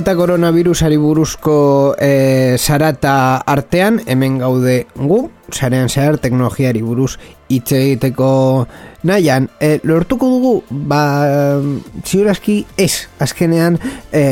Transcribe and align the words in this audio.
Eta 0.00 0.14
koronavirusari 0.16 0.96
buruzko 0.96 1.54
e, 2.00 2.56
sarata 2.56 3.42
artean, 3.52 3.98
hemen 4.08 4.38
gaude 4.40 4.86
gu, 4.96 5.18
sarean 5.52 5.90
zehar 5.92 6.16
teknologiari 6.16 6.80
buruz 6.80 7.18
hitz 7.52 7.74
egiteko 7.76 8.30
nahian. 9.04 9.50
E, 9.60 9.74
lortuko 9.84 10.30
dugu, 10.32 10.54
ba, 10.70 11.02
ziurazki 12.00 12.62
ez, 12.80 13.10
azkenean, 13.20 13.76
e, 14.08 14.24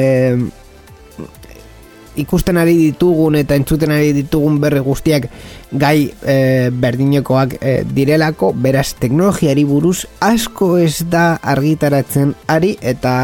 ikusten 2.24 2.56
ari 2.56 2.78
ditugun 2.86 3.36
eta 3.38 3.60
entzuten 3.60 3.92
ari 3.92 4.14
ditugun 4.16 4.56
berri 4.62 4.80
guztiak 4.88 5.28
gai 5.70 6.08
e, 6.08 6.38
berdinekoak 6.72 7.58
e, 7.60 7.76
direlako, 7.84 8.54
beraz 8.56 8.94
teknologiari 8.98 9.68
buruz 9.68 10.06
asko 10.24 10.78
ez 10.80 11.04
da 11.12 11.34
argitaratzen 11.42 12.32
ari 12.48 12.78
eta 12.80 13.18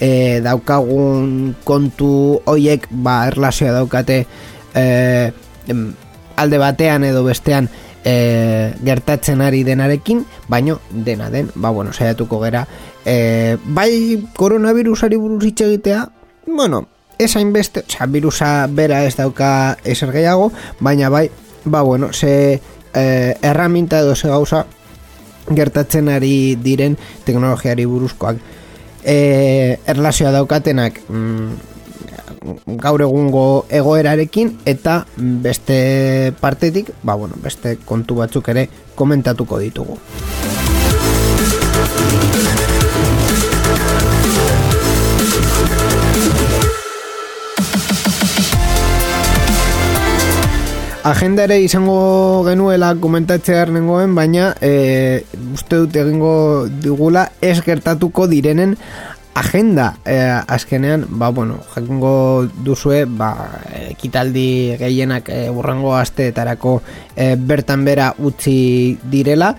e, 0.00 0.40
daukagun 0.44 1.54
kontu 1.64 2.40
hoiek 2.48 2.88
ba 2.90 3.26
erlazioa 3.28 3.76
daukate 3.76 4.24
e, 4.74 5.32
alde 6.40 6.58
batean 6.58 7.04
edo 7.04 7.22
bestean 7.24 7.68
e, 8.04 8.72
gertatzen 8.84 9.42
ari 9.44 9.62
denarekin, 9.64 10.24
baino 10.48 10.80
dena 10.90 11.30
den, 11.30 11.50
ba 11.54 11.70
bueno, 11.70 11.92
saiatuko 11.92 12.40
gera. 12.40 12.66
E, 13.04 13.58
bai 13.64 14.24
koronavirusari 14.36 15.20
buruz 15.20 15.44
hitz 15.44 15.60
egitea, 15.66 16.08
bueno, 16.46 16.86
esain 17.18 17.52
beste, 17.52 17.84
oza, 17.84 18.06
virusa 18.06 18.66
bera 18.66 19.04
ez 19.04 19.16
dauka 19.16 19.76
eser 19.84 20.12
gehiago, 20.12 20.50
baina 20.80 21.10
bai, 21.12 21.28
ba 21.64 21.82
bueno, 21.82 22.12
ze 22.12 22.60
e, 22.94 23.36
erraminta 23.42 24.00
edo 24.00 24.16
ze 24.16 24.28
gauza 24.28 24.64
gertatzen 25.50 26.08
ari 26.08 26.56
diren 26.62 26.96
teknologiari 27.24 27.84
buruzkoak 27.84 28.36
e, 29.04 29.78
erlazioa 29.86 30.32
daukatenak 30.32 31.00
mm, 31.08 31.70
gaur 32.80 33.02
egungo 33.04 33.44
egoerarekin 33.68 34.54
eta 34.64 35.04
beste 35.16 36.32
partetik, 36.40 36.90
ba 37.02 37.14
bueno, 37.14 37.36
beste 37.42 37.76
kontu 37.84 38.20
batzuk 38.22 38.48
ere 38.48 38.68
komentatuko 38.96 39.60
ditugu. 39.60 39.98
Agenda 51.02 51.46
ere 51.46 51.56
izango 51.64 52.44
genuela 52.44 52.90
komentatzear 53.00 53.70
nengoen, 53.72 54.12
baina 54.12 54.50
e, 54.60 55.24
uste 55.54 55.78
dut 55.80 55.94
egingo 55.96 56.32
digula 56.68 57.22
ez 57.40 57.62
gertatuko 57.64 58.26
direnen 58.28 58.74
agenda. 59.32 59.94
E, 60.04 60.18
azkenean, 60.28 61.06
ba, 61.08 61.30
bueno, 61.32 61.56
jakingo 61.72 62.12
duzue, 62.66 63.06
ba, 63.08 63.30
ekitaldi 63.88 64.76
gehienak 64.76 65.30
e, 65.32 65.46
urrango 65.48 65.94
asteetarako 65.96 66.74
e, 67.16 67.32
bertan 67.36 67.86
bera 67.88 68.10
utzi 68.18 68.98
direla, 69.00 69.54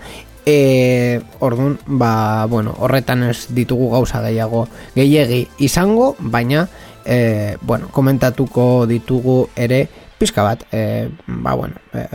e, 0.46 1.18
orduan, 1.40 1.74
ba, 1.86 2.46
bueno, 2.46 2.76
horretan 2.78 3.26
ez 3.32 3.48
ditugu 3.50 3.90
gauza 3.90 4.22
gehiago 4.22 4.68
gehiegi 4.94 5.48
izango, 5.58 6.14
baina, 6.20 6.68
e, 7.04 7.56
bueno, 7.62 7.90
komentatuko 7.90 8.86
ditugu 8.86 9.48
ere, 9.56 9.88
pizka 10.22 10.44
bat, 10.46 10.62
e, 10.70 11.10
ba 11.26 11.56
bueno, 11.58 11.74
e, 11.92 12.06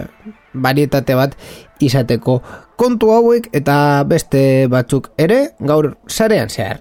barietate 0.54 1.16
bat 1.20 1.36
izateko 1.84 2.40
kontu 2.80 3.12
hauek 3.12 3.50
eta 3.52 4.04
beste 4.08 4.68
batzuk 4.72 5.12
ere 5.20 5.42
gaur 5.60 5.98
sarean 6.08 6.48
zehar. 6.48 6.80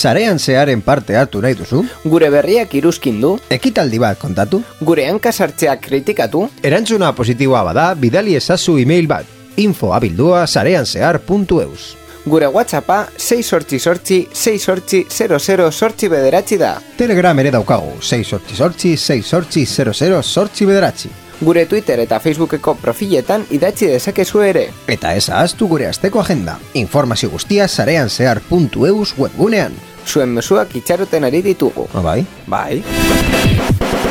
Sarean 0.00 0.38
zearen 0.40 0.80
parte 0.80 1.16
hartu 1.18 1.42
nahi 1.44 1.54
duzu? 1.58 1.82
Gure 2.08 2.30
berriak 2.32 2.72
iruzkin 2.78 3.18
du? 3.20 3.34
Ekitaldi 3.52 3.98
bat 4.00 4.18
kontatu? 4.18 4.62
Gure 4.80 5.04
hankasartzea 5.10 5.76
kritikatu? 5.82 6.46
Erantzuna 6.64 7.12
positiboa 7.12 7.66
bada, 7.68 7.92
bidali 7.94 8.38
ezazu 8.38 8.78
e-mail 8.80 9.10
bat. 9.10 9.36
info 9.60 9.92
abildua 9.94 10.46
sareanzear.eus 10.46 11.99
Gure 12.24 12.46
WhatsAppa 12.46 13.06
6 13.16 13.46
sortzi 13.46 13.78
sortzi 13.78 14.28
6 14.32 14.58
sortzi 14.58 15.06
00 15.08 15.70
sortzi 15.72 16.08
bederatzi 16.08 16.58
da. 16.58 16.74
Telegram 16.96 17.38
ere 17.38 17.50
daukagu 17.50 17.96
6 18.00 18.24
sortzi 18.24 18.56
sortzi 18.56 18.96
6 18.96 19.22
sortzi 19.22 19.66
00 19.66 20.22
sortzi 20.22 20.66
bederatzi. 20.66 21.10
Gure 21.40 21.64
Twitter 21.66 22.02
eta 22.02 22.18
Facebookeko 22.20 22.74
profiletan 22.82 23.46
idatzi 23.56 23.88
dezakezu 23.88 24.42
ere. 24.44 24.66
Eta 24.86 25.14
ez 25.16 25.30
ahaztu 25.30 25.68
gure 25.68 25.88
asteko 25.88 26.20
agenda. 26.20 26.58
Informazio 26.74 27.30
guztia 27.32 27.68
zarean 27.68 28.10
zehar.eus 28.10 29.14
webgunean. 29.16 29.72
Zuen 30.06 30.36
mesuak 30.36 30.76
itxaroten 30.76 31.24
ari 31.24 31.40
ditugu. 31.42 31.88
Ah, 31.94 32.04
bai? 32.04 32.26
Bai. 32.46 34.09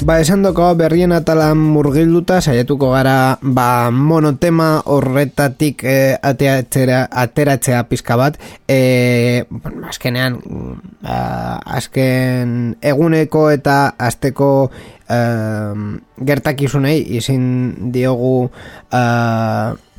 Ba, 0.00 0.14
esan 0.16 0.40
doko 0.40 0.64
berrien 0.80 1.12
atalan 1.12 1.60
murgilduta, 1.60 2.38
saiatuko 2.40 2.88
gara 2.94 3.36
ba, 3.42 3.90
monotema 3.92 4.80
horretatik 4.88 5.84
e, 5.84 5.96
ateatzera, 6.16 7.02
ateratzea 7.22 7.82
pizka 7.90 8.16
bat. 8.16 8.38
E, 8.64 9.44
azkenean, 9.90 10.38
ba, 11.04 11.18
azken 11.76 12.78
eguneko 12.80 13.50
eta 13.52 13.92
azteko 14.00 14.70
gertakizunei 16.30 16.98
izin 17.18 17.92
diogu 17.92 18.50
e, 18.92 19.00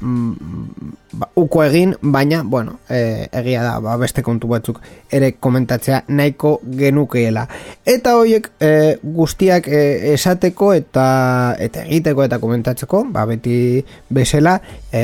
ba, 0.02 1.28
uko 1.36 1.64
egin, 1.64 1.94
baina, 2.02 2.42
bueno, 2.44 2.80
e, 2.90 3.28
egia 3.32 3.64
da, 3.64 3.76
ba, 3.84 3.96
beste 4.02 4.24
kontu 4.26 4.50
batzuk 4.52 4.80
ere 5.14 5.34
komentatzea 5.40 6.04
nahiko 6.10 6.56
genukeela. 6.78 7.46
Eta 7.86 8.16
horiek 8.18 8.50
e, 8.60 8.72
guztiak 9.04 9.68
e, 9.68 9.84
esateko 10.14 10.72
eta 10.78 11.06
eta 11.60 11.86
egiteko 11.86 12.26
eta 12.26 12.40
komentatzeko, 12.42 13.06
ba, 13.14 13.26
beti 13.30 13.56
bezala, 14.10 14.58
e, 14.92 15.04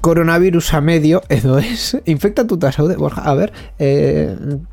koronavirusa 0.00 0.80
medio, 0.80 1.22
edo 1.28 1.58
ez, 1.58 1.96
infektatuta 2.04 2.72
zaude, 2.72 2.96
borja, 3.00 3.24
a 3.24 3.34
ber, 3.36 3.52
e, 3.78 3.90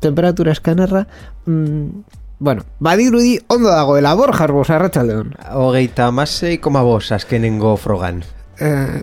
temperatura 0.00 0.56
eskanerra, 0.56 1.06
mm, 1.46 2.24
Bueno, 2.38 2.64
badirudi 2.78 3.40
ondo 3.48 3.68
dagoela 3.68 4.14
borja 4.14 4.44
arbos 4.44 4.70
arratsaldeon. 4.70 5.34
Hogeita 5.58 6.10
masei 6.14 6.58
koma 6.58 6.82
bos 6.86 7.10
azkenengo 7.12 7.76
frogan. 7.76 8.22
Eh, 8.60 9.02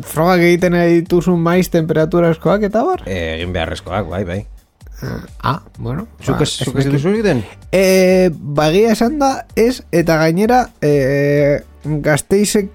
frogak 0.00 0.46
egiten 0.46 0.78
dituzun 0.78 1.40
maiz 1.44 1.68
temperaturaskoak 1.74 2.64
eta 2.70 2.84
bar? 2.86 3.04
Eh, 3.04 3.36
egin 3.36 3.52
beharrezkoak, 3.52 4.08
bai, 4.08 4.24
bai. 4.24 4.40
Uh, 5.02 5.20
ah, 5.42 5.62
bueno. 5.78 6.06
Zuk 6.20 6.40
ez 6.44 6.50
ba, 6.68 6.80
dituzu 6.80 7.12
egiten? 7.14 7.44
Eh, 7.72 8.28
bagia 8.32 8.92
esan 8.92 9.18
da, 9.20 9.30
ez, 9.56 9.82
eta 9.92 10.16
gainera, 10.20 10.66
eh, 10.84 11.60
gazteizek 11.84 12.68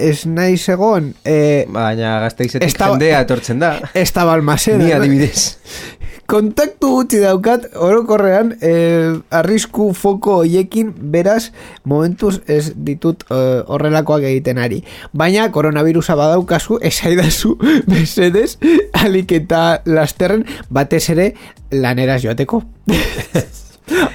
ez 0.00 0.26
nahi 0.26 0.56
zegoen... 0.56 1.12
Eh, 1.24 1.66
Baina 1.68 2.18
gazteizetik 2.24 2.78
jendea 2.80 3.20
etortzen 3.26 3.60
da. 3.60 3.74
Ez 3.92 4.08
da 4.16 4.24
balmazen. 4.28 4.80
Ni 4.80 4.92
adibidez. 4.96 5.56
kontaktu 6.26 6.90
gutxi 6.96 7.20
daukat 7.22 7.68
orokorrean 7.74 8.54
eh, 8.60 9.14
arrisku 9.30 9.92
foko 9.94 10.40
hoiekin 10.42 10.92
beraz 11.12 11.50
momentuz 11.84 12.40
ez 12.48 12.72
ditut 12.74 13.22
eh, 13.30 13.62
horrelakoak 13.66 14.26
egiten 14.30 14.58
ari 14.62 14.82
baina 15.14 15.48
koronavirusa 15.52 16.16
badaukazu 16.18 16.80
esaidazu 16.90 17.56
besedez 17.90 18.56
alik 19.04 19.36
eta 19.38 19.82
lasterren 19.86 20.44
batez 20.70 21.04
ere 21.14 21.30
laneraz 21.72 22.22
joateko 22.24 22.62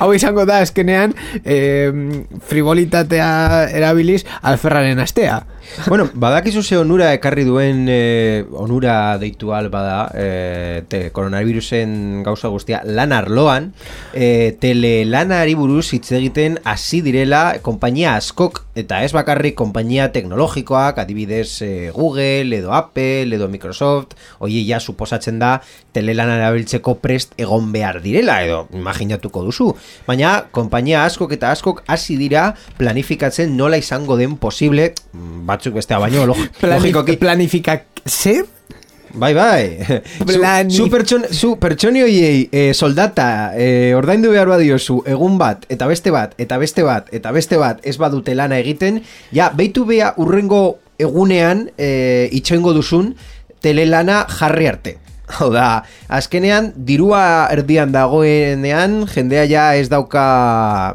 Hau 0.01 0.09
izango 0.11 0.43
da, 0.43 0.57
eskenean, 0.65 1.13
eh, 1.45 1.91
frivolitatea 2.43 3.29
erabiliz 3.71 4.25
alferraren 4.41 4.99
astea. 4.99 5.37
bueno, 5.87 6.09
badakizu 6.13 6.63
ze 6.63 6.77
onura 6.77 7.11
ekarri 7.13 7.45
duen 7.47 7.85
e, 7.89 8.45
onura 8.51 9.17
deitu 9.21 9.47
bada 9.47 10.11
e, 10.13 10.83
te, 10.87 11.09
koronavirusen 11.11 12.23
gauza 12.23 12.47
guztia 12.47 12.81
lan 12.85 13.11
arloan 13.11 13.71
e, 14.13 14.57
tele 14.59 15.05
lanari 15.05 15.55
buruz 15.55 15.91
hitz 15.93 16.11
egiten 16.11 16.59
hasi 16.63 17.01
direla 17.01 17.59
konpainia 17.61 18.15
askok 18.15 18.63
eta 18.75 19.03
ez 19.03 19.11
bakarrik 19.11 19.55
konpainia 19.55 20.11
teknologikoak 20.11 20.97
adibidez 20.97 21.61
e, 21.61 21.91
Google 21.91 22.55
edo 22.57 22.73
Apple 22.73 23.35
edo 23.35 23.49
Microsoft 23.51 24.15
oie 24.39 24.63
ja 24.67 24.79
suposatzen 24.79 25.39
da 25.39 25.59
telelana 25.93 26.37
erabiltzeko 26.39 26.95
prest 27.03 27.35
egon 27.41 27.71
behar 27.73 28.01
direla 28.03 28.39
edo 28.45 28.65
imaginatuko 28.77 29.43
duzu. 29.47 29.71
Baina 30.07 30.33
konpainia 30.55 31.03
askok 31.05 31.35
eta 31.35 31.51
askok 31.51 31.83
hasi 31.91 32.17
dira 32.19 32.51
planifikatzen 32.79 33.57
nola 33.57 33.79
izango 33.81 34.17
den 34.19 34.37
posible 34.41 34.91
mm, 34.91 35.45
batzuk 35.51 35.75
bestea 35.77 35.99
baino 36.01 36.25
log, 36.31 36.39
logikoki 36.63 37.17
Planifikak... 37.21 37.85
Zer? 38.07 38.45
Bai, 39.13 39.33
bai. 39.35 39.63
Plani- 40.27 40.71
Zu, 40.71 40.85
zu, 40.85 40.89
pertson, 40.89 41.25
zu 41.35 41.49
pertsoni 41.59 41.99
hoiei 42.05 42.45
eh, 42.55 42.69
soldata 42.73 43.51
eh, 43.59 43.91
ordaindu 43.97 44.31
behar 44.31 44.47
badiozu 44.47 45.01
egun 45.11 45.35
bat, 45.41 45.65
eta 45.69 45.87
beste 45.91 46.13
bat, 46.15 46.31
eta 46.39 46.57
beste 46.61 46.85
bat, 46.87 47.09
eta 47.11 47.33
beste 47.35 47.59
bat 47.59 47.83
ez 47.83 47.97
badute 47.99 48.35
lana 48.39 48.57
egiten, 48.63 49.01
ja, 49.35 49.49
beitu 49.51 49.83
bea 49.89 50.13
urrengo 50.23 50.79
egunean 51.01 51.65
eh, 51.77 52.29
itxoingo 52.31 52.71
duzun 52.77 53.11
telelana 53.61 54.23
jarri 54.31 54.69
arte. 54.71 54.95
Hau 55.31 55.47
da, 55.51 55.83
azkenean, 56.11 56.71
dirua 56.87 57.49
erdian 57.53 57.91
dagoenean, 57.93 59.01
jendea 59.11 59.43
ja 59.47 59.67
ez 59.79 59.89
dauka 59.91 60.23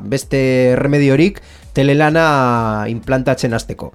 beste 0.04 0.40
remediorik 0.80 1.40
telelana 1.76 2.84
implantatzen 2.88 3.52
hasteko. 3.56 3.92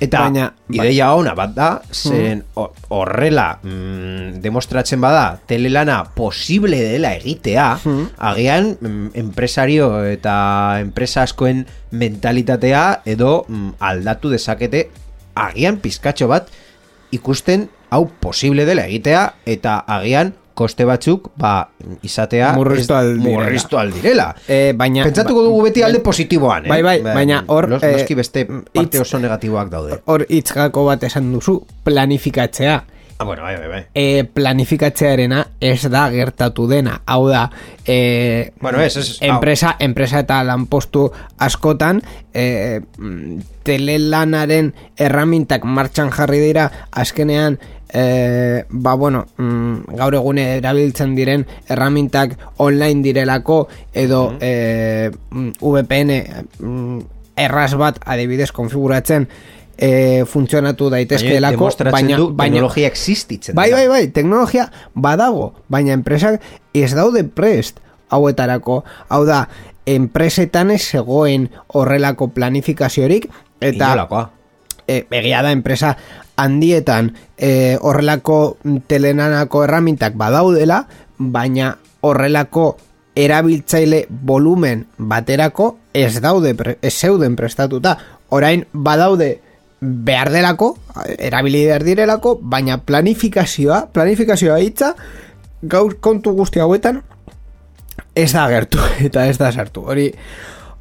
Eta 0.00 0.20
Baina- 0.28 0.52
ideia 0.70 1.08
ona 1.14 1.32
bat 1.34 1.54
da, 1.56 1.68
zen 1.92 2.44
ho- 2.54 2.72
horrela 2.94 3.58
mm, 3.62 4.40
demostratzen 4.44 5.00
bada 5.00 5.40
telelana 5.46 6.04
posible 6.14 6.78
dela 6.78 7.14
egitea, 7.16 7.66
agian 8.18 8.76
mm, 8.80 9.10
enpresario 9.14 10.04
eta 10.06 10.78
enpresa 10.80 11.22
askoen 11.26 11.66
mentalitatea 11.90 13.02
edo 13.06 13.44
mm, 13.48 13.74
aldatu 13.80 14.30
dezakete 14.30 14.88
agian 15.34 15.78
pizkatxo 15.82 16.28
bat 16.28 16.48
ikusten 17.10 17.68
hau 17.90 18.04
posible 18.20 18.64
dela 18.68 18.84
egitea 18.86 19.22
eta 19.46 19.78
agian 19.86 20.34
koste 20.58 20.84
batzuk 20.88 21.30
ba 21.38 21.52
izatea 22.02 22.50
Murriztu 22.58 23.78
aldirela. 23.78 24.32
Eh, 24.48 24.72
baina... 24.76 25.06
Pentsatuko 25.06 25.46
dugu 25.46 25.62
beti 25.68 25.84
alde 25.86 26.02
positiboan, 26.04 26.66
eh? 26.66 26.72
Bai, 26.74 26.82
bai, 26.82 26.98
baina 27.06 27.44
hor, 27.46 27.68
Nos- 27.76 27.82
eh, 27.86 27.94
Noski 27.98 28.18
beste 28.18 28.44
parte 28.74 29.00
oso 29.00 29.20
negatiboak 29.22 29.70
daude. 29.70 30.00
Hor 30.10 30.26
hitzgako 30.28 30.84
bat 30.90 31.04
esan 31.06 31.30
duzu, 31.32 31.60
planifikatzea. 31.86 32.78
Ah, 33.20 33.24
bueno, 33.26 33.42
bai, 33.42 33.56
bai, 33.58 33.66
bai. 33.68 33.80
E, 33.98 34.22
planifikatzearena 34.30 35.40
ez 35.60 35.88
da 35.90 36.04
gertatu 36.12 36.68
dena. 36.70 37.00
Hau 37.04 37.24
da, 37.26 37.48
e, 37.84 38.52
Bueno, 38.62 38.78
ez, 38.80 38.96
ez, 38.96 39.08
hau. 39.20 39.32
enpresa, 39.32 39.72
enpresa 39.82 40.20
eta 40.22 40.36
lanpostu 40.46 41.08
askotan 41.42 41.98
e, 42.32 42.78
telelanaren 43.66 44.70
erramintak 44.96 45.64
martxan 45.66 46.12
jarri 46.14 46.38
dira 46.46 46.68
azkenean 46.92 47.58
e, 47.92 48.64
ba 48.68 48.94
bueno 48.94 49.26
mm, 49.36 49.94
gaur 49.96 50.14
egune 50.14 50.44
erabiltzen 50.56 51.14
diren 51.16 51.46
erramintak 51.68 52.36
online 52.58 53.02
direlako 53.02 53.66
edo 53.92 54.34
e, 54.40 55.10
mm, 55.30 55.50
VPN 55.60 56.18
mm, 56.58 56.98
erraz 57.36 57.72
bat 57.78 58.00
adibidez 58.04 58.50
konfiguratzen 58.52 59.28
e, 59.78 60.24
funtzionatu 60.26 60.90
daitezkeelako 60.90 61.56
demostratzen 61.56 61.94
baina, 61.94 62.16
du 62.18 62.30
baina, 62.32 62.54
teknologia 62.54 62.88
existitzen 62.90 63.54
Bai, 63.56 63.70
bai, 63.72 63.86
bai, 63.88 64.06
teknologia 64.12 64.68
badago, 64.94 65.52
baina 65.68 65.94
enpresak 65.94 66.42
ez 66.74 66.92
daude 66.94 67.24
prest 67.24 67.80
hauetarako. 68.10 68.82
Hau 69.12 69.22
da, 69.28 69.42
enpresetan 69.88 70.72
ez 70.72 70.82
zegoen 70.82 71.48
horrelako 71.76 72.30
planifikaziorik, 72.34 73.28
eta 73.60 73.92
Inolakoa. 73.92 74.24
e, 74.86 75.04
egia 75.20 75.42
da 75.44 75.52
enpresa 75.52 75.96
handietan 76.38 77.12
e, 77.36 77.76
horrelako 77.80 78.58
telenanako 78.86 79.64
erramintak 79.66 80.16
badaudela, 80.18 80.84
baina 81.18 81.74
horrelako 82.06 82.70
erabiltzaile 83.18 84.04
volumen 84.08 84.86
baterako 84.98 85.72
ez 85.92 86.20
daude 86.22 86.54
ez 86.80 86.94
zeuden 86.94 87.34
prestatuta. 87.36 87.96
Orain 88.30 88.64
badaude 88.72 89.40
behar 89.80 90.30
delako, 90.30 90.76
erabili 91.18 91.64
behar 91.66 91.84
direlako, 91.86 92.36
baina 92.42 92.78
planifikazioa, 92.78 93.86
planifikazioa 93.94 94.58
hitza 94.62 94.94
gaur 95.62 95.96
kontu 96.00 96.34
guzti 96.38 96.60
hauetan 96.62 97.02
ez 98.14 98.32
da 98.32 98.46
gertu 98.50 98.82
eta 99.06 99.26
ez 99.26 99.38
da 99.38 99.50
sartu. 99.52 99.84
Hori 99.86 100.10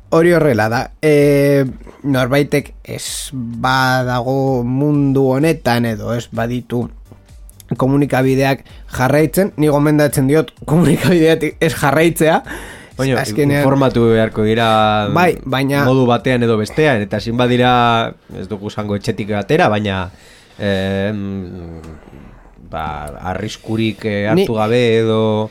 hori 0.09 0.31
horrela 0.33 0.69
da. 0.69 0.81
E, 1.01 1.65
norbaitek 2.03 2.73
ez 2.83 3.29
badago 3.33 4.63
mundu 4.63 5.25
honetan 5.35 5.85
edo 5.85 6.13
ez 6.15 6.27
baditu 6.31 6.85
komunikabideak 7.77 8.61
jarraitzen, 8.95 9.51
ni 9.59 9.67
gomendatzen 9.67 10.27
diot 10.29 10.53
komunikabideak 10.65 11.57
ez 11.59 11.73
jarraitzea. 11.75 12.41
Baina, 12.97 13.19
Azkenean- 13.21 13.59
informatu 13.61 14.07
beharko 14.09 14.41
dira 14.47 15.07
Bai, 15.13 15.35
baina- 15.45 15.83
modu 15.85 16.07
batean 16.09 16.41
edo 16.47 16.55
bestean, 16.57 17.01
eta 17.05 17.19
zin 17.21 17.37
badira, 17.37 18.13
ez 18.39 18.47
dugu 18.49 18.71
zango 18.71 18.95
etxetik 18.95 19.29
atera, 19.37 19.67
baina 19.69 20.09
eh, 20.57 21.11
ba, 22.71 22.85
arriskurik 23.33 24.01
eh, 24.05 24.27
hartu 24.31 24.51
Ni- 24.53 24.57
gabe 24.57 24.81
edo 25.03 25.49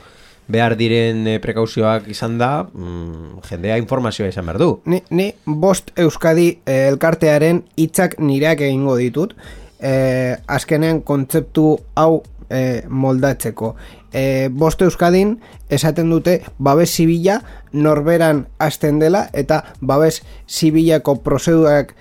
behar 0.48 0.76
diren 0.78 1.26
eh, 1.26 1.38
prekauzioak 1.42 2.08
izan 2.12 2.38
da, 2.38 2.50
mm, 2.64 3.42
jendea 3.48 3.78
informazioa 3.82 4.30
izan 4.30 4.46
behar 4.46 4.58
du. 4.62 4.70
Ni, 4.84 5.02
ni 5.10 5.32
bost 5.44 5.92
Euskadi 5.98 6.48
eh, 6.64 6.86
elkartearen 6.92 7.64
hitzak 7.76 8.18
nireak 8.22 8.62
egingo 8.66 8.96
ditut. 9.00 9.34
Eh, 9.80 10.36
azkenean 10.46 11.02
kontzeptu 11.04 11.76
hau 11.94 12.22
eh, 12.48 12.84
moldatzeko. 12.88 13.74
Eh, 14.12 14.48
bost 14.48 14.80
Euskadin 14.82 15.36
esaten 15.68 16.10
dute 16.10 16.40
babes 16.58 16.88
zibila 16.94 17.40
norberan 17.72 18.46
hasten 18.58 19.00
dela 19.02 19.26
eta 19.34 19.62
babes 19.80 20.22
zibilako 20.48 21.18
prozedurak 21.26 21.92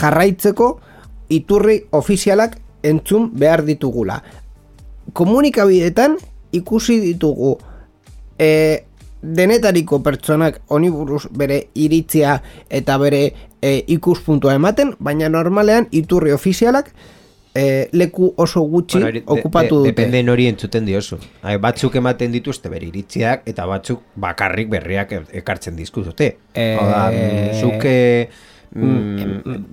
jarraitzeko 0.00 0.80
iturri 1.28 1.84
ofizialak 1.92 2.56
entzun 2.82 3.30
behar 3.38 3.62
ditugula. 3.64 4.22
Komunikabidetan 5.12 6.16
ikusi 6.52 6.98
ditugu 7.00 7.58
e, 8.40 8.84
denetariko 9.22 9.98
pertsonak 10.02 10.62
honi 10.72 10.88
buruz 10.90 11.26
bere 11.36 11.66
iritzia 11.76 12.38
eta 12.72 12.96
bere 12.98 13.22
e, 13.60 13.84
ikuspuntua 13.92 14.54
ematen, 14.56 14.94
baina 14.98 15.28
normalean 15.28 15.88
iturri 15.92 16.32
ofizialak 16.32 16.88
e, 17.54 17.88
leku 17.92 18.32
oso 18.40 18.62
gutxi 18.62 18.96
Bueno, 18.96 19.08
eri- 19.10 19.20
de- 19.20 19.26
okupatu 19.26 19.74
de- 19.74 19.78
dute. 19.82 19.88
Depende 19.92 20.22
nori 20.22 20.46
entzuten 20.48 20.86
diozu. 20.86 21.18
Batzuk 21.60 21.96
ematen 22.00 22.32
dituzte 22.32 22.70
bere 22.72 22.86
iritziak 22.88 23.42
eta 23.50 23.66
batzuk 23.66 24.00
bakarrik 24.16 24.70
berriak 24.72 25.12
e- 25.12 25.24
ekartzen 25.42 25.76
dizkuzute. 25.76 26.36
Eh, 26.54 26.76
Hau 26.80 26.86
da, 26.88 27.10
mm, 27.10 27.60
zuk 27.60 27.84
eh, 27.84 28.28
mm, 28.74 29.16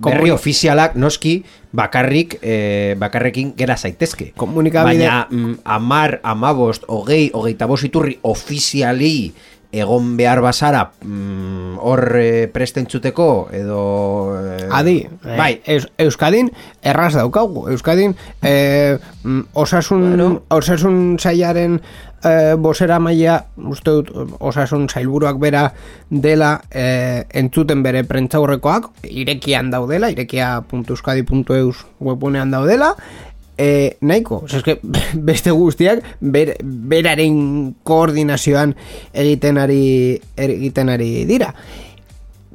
berri 0.02 0.30
ofizialak 0.30 0.94
noski 0.96 1.44
bakarrik 1.72 2.38
eh, 2.42 2.94
bakarrekin 2.98 3.54
gera 3.56 3.76
zaitezke. 3.76 4.32
Komunikabide- 4.36 4.84
Baina 5.06 5.26
mm, 5.30 5.54
amar, 5.64 6.20
amabost, 6.22 6.84
hogei, 6.88 7.30
hogeita 7.34 7.66
bost 7.66 7.84
iturri 7.84 8.18
ofiziali 8.22 9.32
egon 9.72 10.16
behar 10.16 10.40
bazara 10.40 10.90
mm, 11.04 11.76
hor 11.84 12.02
eh, 12.16 12.48
prestentzuteko 12.52 13.48
edo... 13.52 13.80
eh, 14.40 14.68
Adi, 14.72 14.96
Bai, 15.36 15.60
Eus, 15.66 15.86
Euskadin 15.98 16.50
erraz 16.82 17.14
daukagu. 17.14 17.68
Euskadin 17.68 18.14
eh, 18.42 18.98
mm, 19.24 19.40
osasun, 19.52 20.08
Bueno. 20.16 20.42
osasun 20.48 21.18
sailaren 21.20 21.80
eh, 22.24 22.54
bosera 22.58 22.98
maila, 22.98 23.44
uste 23.56 23.90
dut, 23.90 24.10
osasun 24.40 24.88
sailburuak 24.88 25.38
bera 25.38 25.66
dela 26.10 26.62
eh, 26.70 27.24
entzuten 27.36 27.82
bere 27.84 28.04
prentzaurrekoak, 28.08 28.90
irekian 29.04 29.70
daudela, 29.70 30.10
irekia.euskadi.eus 30.10 31.84
webunean 32.00 32.50
daudela, 32.50 32.94
e, 33.58 33.96
nahiko, 34.00 34.42
Osea, 34.46 34.60
eske, 34.60 34.78
beste 35.30 35.50
guztiak 35.50 36.04
ber, 36.20 36.54
beraren 36.62 37.74
koordinazioan 37.84 38.74
egiten 39.12 39.58
ari 39.58 39.82
egiten 40.36 40.88
ari 40.94 41.24
dira 41.28 41.52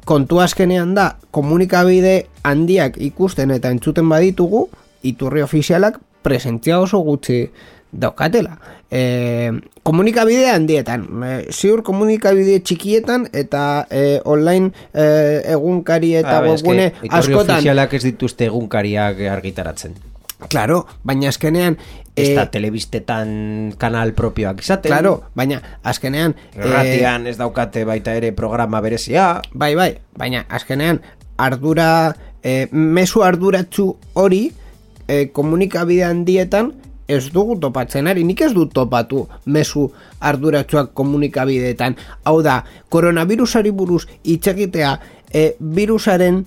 kontu 0.04 0.40
azkenean 0.44 0.94
da 0.94 1.14
komunikabide 1.32 2.26
handiak 2.44 2.98
ikusten 3.00 3.50
eta 3.54 3.70
entzuten 3.72 4.08
baditugu 4.08 4.66
iturri 5.04 5.42
ofizialak 5.44 6.00
presentzia 6.24 6.80
oso 6.80 7.00
gutxi 7.04 7.46
daukatela. 7.94 8.56
E, 8.90 9.52
komunikabide 9.82 10.48
handietan, 10.50 11.04
e, 11.24 11.34
ziur 11.52 11.82
komunikabide 11.86 12.58
txikietan 12.60 13.28
eta 13.32 13.86
e, 13.90 14.20
online 14.24 14.72
e, 14.92 15.04
egunkari 15.54 16.14
eta 16.20 16.38
Ah, 16.38 16.42
webgune 16.48 16.88
eske, 16.88 17.06
iturri 17.06 17.20
askotan. 17.20 17.56
ofizialak 17.58 17.94
ez 17.94 18.02
dituzte 18.04 18.48
egunkariak 18.50 19.20
argitaratzen. 19.36 19.94
Claro, 20.48 20.86
baina 21.04 21.28
azkenean... 21.28 21.78
Ez 22.14 22.28
e, 22.30 22.34
da 22.36 22.44
telebistetan 22.46 23.74
kanal 23.78 24.12
propioak 24.14 24.60
izaten. 24.62 24.92
Claro, 24.92 25.16
baina 25.34 25.60
azkenean... 25.82 26.36
e, 26.54 26.60
Erratian 26.62 27.26
ez 27.26 27.36
daukate 27.40 27.84
baita 27.88 28.14
ere 28.14 28.32
programa 28.32 28.80
berezia. 28.84 29.40
Bai, 29.52 29.74
bai, 29.74 29.90
baina 30.18 30.44
azkenean 30.48 31.02
ardura, 31.36 32.14
e, 32.42 32.68
mesu 32.70 33.24
arduratzu 33.26 33.88
hori 34.14 34.44
e, 35.08 35.26
komunikabide 35.32 36.04
handietan 36.06 36.72
ez 37.08 37.28
dugu 37.32 37.58
topatzen 37.60 38.06
ari, 38.08 38.24
nik 38.24 38.40
ez 38.40 38.52
dut 38.56 38.72
topatu 38.72 39.26
mesu 39.46 39.90
arduratsuak 40.24 40.94
komunikabideetan. 40.96 41.98
Hau 42.24 42.38
da, 42.44 42.62
koronavirusari 42.88 43.72
buruz 43.76 44.04
hitz 44.24 44.46
egitea 44.54 44.94
e, 45.28 45.50
virusaren 45.60 46.44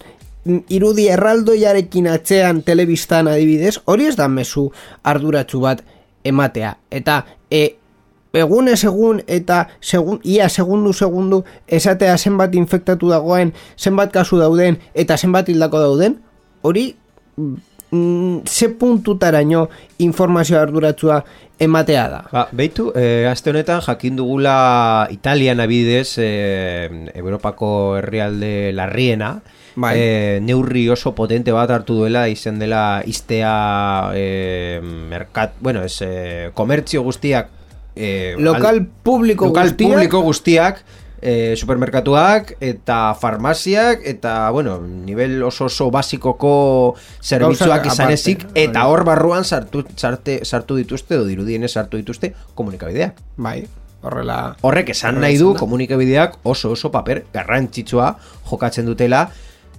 irudi 0.70 1.08
erraldoiarekin 1.14 2.08
atzean 2.12 2.62
telebistan 2.64 3.28
adibidez, 3.32 3.78
hori 3.86 4.08
ez 4.08 4.16
da 4.16 4.28
mesu 4.28 4.70
arduratsu 5.04 5.62
bat 5.64 5.84
ematea. 6.28 6.76
Eta 6.92 7.22
e, 7.52 7.64
egunez 8.38 8.80
egun 8.86 9.22
eta 9.28 9.66
segun, 9.82 10.20
ia 10.24 10.50
segundu 10.50 10.94
segundu 10.94 11.44
esatea 11.68 12.18
zenbat 12.18 12.56
infektatu 12.56 13.10
dagoen, 13.10 13.54
zenbat 13.78 14.12
kasu 14.14 14.40
dauden 14.42 14.80
eta 14.94 15.18
zenbat 15.18 15.50
hildako 15.50 15.84
dauden, 15.86 16.20
hori 16.62 16.92
mm, 17.92 18.40
ze 18.46 18.70
puntutaraino 18.70 19.70
informazio 19.98 20.60
arduratsua 20.60 21.24
ematea 21.60 22.10
da. 22.10 22.24
Ba, 22.32 22.48
beitu, 22.52 22.92
eh, 22.96 23.28
aste 23.30 23.50
honetan 23.50 23.82
jakin 23.82 24.16
dugula 24.16 25.08
Italian 25.12 25.60
abidez, 25.60 26.16
eh, 26.18 26.90
Europako 27.16 27.98
herrialde 27.98 28.72
larriena, 28.74 29.42
Bai. 29.76 29.94
eh, 29.98 30.40
neurri 30.42 30.90
oso 30.90 31.14
potente 31.16 31.52
bat 31.52 31.70
hartu 31.70 31.96
duela 31.96 32.28
izen 32.30 32.60
dela 32.60 33.02
iztea 33.06 34.12
eh, 34.14 34.82
merkat, 34.84 35.54
bueno, 35.60 35.84
es, 35.84 36.02
eh, 36.02 36.52
komertzio 36.54 37.02
guztiak 37.04 37.50
eh, 37.96 38.36
Lokal 38.38 38.86
publiko 39.04 39.48
lokal 39.48 39.72
guztiak- 39.72 39.90
publiko 39.94 40.22
guztiak 40.22 40.84
eh, 41.22 41.56
supermerkatuak 41.58 42.56
eta 42.62 43.14
farmaziak 43.20 44.02
eta 44.06 44.50
bueno, 44.52 44.80
nivel 44.82 45.42
oso 45.44 45.66
oso 45.66 45.90
basikoko 45.92 46.96
zerbitzuak 47.24 47.86
izan 47.90 48.12
ezik 48.12 48.46
eta 48.56 48.86
hor 48.88 49.04
barruan 49.08 49.44
sartu, 49.44 49.84
sarte, 49.96 50.42
sartu 50.46 50.76
dituzte 50.78 51.16
edo 51.16 51.26
dirudienez 51.26 51.72
sartu 51.74 51.98
dituzte 51.98 52.34
komunikabideak. 52.56 53.18
Bai, 53.38 53.66
horrela... 54.02 54.56
Horrek 54.62 54.90
esan 54.96 55.22
nahi 55.22 55.38
du 55.38 55.54
komunikabideak 55.58 56.40
oso 56.44 56.72
oso 56.72 56.92
paper 56.92 57.26
garrantzitsua 57.34 58.16
jokatzen 58.50 58.86
dutela 58.86 59.28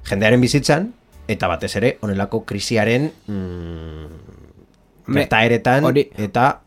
jendearen 0.09 0.41
bizitzan 0.41 0.93
eta 1.29 1.49
batez 1.51 1.75
ere 1.77 1.99
honelako 2.01 2.45
krisiaren 2.49 3.11
mm, 3.27 4.07
Me- 5.09 5.29
hori- 5.85 6.11
eta 6.17 6.61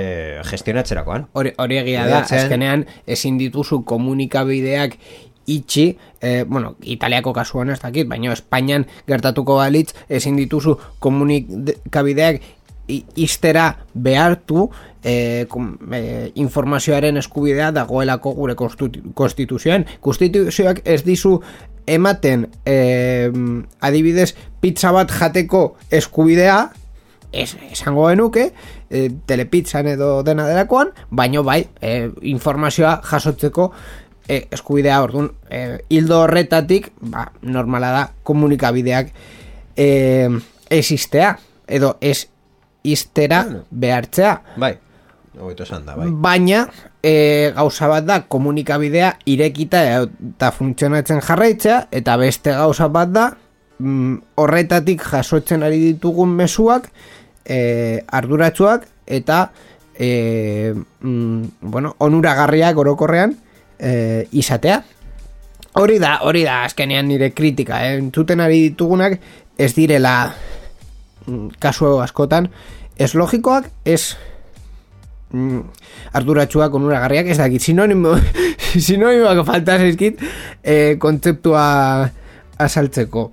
eh, 0.00 0.40
gestionatzerakoan. 0.50 1.26
Hori, 1.32 1.52
hori 1.58 1.78
egia 1.78 2.06
da, 2.06 2.18
azkenean 2.44 2.84
ezin 3.06 3.38
dituzu 3.38 3.82
komunikabideak 3.84 4.98
itxi, 5.46 5.96
eh, 6.20 6.44
bueno, 6.48 6.74
Italiako 6.82 7.32
kasuan 7.32 7.70
ez 7.70 7.78
dakit, 7.80 8.08
baina 8.08 8.32
Espainian 8.32 8.86
gertatuko 9.06 9.56
balitz 9.60 9.92
ezin 10.08 10.36
dituzu 10.36 10.76
komunikabideak 10.98 12.40
iztera 13.16 13.76
behartu 13.94 14.68
eh, 15.04 15.46
kom, 15.48 15.72
eh, 15.92 16.30
informazioaren 16.34 17.16
eskubidea 17.16 17.72
dagoelako 17.72 18.32
gure 18.34 18.54
konstitu- 18.54 19.12
konstituzioan. 19.14 19.84
Konstituzioak 20.00 20.82
ez 20.84 21.02
dizu 21.06 21.40
ematen 21.86 22.48
eh, 22.66 23.30
adibidez 23.80 24.34
pizza 24.60 24.90
bat 24.92 25.10
jateko 25.10 25.76
eskubidea 25.90 26.70
es, 27.42 27.56
esango 27.70 28.08
genuke 28.08 28.50
e, 28.90 29.10
telepizzan 29.26 29.86
edo 29.92 30.22
dena 30.26 30.46
delakoan, 30.48 30.92
baino 31.10 31.44
bai, 31.44 31.62
e, 31.80 32.10
informazioa 32.32 33.00
jasotzeko 33.04 33.70
e, 34.28 34.46
eskubidea 34.50 35.00
orduan 35.02 35.30
e, 35.50 35.82
hildo 35.88 36.22
horretatik 36.24 36.90
ba, 37.00 37.28
normala 37.42 37.92
da 37.94 38.06
komunikabideak 38.26 39.12
e, 39.76 39.88
existea 40.70 41.36
edo 41.66 41.96
ez 42.00 42.26
iztera 42.86 43.44
behartzea 43.70 44.34
Bai, 44.56 44.74
hobeto 45.38 45.64
esan 45.66 45.86
da, 45.86 45.96
bai. 45.98 46.08
baina 46.10 46.66
e, 47.02 47.52
gauza 47.56 47.88
bat 47.90 48.06
da 48.06 48.20
komunikabidea 48.28 49.12
irekita 49.32 49.82
eta 50.02 50.52
funtzionatzen 50.54 51.22
jarraitzea 51.24 51.86
eta 51.90 52.16
beste 52.20 52.54
gauza 52.56 52.88
bat 52.92 53.12
da 53.14 53.26
mm, 53.78 54.16
horretatik 54.42 55.04
jasotzen 55.12 55.66
ari 55.66 55.82
ditugun 55.92 56.34
mezuak 56.38 56.90
e, 57.46 58.02
arduratsuak 58.06 58.86
eta 59.06 59.52
e, 59.94 60.74
mm, 61.00 61.42
bueno, 61.62 61.94
onuragarriak 61.98 62.76
orokorrean 62.76 63.36
e, 63.78 64.26
izatea. 64.32 64.82
Hori 65.76 65.98
da, 66.00 66.18
hori 66.24 66.42
da 66.44 66.62
azkenean 66.64 67.08
nire 67.08 67.30
kritika 67.36 67.82
eh? 67.84 67.96
entzuten 68.00 68.40
ari 68.40 68.62
ditugunak 68.70 69.18
ez 69.58 69.72
direla 69.76 70.32
mm, 71.26 71.56
kasu 71.60 71.98
askotan. 72.02 72.50
Ez 72.96 73.12
logikoak 73.14 73.68
ez 73.84 74.16
mm, 75.32 75.60
arduratsuak 76.16 76.74
onuragarriak 76.74 77.28
ez 77.32 77.38
dakit. 77.38 77.62
Sinonimo 77.62 78.16
sinonimoak 78.86 79.44
falta 79.46 79.78
zaizkit 79.78 80.20
eh, 80.64 80.96
kontzeptua 80.98 81.64
azaltzeko. 82.58 83.30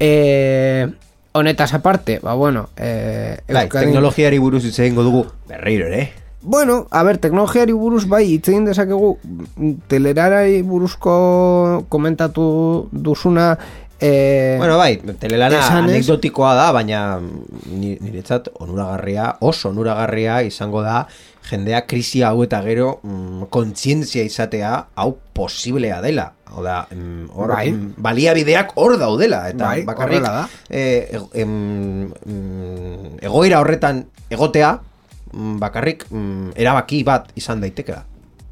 Eh, 0.00 0.86
honetaz 1.32 1.74
aparte 1.74 2.18
ba 2.22 2.34
bueno 2.34 2.68
eh, 2.76 3.38
Bai, 3.48 3.66
Euskadin- 3.66 3.86
teknologiari 3.86 4.38
buruz 4.38 4.64
hitz 4.64 4.78
egingo 4.80 5.02
dugu 5.02 5.26
berriro 5.48 5.86
ere. 5.86 6.12
Bueno, 6.42 6.86
a 6.90 7.02
ber, 7.02 7.18
teknologiari 7.18 7.72
buruz 7.76 8.06
bai 8.08 8.24
hitz 8.24 8.48
egin 8.48 8.64
dezakegu 8.64 9.18
telerarari 9.88 10.62
buruzko 10.62 11.84
komentatu 11.88 12.88
duzuna 12.92 13.58
eh, 14.00 14.56
Bueno, 14.58 14.78
bai, 14.78 14.96
telelana 15.20 15.58
esanez- 15.60 15.90
anekdotikoa 16.00 16.54
da, 16.56 16.70
baina 16.72 17.20
ni- 17.68 17.98
niretzat 18.00 18.48
onuragarria, 18.58 19.34
oso 19.40 19.68
onuragarria 19.68 20.40
izango 20.42 20.80
da 20.82 21.06
jendea 21.48 21.86
krisi 21.86 22.22
hau 22.22 22.42
eta 22.44 22.60
gero 22.62 23.00
mm, 23.02 23.46
kontzientzia 23.50 24.22
izatea 24.24 24.72
hau 24.94 25.16
posiblea 25.34 26.00
dela. 26.02 26.32
Hau 26.50 26.62
da, 26.62 26.86
mm, 26.90 27.28
hor, 27.32 27.48
Bai. 27.54 27.72
mm, 27.72 27.94
baliabideak 27.96 28.72
hor 28.76 28.96
daudela, 28.98 29.48
eta 29.48 29.64
Bai, 29.66 29.82
bakarrik 29.86 30.22
da. 30.22 30.48
eh, 30.68 31.08
ego- 31.12 31.30
em, 31.34 32.10
mm, 32.10 33.18
egoera 33.22 33.60
horretan 33.60 34.04
egotea, 34.30 34.80
bakarrik 35.32 36.06
mm, 36.10 36.52
erabaki 36.56 37.04
bat 37.04 37.28
izan 37.38 37.60
daitekela. 37.60 38.04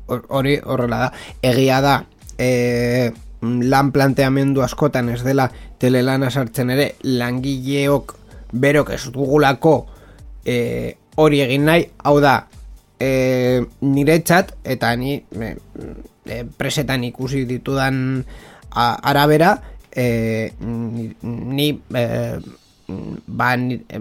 hor- 0.08 0.24
hori 0.28 0.60
horrela 0.64 0.98
da 0.98 1.12
egia 1.42 1.80
da 1.84 2.04
e, 2.38 3.10
lan 3.42 3.90
planteamendu 3.92 4.62
askotan 4.62 5.08
ez 5.12 5.20
dela 5.22 5.50
telelana 5.78 6.30
sartzen 6.30 6.70
ere 6.70 6.94
langileok 7.02 8.14
berok 8.52 8.90
ez 8.96 9.02
dugulako 9.12 9.74
e, 10.46 10.94
hori 11.16 11.42
egin 11.44 11.64
nahi 11.68 11.84
hau 12.04 12.20
da 12.24 12.46
e, 13.00 13.64
niretzat 13.80 14.54
eta 14.64 14.94
ni 14.96 15.16
e, 15.16 15.56
e, 16.26 16.44
presetan 16.44 17.04
ikusi 17.04 17.44
ditudan 17.48 18.24
a, 18.70 18.94
arabera 19.10 19.56
e, 19.90 20.52
ni, 20.60 21.70
e, 21.94 22.06
ba 23.26 23.56
ni, 23.56 23.80
e, 23.88 24.00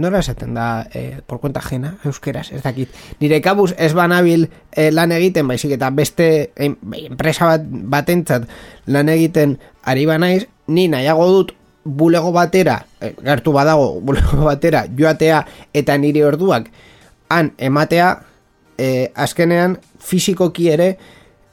Nora 0.00 0.20
esaten 0.20 0.54
da 0.54 0.86
eh, 0.94 1.20
por 1.26 1.40
cuenta 1.40 1.58
ajena, 1.58 1.98
euskeraz, 2.04 2.52
ez 2.52 2.62
dakit. 2.62 2.88
Nire 3.18 3.40
kabuz 3.42 3.74
ez 3.76 3.92
banabil 3.92 4.46
eh, 4.70 4.90
lan 4.94 5.10
egiten, 5.12 5.48
baizik 5.50 5.74
eta 5.74 5.90
beste 5.90 6.52
em, 6.54 6.76
enpresa 6.94 7.48
bat 7.50 7.64
batentzat 7.66 8.46
lan 8.86 9.10
egiten 9.10 9.58
ari 9.82 10.06
banaiz, 10.06 10.46
ni 10.68 10.86
nahiago 10.88 11.26
dut 11.34 11.52
bulego 11.84 12.30
batera, 12.32 12.84
eh, 13.00 13.16
gertu 13.18 13.52
badago 13.52 13.98
bulego 14.00 14.46
batera, 14.46 14.86
joatea 14.86 15.42
eta 15.74 15.98
nire 15.98 16.24
orduak 16.24 16.70
han 17.30 17.52
ematea, 17.58 18.14
eh, 18.80 19.12
azkenean 19.14 19.76
fisikoki 20.00 20.70
ere 20.72 20.90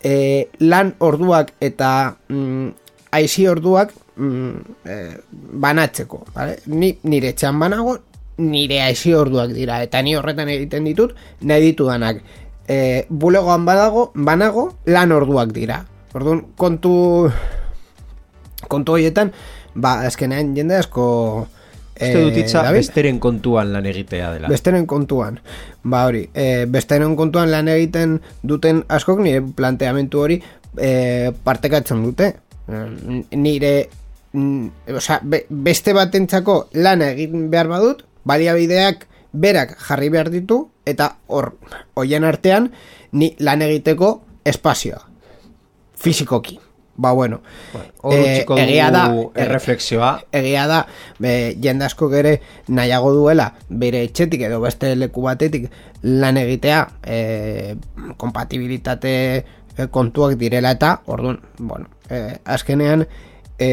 eh, 0.01 0.47
lan 0.63 0.93
orduak 1.03 1.53
eta 1.59 1.91
mm, 2.29 2.69
aizi 3.17 3.47
orduak 3.51 3.91
mm, 4.15 4.53
eh, 4.87 5.15
banatzeko, 5.65 6.23
vale? 6.35 6.59
Ni 6.71 6.93
nire 7.03 7.33
etxean 7.35 7.59
banago, 7.59 7.97
nire 8.37 8.81
aizi 8.85 9.13
orduak 9.17 9.51
dira, 9.55 9.81
eta 9.83 10.01
ni 10.05 10.15
horretan 10.15 10.51
egiten 10.53 10.87
ditut, 10.87 11.15
nahi 11.41 11.71
ditudanak. 11.71 12.21
E, 12.67 13.05
bulegoan 13.09 13.63
badago, 13.65 14.09
banago, 14.13 14.69
lan 14.91 15.13
orduak 15.15 15.53
dira. 15.55 15.79
Orduan, 16.13 16.43
kontu 16.59 16.91
kontu 18.67 18.97
horietan, 18.97 19.31
ba, 19.75 20.01
azkenean 20.07 20.51
jende 20.57 20.75
asko 20.75 21.05
Uste 21.97 22.21
dut 22.21 22.37
itza 22.37 22.63
David? 22.63 22.83
besteren 22.83 23.19
kontuan 23.19 23.71
lan 23.73 23.85
egitea 23.89 24.31
dela. 24.35 24.49
besteren 24.51 24.85
kontuan. 24.85 25.39
Ba 25.83 26.05
hori, 26.05 26.27
e, 26.33 26.65
besteren 26.69 27.15
kontuan 27.15 27.51
lan 27.51 27.67
egiten 27.73 28.19
duten 28.43 28.83
askok 28.87 29.21
nire 29.25 29.41
planteamentu 29.41 30.21
hori 30.21 30.41
e, 30.77 31.31
partekatzen 31.43 32.03
dute. 32.03 32.33
E, 32.67 32.83
nire 33.35 33.73
mm, 34.33 34.93
osea, 34.95 35.19
be, 35.23 35.45
beste 35.49 35.93
batentzako 35.97 36.67
lana 36.73 37.11
egin 37.15 37.49
behar 37.51 37.71
badut, 37.71 38.05
baliabideak 38.27 39.07
berak 39.33 39.75
jarri 39.87 40.09
behar 40.09 40.31
ditu 40.33 40.67
eta 40.85 41.17
hor 41.27 41.53
hoien 41.95 42.23
artean 42.23 42.71
ni 43.11 43.33
lan 43.39 43.61
egiteko 43.61 44.13
espazioa 44.45 45.01
fisikoki. 45.97 46.59
Ba 46.97 47.11
bueno, 47.11 47.41
eh, 47.75 47.83
utziko 48.09 48.57
egia 48.57 48.89
da, 48.89 49.03
eh, 49.13 49.43
erreflexioa. 49.43 50.23
egia 50.31 50.65
da, 50.67 50.79
be, 51.19 51.55
jende 51.61 51.85
asko 51.85 52.09
gere 52.09 52.39
nahiago 52.67 53.11
duela 53.13 53.51
bere 53.69 54.01
etxetik 54.07 54.41
edo 54.47 54.59
beste 54.63 54.95
leku 54.95 55.21
batetik 55.21 55.69
lan 56.01 56.37
egitea 56.41 56.79
e, 57.05 57.75
kompatibilitate 58.17 59.13
e, 59.77 59.87
kontuak 59.93 60.37
direla 60.41 60.71
eta 60.73 61.01
orduan, 61.05 61.37
bueno, 61.59 61.85
e, 62.09 62.39
azkenean 62.45 63.05
e, 63.59 63.69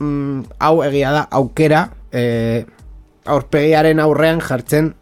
mm, 0.00 0.42
hau 0.58 0.82
egia 0.82 1.12
da 1.14 1.22
aukera 1.30 1.84
e, 2.10 2.64
aurpegiaren 3.24 4.02
aurrean 4.02 4.42
jartzen 4.42 4.94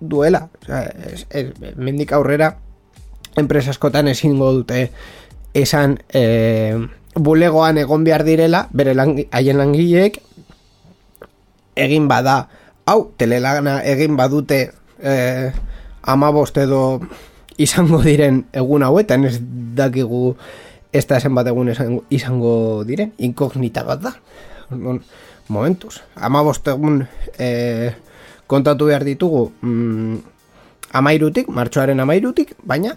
duela 0.00 0.48
Osea, 0.62 0.82
ez, 1.12 1.26
ez, 1.30 1.46
mendik 1.76 2.12
aurrera 2.16 2.56
enpresa 3.38 3.70
askotan 3.70 4.08
ezingo 4.10 4.50
dute 4.56 4.88
esan 5.54 5.98
e, 6.12 6.76
bulegoan 7.14 7.78
egon 7.78 8.04
behar 8.04 8.24
direla 8.24 8.68
bere 8.72 8.94
haien 8.94 9.58
langileek 9.58 10.20
egin 11.76 12.08
bada. 12.08 12.48
Hau 12.86 13.12
telelana 13.16 13.80
egin 13.86 14.16
badute 14.16 14.70
e, 15.02 15.14
amabost 16.02 16.56
edo 16.58 17.00
izango 17.60 18.00
diren 18.02 18.44
egun 18.52 18.82
hauetan 18.82 19.26
ez 19.28 19.38
dakigu 19.76 20.34
ez 20.92 21.04
da 21.06 21.20
zenbat 21.20 21.46
egun 21.46 21.70
izango, 22.10 22.82
diren 22.86 23.12
inkognita 23.18 23.84
bat 23.86 24.00
da. 24.02 24.14
Orduan, 24.70 25.02
momentuz 25.48 26.00
amabost 26.14 26.66
egun 26.70 27.04
e, 27.38 27.92
kontatu 28.50 28.88
behar 28.90 29.04
ditugu 29.06 29.50
mm, 29.62 30.16
amairutik, 30.98 31.50
martxoaren 31.54 32.02
amairutik 32.02 32.56
baina 32.66 32.96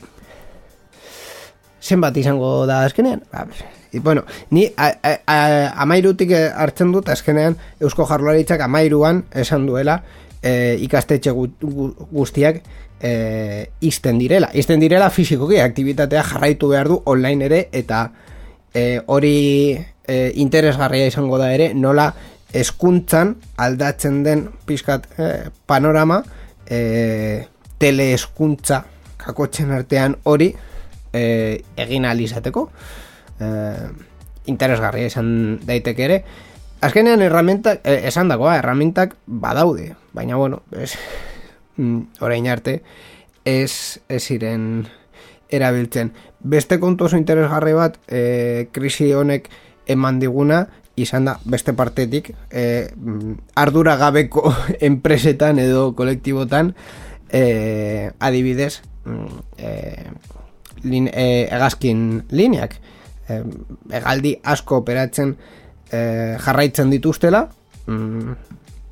zenbat 1.84 2.18
izango 2.18 2.66
da 2.70 2.84
azkenean? 2.88 3.24
Ba, 3.32 3.46
i, 3.92 4.00
bueno, 4.00 4.24
ni 4.52 4.70
amairutik 4.78 6.32
eh, 6.32 6.48
hartzen 6.50 6.94
dut 6.96 7.10
azkenean 7.14 7.58
Eusko 7.82 8.08
Jarlaritzak 8.10 8.64
amairuan 8.66 9.24
esan 9.44 9.68
duela 9.68 10.00
e, 10.42 10.78
ikastetxe 10.84 11.32
gu, 11.32 11.48
gu, 11.62 11.90
guztiak 12.12 12.62
e, 13.00 13.14
izten 13.82 14.20
direla. 14.20 14.50
Izten 14.54 14.84
direla 14.84 15.10
fizikoki 15.14 15.60
aktibitatea 15.64 16.24
jarraitu 16.32 16.72
behar 16.74 16.92
du 16.92 17.02
online 17.06 17.50
ere 17.50 17.64
eta 17.72 18.06
e, 18.74 19.02
hori 19.06 19.36
e, 19.74 20.32
interesgarria 20.44 21.08
izango 21.12 21.40
da 21.42 21.52
ere 21.54 21.74
nola 21.74 22.12
eskuntzan 22.54 23.36
aldatzen 23.58 24.22
den 24.26 24.48
pizkat 24.68 25.08
e, 25.18 25.32
panorama 25.66 26.22
e, 26.68 27.46
teleeskuntza 27.80 28.84
kakotzen 29.24 29.72
artean 29.72 30.18
hori 30.30 30.54
e, 31.14 31.64
egin 31.78 32.06
ahal 32.06 32.22
izateko. 32.22 32.70
E, 33.40 33.52
interesgarria 34.52 35.08
izan 35.08 35.60
daiteke 35.66 36.06
ere. 36.06 36.24
Azkenean 36.84 37.22
herramientak 37.24 37.86
e, 37.88 38.02
esan 38.10 38.28
dagoa 38.28 38.58
herramientak 38.58 39.16
badaude 39.26 39.94
baina 40.14 40.36
bueno 40.36 40.62
es, 40.72 40.98
mm, 41.78 42.20
orain 42.22 42.48
arte 42.48 42.82
ez 43.46 44.00
ziren 44.20 44.88
erabiltzen. 45.50 46.14
Beste 46.40 46.80
kontu 46.80 47.06
oso 47.06 47.18
interesgarri 47.18 47.74
bat 47.78 48.00
e, 48.08 48.70
krisi 48.72 49.12
honek 49.14 49.50
eman 49.88 50.20
diguna 50.20 50.66
izan 50.96 51.26
da 51.26 51.38
beste 51.46 51.74
partetik 51.74 52.32
e, 52.52 52.90
mm, 52.96 53.34
ardura 53.56 53.96
gabeko 53.98 54.54
enpresetan 54.90 55.60
edo 55.60 55.94
kolektibotan 55.96 56.74
e, 57.32 58.12
adibidez 58.20 58.82
mm, 59.06 59.40
e, 59.58 59.72
lin, 60.84 61.10
e, 61.12 61.48
egazkin 61.52 62.24
lineak. 62.32 62.76
E, 63.30 63.42
egaldi 64.00 64.36
asko 64.44 64.82
operatzen 64.84 65.36
e, 65.92 66.00
jarraitzen 66.44 66.92
dituztela 66.92 67.48
mm, 67.88 68.36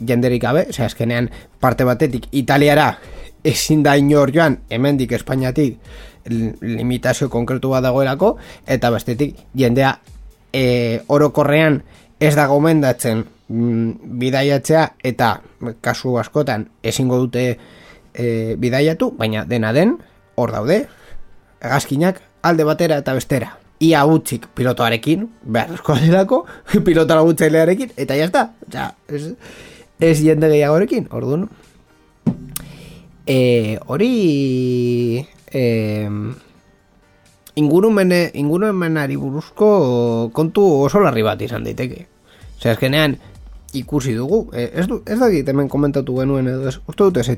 jenderik 0.07 0.41
gabe, 0.41 0.65
osea 0.69 0.87
azkenean 0.89 1.29
parte 1.59 1.85
batetik 1.85 2.27
italiara 2.31 2.95
ezin 3.43 3.83
da 3.83 3.95
inor 3.97 4.31
joan 4.33 4.59
hemendik 4.69 5.11
Espainiatik 5.17 5.77
li- 6.29 6.53
limitazio 6.61 7.29
konkretu 7.29 7.73
bat 7.73 7.83
dagoelako 7.83 8.35
eta 8.67 8.91
bestetik 8.93 9.35
jendea 9.57 9.95
e, 10.53 11.01
orokorrean 11.07 11.81
ez 12.21 12.35
da 12.37 12.45
gomendatzen 12.47 13.25
mm, 13.49 14.17
bidaiatzea 14.21 14.87
eta 15.03 15.35
kasu 15.81 16.17
askotan 16.21 16.67
ezingo 16.83 17.17
dute 17.17 17.45
e, 18.13 18.55
bidaiatu, 18.57 19.11
baina 19.17 19.45
dena 19.45 19.73
den 19.73 19.97
hor 20.35 20.53
daude 20.53 20.85
hegazkinak 21.61 22.21
alde 22.41 22.65
batera 22.65 22.97
eta 23.01 23.13
bestera. 23.17 23.55
Ia 23.81 24.03
utzik 24.05 24.45
pilotoarekin 24.55 25.25
beharrezkoa 25.41 25.97
delako 26.03 26.43
pilotara 26.85 27.23
gutzailearekin 27.25 27.95
eta 27.97 28.17
jazta 28.17 28.49
Osea, 28.67 28.91
ez, 29.09 29.33
ez 29.99 30.17
jende 30.21 30.49
gehiagorekin 30.51 31.07
orduan. 31.11 31.47
E, 33.25 33.77
hori 33.85 34.11
e, 35.53 35.63
ingurumene, 37.55 38.21
ingurumenari 38.41 39.17
buruzko 39.17 40.29
kontu 40.33 40.65
oso 40.85 41.01
larri 41.01 41.25
bat 41.25 41.41
izan 41.41 41.65
daiteke. 41.65 42.05
Osea, 42.57 42.75
azkenean 42.75 43.17
ikusi 43.73 44.13
dugu, 44.15 44.49
e, 44.53 44.69
ez, 44.75 44.87
du, 44.87 45.01
ez 45.05 45.17
dakit 45.19 45.47
hemen 45.47 45.69
komentatu 45.71 46.15
genuen 46.17 46.47
edo 46.51 46.67
ez, 46.69 46.77
uste 46.87 47.07
dut 47.07 47.19
ez 47.21 47.29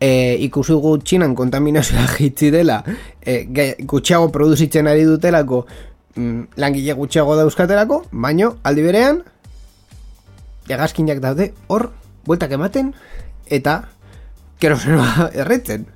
e, 0.00 0.36
ikusi 0.46 0.74
dugu 0.74 0.96
txinan 1.02 1.34
kontaminazioa 1.34 2.06
jitzi 2.18 2.50
dela, 2.54 2.82
e, 3.20 3.44
gutxiago 3.82 4.30
produzitzen 4.34 4.88
ari 4.90 5.06
dutelako, 5.08 5.64
mm, 6.16 6.60
langile 6.62 6.94
gutxiago 6.98 7.36
dauzkatelako, 7.36 8.04
baino 8.12 8.56
aldi 8.62 8.86
berean, 8.86 9.22
egazkinak 10.68 11.20
daude 11.20 11.52
hor, 11.68 11.90
bueltak 12.24 12.54
ematen, 12.56 12.94
eta 13.50 13.82
kerosenoa 14.62 15.28
erretzen. 15.44 15.90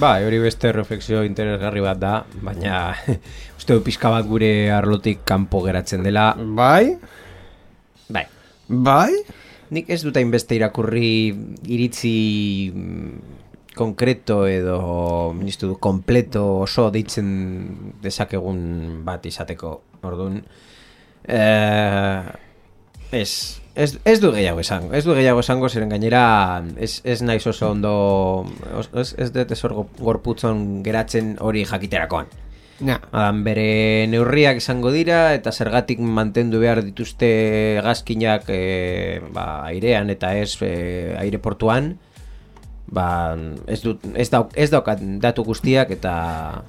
Ba, 0.00 0.14
hori 0.24 0.38
beste 0.40 0.70
refleksio 0.72 1.20
interesgarri 1.26 1.82
bat 1.84 1.98
da, 2.00 2.14
baina 2.40 2.94
uste 3.58 3.76
du 3.76 3.82
bat 3.84 4.26
gure 4.26 4.70
arlotik 4.72 5.24
kanpo 5.24 5.60
geratzen 5.60 6.02
dela. 6.02 6.32
Bai, 6.34 6.96
Bai. 8.08 8.24
Bai, 8.68 9.12
Nik 9.72 9.88
ez 9.90 10.02
dut 10.04 10.16
hainbeste 10.18 10.58
irakurri 10.58 11.32
iritzi 11.72 12.14
mm, 12.70 13.40
konkreto 13.74 14.44
edo 14.46 15.32
ministu 15.34 15.72
du 15.72 15.78
kompleto 15.82 16.44
oso 16.66 16.90
deitzen 16.94 17.28
dezakegun 18.04 18.60
bat 19.06 19.24
izateko. 19.26 19.74
Orduan, 20.04 20.42
eh, 21.24 22.20
ez, 23.10 23.30
ez, 23.74 23.90
ez 24.04 24.18
du 24.20 24.30
gehiago 24.36 24.60
esango, 24.60 24.92
ez 24.92 25.02
du 25.06 25.16
gehiago 25.16 25.40
esango 25.40 25.70
zeren 25.72 25.94
gainera 25.94 26.24
ez, 26.76 26.98
ez 27.08 27.22
naiz 27.24 27.42
oso 27.48 27.72
ondo, 27.72 27.94
ez, 28.92 29.14
ez 29.16 29.30
dut 29.32 29.56
ez 29.56 29.60
gorputzon 29.64 30.82
geratzen 30.84 31.38
hori 31.40 31.64
jakiterakoan. 31.64 32.28
Ja, 32.80 32.98
bere 33.44 34.06
neurriak 34.10 34.58
izango 34.58 34.90
dira 34.94 35.34
eta 35.34 35.52
zergatik 35.52 36.00
mantendu 36.00 36.60
behar 36.62 36.82
dituzte 36.82 37.80
gazkinak 37.84 38.48
e, 38.48 39.20
ba, 39.34 39.62
airean 39.68 40.10
eta 40.10 40.34
ez 40.38 40.56
e, 40.62 41.14
aireportuan 41.20 41.94
ba, 42.94 43.36
ez, 43.66 43.80
dut, 43.82 44.04
ez, 44.14 44.28
dauk, 44.32 44.52
ez 44.56 44.68
daukat 44.72 45.02
datu 45.22 45.44
guztiak 45.46 45.90
eta 45.94 46.14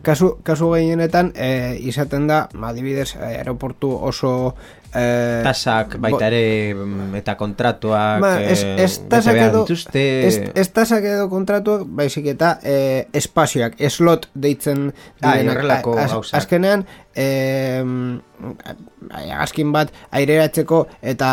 kasu, 0.05 0.35
kasu 0.45 0.71
gehienetan 0.73 1.31
e, 1.35 1.75
izaten 1.89 2.27
da, 2.29 2.45
adibidez, 2.69 3.15
aeroportu 3.19 3.91
oso 3.95 4.55
e, 4.95 5.41
tasak 5.43 5.97
baita 6.01 6.27
ere 6.31 6.73
mm, 6.73 7.15
eta 7.19 7.35
kontratuak 7.37 8.21
Ba, 8.23 8.31
ez, 8.41 8.61
eh, 8.63 8.83
ez 8.85 8.93
tasak 9.11 9.35
edo, 9.35 9.63
dituzte 9.65 10.03
ez, 10.27 10.35
ez 10.55 10.67
tasak 10.71 11.03
edo 11.03 11.27
kontratuak, 11.29 11.83
baizik 11.85 12.25
eta 12.33 12.55
e, 12.63 12.77
espazioak, 13.13 13.75
slot 13.89 14.29
deitzen 14.33 14.93
Ah, 15.21 15.35
horrelako 15.41 15.97
Az-. 15.99 16.33
Azkenean, 16.33 16.85
e, 17.15 17.27
azkin 19.39 19.71
bat 19.75 19.91
aireratzeko 20.15 20.85
eta 21.01 21.29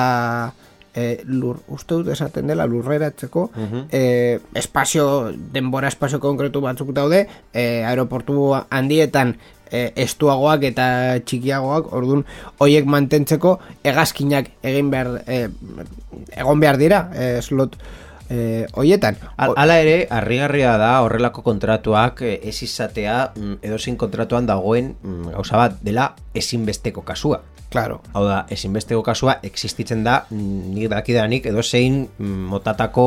e, 0.94 1.22
lur, 1.24 1.62
uste 1.72 1.96
dut 2.00 2.10
esaten 2.12 2.46
dela 2.50 2.66
lurreratzeko 2.68 3.50
Mhm. 3.56 3.86
e, 3.90 4.40
espazio, 4.54 5.32
denbora 5.32 5.88
espazio 5.88 6.20
konkretu 6.20 6.60
batzuk 6.60 6.92
daude 6.92 7.26
e, 7.52 7.82
aeroportu 7.84 8.52
handietan 8.70 9.36
e, 9.72 9.92
estuagoak 10.04 10.62
eta 10.68 10.86
txikiagoak, 11.24 11.90
ordun 11.96 12.24
hoiek 12.60 12.84
mantentzeko 12.86 13.56
hegazkinak 13.82 14.52
egin 14.62 14.92
behar 14.92 15.22
e, 15.26 15.48
egon 16.36 16.60
behar 16.60 16.78
dira, 16.78 17.06
e, 17.16 17.40
slot 17.42 17.76
e, 18.30 18.66
hoietan. 18.78 19.16
Al- 19.36 19.54
Hala 19.56 19.78
ere, 19.82 19.96
harrigarria 20.10 20.76
da 20.80 20.92
horrelako 21.04 21.42
kontratuak 21.46 22.22
eh, 22.22 22.38
ez 22.48 22.62
izatea 22.64 23.32
mm, 23.36 23.58
edozein 23.62 23.96
kontratuan 24.00 24.46
dagoen 24.48 24.94
mm, 25.02 25.32
gauza 25.36 25.56
bat 25.60 25.80
dela 25.84 26.12
ezinbesteko 26.34 27.02
kasua. 27.04 27.42
Claro. 27.72 28.02
Hau 28.12 28.22
da, 28.28 28.42
ezinbesteko 28.52 29.00
kasua 29.02 29.38
existitzen 29.42 30.04
da 30.04 30.18
nik 30.30 30.90
dakidanik 30.92 31.46
edozein 31.48 32.02
mm, 32.18 32.46
motatako 32.52 33.06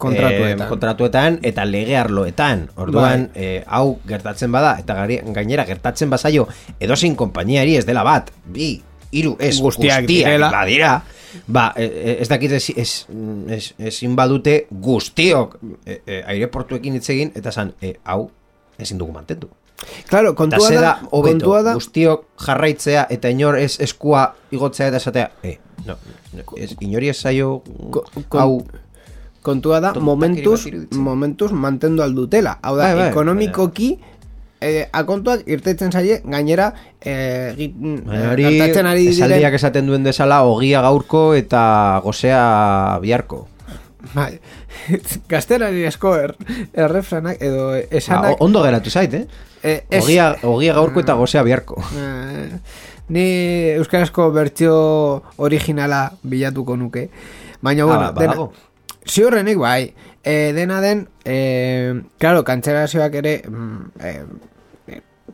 Kontratuetan. 0.00 0.62
eh, 0.64 0.68
kontratuetan 0.70 1.38
eta 1.44 1.64
lege 1.68 1.96
arloetan. 2.00 2.66
Orduan, 2.80 3.28
eh, 3.36 3.62
hau 3.66 3.98
gertatzen 4.08 4.52
bada 4.52 4.78
eta 4.80 4.96
gainera 5.36 5.66
gertatzen 5.68 6.10
bazaio 6.10 6.48
edozein 6.80 7.14
konpainiari 7.16 7.76
ez 7.76 7.84
dela 7.84 8.02
bat, 8.08 8.32
bi, 8.46 8.80
hiru, 9.12 9.36
ez 9.38 9.60
Guztiak 9.60 10.00
guztiak, 10.02 10.08
direla. 10.08 10.50
badira, 10.50 10.94
ba, 11.46 11.72
e, 11.76 11.84
e, 11.84 12.16
ez 12.22 12.28
dakit 12.28 12.52
ez, 12.56 12.64
ez, 12.76 13.06
ez, 13.52 13.74
ezin 13.78 14.16
badute 14.16 14.66
guztiok 14.70 15.58
e, 15.84 16.00
e, 16.06 16.22
aireportuekin 16.26 16.96
hitz 16.98 17.08
egin 17.14 17.32
eta 17.36 17.52
zan, 17.52 17.74
e, 17.80 17.94
hau 18.04 18.30
ezin 18.78 18.98
dugu 18.98 19.12
mantendu. 19.12 19.48
Claro, 20.08 20.34
kontua 20.34 20.70
da, 20.70 20.92
hobeto, 21.10 21.38
kontua 21.38 21.62
da, 21.62 21.74
guztiok 21.76 22.24
jarraitzea 22.46 23.06
eta 23.12 23.30
inor 23.32 23.58
ez 23.60 23.76
eskua 23.84 24.30
igotzea 24.54 24.88
eta 24.88 25.00
esatea, 25.02 25.30
e, 25.44 25.58
no, 25.86 25.98
ez, 26.56 26.72
inori 26.80 27.10
ez 27.12 27.18
zaio 27.20 27.60
hau, 28.32 28.64
kontua 29.46 29.80
da 29.84 29.92
momentuz, 30.00 30.66
momentuz 30.96 31.52
mantendu 31.52 32.02
aldutela. 32.02 32.58
Hau 32.62 32.76
da, 32.78 32.88
Bai, 32.88 32.94
bai, 32.98 33.08
ekonomikoki 33.10 33.90
eh, 34.60 34.86
akontuak 34.92 35.44
irtetzen 35.46 35.92
zaie 35.92 36.20
gainera 36.24 36.70
eh, 37.00 37.52
hori, 37.52 37.68
gertatzen 37.76 38.88
ari 38.90 39.10
esaldiak 39.12 39.44
diren 39.44 39.60
esaten 39.60 39.90
duen 39.90 40.06
desala, 40.06 40.42
ogia 40.48 40.82
gaurko 40.86 41.28
eta 41.38 42.00
gozea 42.04 42.40
biharko. 43.04 43.46
Bai, 44.14 44.38
gazterari 45.30 45.84
asko 45.86 46.14
er, 46.16 46.34
errefranak 46.74 47.40
edo 47.42 47.70
Ba, 47.72 47.80
esanak 47.90 48.36
o- 48.40 48.44
ondo 48.44 48.62
geratu 48.62 48.90
zait, 48.90 49.14
eh? 49.14 49.26
eh, 49.62 49.84
ez- 49.90 50.02
Ogia, 50.04 50.36
ogia 50.42 50.74
gaurko 50.74 51.00
eta 51.00 51.14
gozea 51.14 51.42
biharko. 51.42 51.80
Eh, 51.96 52.50
ni 53.08 53.26
euskarazko 53.76 54.30
bertsio 54.34 55.22
originala 55.36 56.12
bilatuko 56.22 56.76
nuke. 56.76 57.08
Baina, 57.62 57.84
bueno, 57.84 58.00
Ah, 58.08 58.12
dena, 58.12 58.34
badago. 58.34 58.52
ziurrenik 59.06 59.58
bai, 59.58 59.94
e, 60.24 60.52
dena 60.52 60.80
den, 60.80 61.08
e, 61.24 62.02
claro, 62.18 62.42
kantzerazioak 62.44 63.14
ere, 63.14 63.42
mm, 63.48 63.90
e, 64.00 64.08
e, 64.10 64.24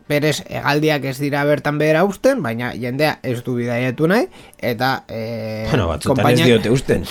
berez 0.08 0.42
hegaldiak 0.48 1.04
ez 1.04 1.18
dira 1.20 1.44
bertan 1.44 1.78
behera 1.78 2.04
usten, 2.04 2.42
baina 2.42 2.72
jendea 2.74 3.18
ez 3.22 3.42
du 3.44 3.54
bidaiatu 3.56 4.08
nahi, 4.10 4.26
eta 4.58 5.04
e, 5.08 5.66
Bueno, 5.70 5.86
batzutan 5.88 6.18
ez 6.18 6.24
konpainiak- 6.24 6.46
diote 6.50 6.70
usten. 6.74 7.04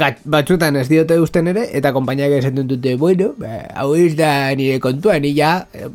Gat- 0.00 0.22
batzutan 0.24 0.76
ez 0.76 0.88
diote 0.88 1.18
usten 1.20 1.48
ere, 1.52 1.66
eta 1.76 1.92
konpainiak 1.92 2.32
esaten 2.40 2.66
dute, 2.70 2.96
bueno, 2.96 3.34
ba, 3.38 3.60
hau 3.76 3.94
ez 3.94 4.14
da 4.16 4.54
nire 4.56 4.80
kontua, 4.80 5.18
ni 5.20 5.34
ja 5.36 5.66
e, 5.72 5.86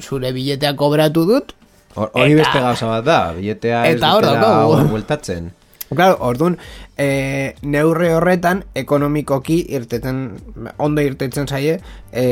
zure 0.00 0.32
biletea 0.32 0.74
kobratu 0.76 1.26
dut, 1.26 1.54
Hor- 1.94 2.10
Hori 2.18 2.34
beste 2.34 2.58
gauza 2.58 2.86
bat 2.90 3.04
da, 3.06 3.18
biletea 3.36 3.84
ez 3.86 4.00
dutela 4.00 4.64
hor 4.66 4.88
bueltatzen. 4.90 5.52
Claro, 5.94 6.16
orduan, 6.26 6.56
e, 6.96 7.54
neurre 7.62 8.12
horretan, 8.14 8.64
ekonomikoki 8.74 9.60
irteten, 9.76 10.24
ondo 10.78 11.02
irtetzen 11.02 11.48
zaie, 11.48 11.78
e, 12.12 12.26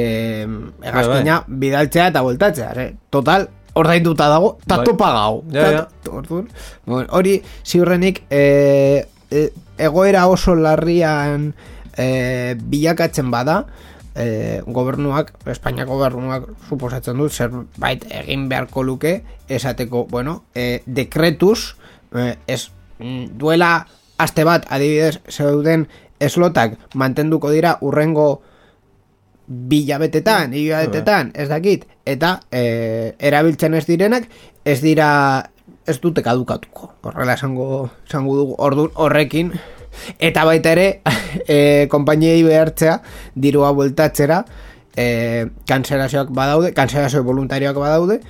egazkina 0.82 1.42
bidaltzea 1.48 2.08
eta 2.12 2.22
voltatzea. 2.22 2.70
Ze? 2.74 2.86
Total, 3.10 3.48
ordainduta 3.74 4.28
dago, 4.28 4.56
eta 4.62 4.80
Bai. 4.80 4.86
topa 4.86 5.12
gau. 5.16 5.44
Ja, 5.52 5.70
ja. 5.70 5.86
Bueno, 6.86 7.06
hori, 7.10 7.38
ziurrenik, 7.64 8.24
e, 8.30 9.06
e, 9.30 9.46
egoera 9.78 10.26
oso 10.30 10.54
larrian 10.54 11.52
e, 11.96 12.54
bilakatzen 12.58 13.30
bada, 13.32 13.64
e, 14.14 14.60
gobernuak, 14.66 15.32
Espainiako 15.48 15.96
gobernuak 15.96 16.50
suposatzen 16.68 17.18
dut, 17.18 17.32
zerbait 17.32 18.04
egin 18.22 18.48
beharko 18.50 18.84
luke, 18.84 19.22
esateko, 19.48 20.06
bueno, 20.10 20.42
e, 20.54 20.82
dekretuz, 20.86 21.74
e, 22.14 22.36
ez, 22.46 22.68
mm, 23.00 23.34
duela 23.40 23.72
aste 24.22 24.46
bat, 24.46 24.66
adibidez, 24.70 25.18
zeuden 25.30 25.88
eslotak 26.22 26.78
mantenduko 26.94 27.50
dira 27.50 27.76
urrengo 27.82 28.42
bilabetetan, 29.46 30.54
hilabetetan, 30.54 31.32
ez 31.34 31.48
dakit, 31.50 31.84
eta 32.08 32.38
e, 32.50 33.14
erabiltzen 33.18 33.74
ez 33.74 33.84
direnak, 33.88 34.28
ez 34.64 34.78
dira, 34.80 35.08
ez 35.86 35.98
dute 36.00 36.22
kadukatuko, 36.24 36.92
horrela 37.10 37.34
esango, 37.36 37.90
esango 38.06 38.36
dugu, 38.38 38.56
ordun 38.62 38.92
horrekin, 38.94 39.52
eta 40.22 40.46
baita 40.48 40.72
ere, 40.76 40.86
e, 41.46 41.88
konpainiei 41.92 42.40
behartzea, 42.46 43.00
dirua 43.34 43.72
bueltatzera, 43.76 44.42
e, 44.96 45.06
kanselazioak 45.68 46.30
badaude, 46.36 46.72
kanselazio 46.76 47.24
voluntarioak 47.26 47.82
badaude, 47.82 48.20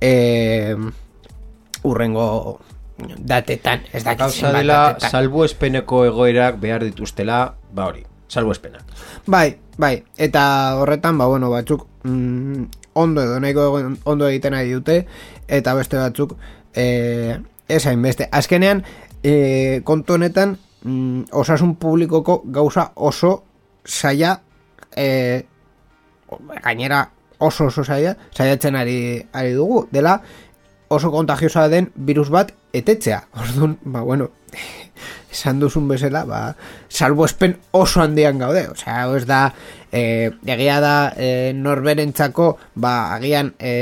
e, 0.00 0.76
urrengo 1.82 2.60
datetan, 3.18 3.82
ez 3.92 4.04
dakit 4.04 4.24
Gauza 4.24 4.46
zenbat 4.46 4.60
dela, 4.60 4.78
datetan. 4.92 5.10
salbuespeneko 5.10 6.04
egoerak 6.08 6.58
behar 6.60 6.84
dituztela, 6.84 7.54
ba 7.74 7.86
hori, 7.90 8.04
salbuespenak. 8.28 8.82
Bai, 9.26 9.56
bai, 9.78 10.02
eta 10.16 10.44
horretan, 10.80 11.18
ba, 11.18 11.26
bueno, 11.26 11.50
batzuk 11.50 11.86
mm, 12.04 12.64
ondo 12.94 13.22
edo 13.22 13.38
nahiko 13.40 13.68
ondo 14.04 14.28
egiten 14.28 14.54
ari 14.54 14.72
dute, 14.72 15.06
eta 15.48 15.74
beste 15.74 16.00
batzuk 16.00 16.36
e, 16.74 17.38
ez 17.68 17.86
hainbeste. 17.86 18.28
Azkenean, 18.32 18.84
e, 19.22 19.80
kontu 19.84 20.18
honetan, 20.18 20.58
mm, 20.84 21.32
osasun 21.32 21.76
publikoko 21.76 22.42
gauza 22.44 22.90
oso 22.94 23.42
saia, 23.84 24.40
e, 24.96 25.44
gainera 26.62 27.10
oso 27.38 27.66
oso 27.66 27.84
saia, 27.84 28.16
saiatzen 28.30 28.76
ari, 28.76 29.26
ari 29.32 29.52
dugu, 29.58 29.86
dela 29.90 30.20
oso 30.92 31.10
kontagiosa 31.10 31.68
den 31.72 31.90
virus 31.96 32.28
bat 32.30 32.52
etetzea. 32.72 33.22
Orduan, 33.40 33.78
ba, 33.84 34.02
bueno, 34.04 34.30
esan 35.32 35.60
duzun 35.60 35.88
bezala, 35.88 36.24
ba, 36.28 36.40
salbuespen 36.88 37.56
oso 37.72 38.02
handian 38.02 38.38
gaude. 38.42 38.66
Hau 38.86 39.16
ez 39.16 39.24
da, 39.26 39.46
e, 39.90 40.30
egia 40.46 40.80
da 40.84 40.96
e, 41.16 41.52
norberentzako, 41.56 42.50
ba, 42.74 43.14
agian, 43.16 43.54
e, 43.58 43.72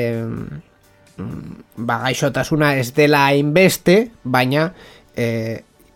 ba, 1.76 2.00
gaixotasuna 2.06 2.76
ez 2.80 2.92
dela 2.96 3.26
hainbeste, 3.28 3.98
baina, 4.22 4.70
e, 5.16 5.26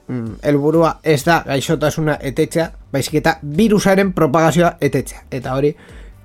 mm, 0.09 0.41
helburua 0.43 0.99
ez 1.03 1.23
da 1.25 1.43
gaixotasuna 1.47 2.19
etetzea, 2.21 2.71
baizik 2.93 3.21
eta 3.23 3.39
virusaren 3.43 4.13
propagazioa 4.17 4.77
etetzea. 4.83 5.27
Eta 5.31 5.55
hori, 5.55 5.75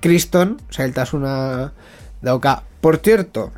kriston, 0.00 0.58
zailtasuna 0.72 1.34
dauka. 2.22 2.62
Por 2.80 2.98
cierto, 2.98 3.52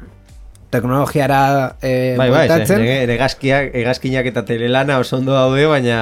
teknologiara 0.72 1.76
e, 1.82 2.14
Bai, 2.18 2.30
bai, 2.32 2.46
egazkiak, 3.14 3.70
egazkinak 3.76 4.26
eta 4.32 4.44
telelana 4.48 4.98
oso 5.02 5.18
ondo 5.20 5.36
daude, 5.36 5.66
baina 5.70 6.00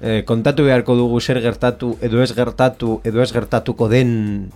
eh, 0.00 0.22
kontatu 0.26 0.64
beharko 0.66 0.96
dugu 0.98 1.20
zer 1.20 1.40
gertatu, 1.44 1.94
edo 2.02 2.22
ez 2.24 2.32
gertatu, 2.34 3.00
edo 3.04 3.22
ez 3.22 3.30
gertatuko 3.32 3.88
den 3.92 4.50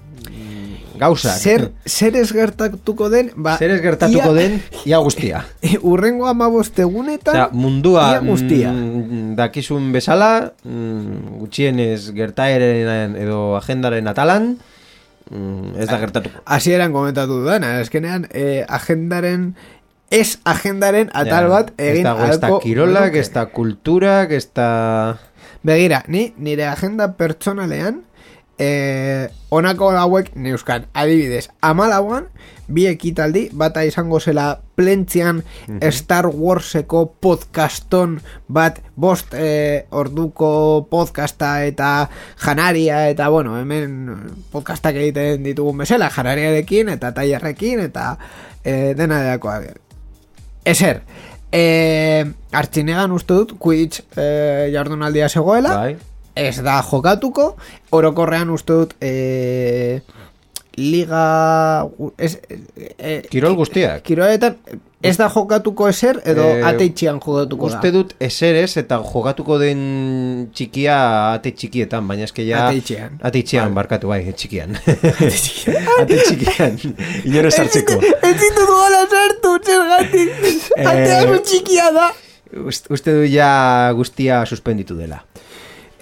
gauzak. 0.96 1.36
Zer, 1.36 1.66
zer 1.84 2.16
ez 2.16 2.30
gertatuko 2.32 3.10
den, 3.12 3.30
ba, 3.36 3.56
zer 3.60 3.74
ez 3.74 3.80
gertatuko 3.84 4.32
ia- 4.32 4.38
den, 4.38 4.54
ia 4.88 5.00
guztia. 5.04 5.42
urrengo 5.90 6.26
amabostegunetan, 6.30 7.34
Osea, 7.36 7.48
mundua 7.52 8.06
ia 8.14 8.22
guztia. 8.24 8.72
mm, 8.72 9.34
dakizun 9.36 9.90
bezala, 9.92 10.52
mm, 10.64 11.36
gutxienez 11.42 12.12
gertaeren 12.16 13.16
edo 13.20 13.56
agendaren 13.60 14.08
atalan, 14.08 14.54
mm, 15.30 15.76
ez 15.80 15.88
da 15.90 15.98
gertatuko. 16.02 16.42
hasieran 16.44 16.92
komentatu 16.94 17.40
dudana, 17.42 17.80
eskenean, 17.80 18.28
eh, 18.30 18.64
agendaren, 18.68 19.54
ez 20.10 20.38
agendaren 20.46 21.10
atal 21.14 21.48
bat 21.50 21.72
egin 21.82 22.06
dago 22.06 22.26
ez 22.30 22.40
da 22.40 22.52
kirolak, 22.62 23.16
ez 23.18 23.30
da 23.34 23.46
kulturak, 23.50 24.30
ez 24.30 24.46
da... 24.54 24.68
Begira, 25.66 26.04
ni 26.06 26.28
nire 26.38 26.68
agenda 26.70 27.08
pertsonalean 27.18 28.05
eh, 28.58 29.28
honako 29.48 29.90
hauek 29.90 30.34
neuskan. 30.34 30.86
Adibidez, 30.94 31.48
amalauan, 31.60 32.28
bi 32.68 32.86
ekitaldi, 32.90 33.46
bata 33.52 33.84
izango 33.86 34.18
zela 34.20 34.60
plentzian 34.76 35.42
Star 35.90 36.26
Warseko 36.26 37.04
podcaston 37.20 38.18
bat 38.48 38.80
bost 38.96 39.34
eh, 39.38 39.86
orduko 39.90 40.86
podcasta 40.90 41.64
eta 41.64 42.08
janaria 42.42 43.06
eta 43.10 43.28
bueno, 43.28 43.56
hemen 43.60 44.18
podcastak 44.52 44.98
egiten 45.00 45.46
ditugun 45.46 45.78
bezala, 45.84 46.10
janariarekin 46.10 46.90
eta 46.96 47.12
tailerrekin 47.14 47.86
eta 47.86 48.16
eh, 48.64 48.94
dena 48.98 49.22
dakoa. 49.22 49.60
Ezer, 50.66 51.04
eh, 51.54 52.26
artxinegan 52.52 53.12
uste 53.14 53.38
dut, 53.38 53.56
Quidditch 53.62 54.02
eh, 54.18 54.68
jardunaldia 54.74 55.28
zegoela, 55.28 55.76
Bai. 55.76 55.96
Ez 56.36 56.56
da 56.62 56.78
jokatuko, 56.84 57.56
orokorrean 57.96 58.50
uste 58.52 58.72
dut 58.76 58.92
e, 59.00 60.00
liga 60.76 61.88
ez, 62.20 62.36
e, 62.98 63.22
Kirol 63.32 63.54
guztiak. 63.56 64.02
kiroletan 64.04 64.58
ez 65.06 65.14
da 65.16 65.28
jokatuko 65.32 65.86
ezer 65.88 66.18
edo 66.28 66.42
Eh, 66.42 66.62
ateitxian 66.68 67.20
jokatuko 67.24 67.68
da 67.70 67.76
Uste 67.78 67.92
dut 67.94 68.12
eserez 68.20 68.76
eta 68.76 68.98
jogatuko 69.00 69.56
den 69.62 70.50
txikia 70.52 70.96
ate 71.36 71.52
txikietan, 71.56 72.04
baina 72.08 72.24
eske 72.28 72.44
ja... 72.44 72.66
Ateitxean. 72.66 73.16
Ateitxean, 73.22 73.72
barkatu 73.76 74.08
bai, 74.12 74.20
txikian. 74.32 74.76
ate 76.00 76.18
txikian. 76.26 76.76
Inoro 77.24 77.50
sartzeko. 77.50 77.96
ez 78.02 78.34
ditu 78.42 78.66
duela 78.68 79.02
sartu 79.14 79.56
zergatik 79.64 80.30
Eh, 80.76 80.86
atea 80.92 81.22
oso 81.24 81.40
txikia 81.48 81.90
da 81.96 82.10
Ust- 82.66 82.86
Uste 82.92 83.12
du 83.16 83.24
ja 83.26 83.90
guztia 83.96 84.44
suspenditu 84.46 84.94
dela. 84.96 85.22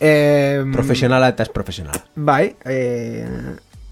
Eh, 0.01 0.65
Profesionala 0.73 1.29
eta 1.33 1.47
ez 1.47 1.53
profesionala. 1.55 2.05
Bai, 2.15 2.55
e, 2.65 2.77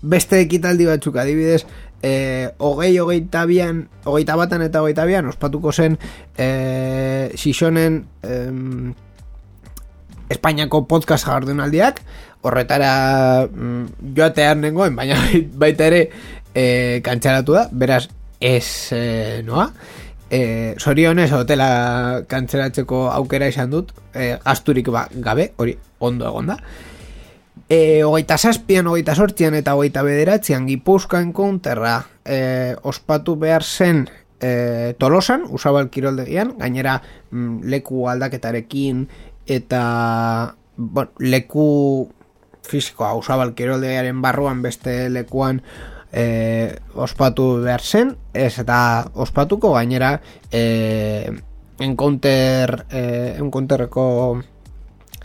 beste 0.02 0.40
ekitaldi 0.42 0.86
batzuk 0.88 1.16
adibidez, 1.22 1.62
e, 2.02 2.50
hogei 2.58 2.98
hogeita 2.98 3.44
bian, 3.46 3.86
hogeita 4.04 4.36
batan 4.36 4.66
eta 4.66 4.82
hogeita 4.82 5.06
bian, 5.06 5.30
ospatuko 5.30 5.72
zen 5.72 5.96
e, 6.36 7.30
Xixonen 7.38 8.02
em, 8.26 8.92
Espainiako 10.32 10.86
podcast 10.88 11.28
jardunaldiak, 11.28 12.00
horretara 12.42 13.46
mm, 13.46 14.12
joatean 14.16 14.62
nengoen, 14.66 14.96
baina 14.98 15.18
baita 15.64 15.88
ere 15.90 16.02
e, 16.54 17.00
kantxeratu 17.04 17.58
da, 17.58 17.66
beraz 17.70 18.06
ez 18.42 18.90
e, 18.96 19.42
noa. 19.46 19.68
E, 20.32 20.74
zorionez 20.80 21.28
hotela 21.36 22.24
kantzeratzeko 22.28 23.04
aukera 23.12 23.50
izan 23.52 23.68
dut, 23.72 23.92
e, 24.16 24.38
gasturik 24.40 24.88
ba, 24.88 25.04
gabe, 25.12 25.50
hori 25.60 25.76
ondo 26.00 26.24
egon 26.30 26.48
da. 26.54 26.56
E, 27.68 28.00
hogeita 28.00 28.38
zazpian, 28.38 28.88
hogeita 28.88 29.14
sortzian 29.14 29.54
eta 29.58 29.74
hogeita 29.76 30.02
bederatzean 30.06 30.66
Gipuzkoan 30.70 31.34
konterra 31.36 31.98
e, 32.24 32.74
ospatu 32.88 33.36
behar 33.36 33.64
zen 33.64 34.06
e, 34.40 34.94
Tolosan, 34.98 35.44
usabal 35.52 35.90
kiroldegian, 35.92 36.56
gainera 36.58 36.98
mm, 37.30 37.68
leku 37.68 38.08
aldaketarekin 38.08 39.06
eta 39.46 39.84
bon, 40.76 41.12
leku 41.20 41.68
fisikoa 42.66 43.14
usabal 43.18 43.54
kiroldegiaren 43.58 44.20
barruan 44.22 44.62
beste 44.62 45.10
lekuan 45.10 45.62
e, 46.12 46.76
ospatu 46.94 47.62
behar 47.64 47.82
zen, 47.82 48.16
ez 48.34 48.58
eta 48.58 49.10
ospatuko 49.14 49.72
gainera 49.74 50.20
e, 50.52 51.32
encounter, 51.80 52.84
e, 52.90 53.36
encounterreko 53.38 54.42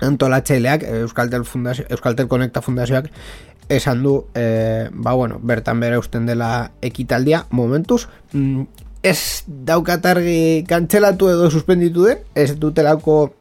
antolatzaileak 0.01 0.83
eh, 0.83 1.01
Euskaltel 1.01 1.45
Fundazio, 1.45 1.85
Euskaltel 1.89 2.27
Konekta 2.27 2.61
Fundazioak 2.61 3.09
esan 3.69 4.03
du 4.03 4.25
eh, 4.35 4.89
ba 4.93 5.13
bueno, 5.13 5.39
bertan 5.41 5.79
bere 5.79 5.97
usten 5.97 6.25
dela 6.25 6.71
ekitaldia 6.81 7.45
momentuz 7.49 8.07
mm, 8.31 8.63
ez 9.03 9.43
daukatargi 9.47 10.63
kantzelatu 10.67 11.29
edo 11.29 11.51
suspenditu 11.51 12.07
den 12.07 12.23
ez 12.35 12.55
dutelako 12.59 13.33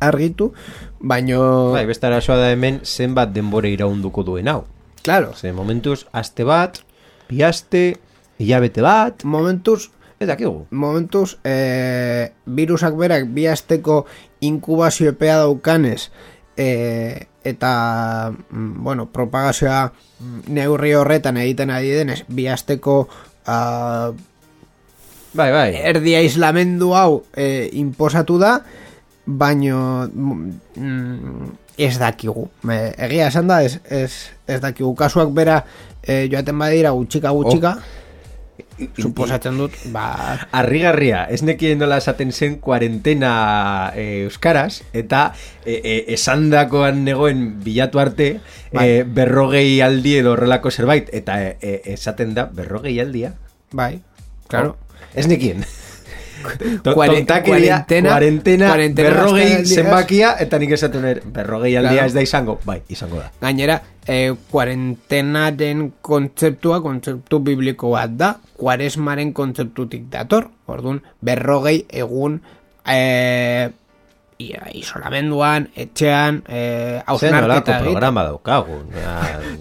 argitu 0.00 0.52
baino 0.98 1.72
Bai, 1.72 1.86
beste 1.86 2.08
arazoa 2.08 2.40
da 2.40 2.50
hemen 2.50 2.80
zenbat 2.84 3.32
denbora 3.32 3.68
iraunduko 3.68 4.24
duen 4.24 4.48
hau. 4.48 4.64
Claro, 5.04 5.34
Ze 5.36 5.52
momentuz, 5.52 6.06
aste 6.12 6.44
bat, 6.48 6.80
bi 7.28 7.42
aste, 7.44 7.98
hilabete 8.40 8.82
bat, 8.82 9.22
momentuz 9.24 9.90
ez 10.18 10.26
dakigu. 10.28 10.66
momentuz 10.70 11.36
e, 11.44 12.30
virusak 12.46 12.94
berak 12.96 13.26
bi 13.34 13.46
asteko 13.50 14.04
inkubazio 14.40 15.10
epea 15.12 15.38
daukanez 15.42 16.10
e, 16.56 17.26
eta 17.44 18.32
mm, 18.32 18.82
bueno, 18.84 19.06
propagazioa 19.12 19.92
mm, 20.20 20.40
neurri 20.54 20.94
horretan 20.94 21.36
egiten 21.42 21.70
ari 21.70 21.90
denez 21.90 22.22
bi 22.28 22.46
asteko 22.48 23.08
a, 23.46 24.12
Bai, 25.34 25.50
bai. 25.50 25.74
erdi 25.82 26.14
aislamendu 26.14 26.92
hau 26.94 27.24
e, 27.34 27.68
imposatu 27.74 28.38
da 28.38 28.60
baino 29.26 30.06
mm, 30.08 31.48
ez 31.78 31.96
dakigu 31.98 32.48
e, 32.70 32.78
egia 33.08 33.28
esan 33.32 33.50
da 33.50 33.62
ez, 33.66 33.78
ez, 33.90 34.12
ez 34.46 34.60
dakigu 34.62 34.94
kasuak 34.98 35.34
bera 35.34 35.62
e, 36.02 36.24
joaten 36.30 36.58
badira 36.58 36.94
gutxika 36.94 37.34
gutxika 37.34 37.76
suposatzen 38.98 39.58
dut 39.58 39.74
ba, 39.94 40.38
Arrigarria, 40.54 41.24
ez 41.30 41.42
nekien 41.46 41.78
nola 41.78 41.98
esaten 42.02 42.32
zen 42.34 42.56
kuarentena 42.62 43.34
e, 43.94 44.24
euskaraz, 44.26 44.82
eta 44.94 45.28
e, 45.64 45.78
e, 45.78 45.94
esandakoan 46.14 47.04
negoen 47.06 47.44
bilatu 47.64 48.02
arte, 48.02 48.28
Bai. 48.74 48.86
e, 48.86 49.02
berrogei 49.06 49.78
aldi 49.84 50.16
edo 50.20 50.34
horrelako 50.34 50.74
zerbait, 50.74 51.10
eta 51.14 51.38
e, 51.42 51.54
e, 51.60 51.76
esaten 51.94 52.34
da 52.34 52.48
berrogei 52.50 52.98
aldia. 53.02 53.34
bai, 53.74 53.98
claro 54.48 54.76
Ez 55.14 55.28
nekien. 55.30 55.62
Kuarentena, 56.94 57.40
kuarentena 58.10 58.74
berrogei 58.94 59.64
zenbakia, 59.66 60.34
eta 60.40 60.58
nik 60.58 60.72
esaten 60.76 61.04
er, 61.04 61.22
berrogei 61.24 61.76
aldia 61.76 61.92
Claro. 61.92 62.06
ez 62.06 62.14
da 62.14 62.22
izango. 62.22 62.58
Bai, 62.64 62.80
izango 62.88 63.16
da. 63.20 63.30
Gainera, 63.40 63.80
e, 64.06 64.34
kuarentenaren 64.50 65.92
kontzeptua 66.04 66.80
kontzeptu 66.84 67.40
bibliko 67.40 67.90
bat 67.94 68.10
da, 68.20 68.34
kuaresmaren 68.58 69.32
kontzeptutik 69.32 70.08
dator, 70.12 70.48
orduan, 70.66 71.00
berrogei 71.20 71.84
egun 71.90 72.40
e, 72.86 73.70
isolamenduan, 74.74 75.68
etxean, 75.78 76.42
e, 76.48 76.58
Zer 76.58 77.02
hausnarketa 77.06 77.78
egiten. 77.78 77.84
programa 77.86 78.24
daukagu. 78.26 78.80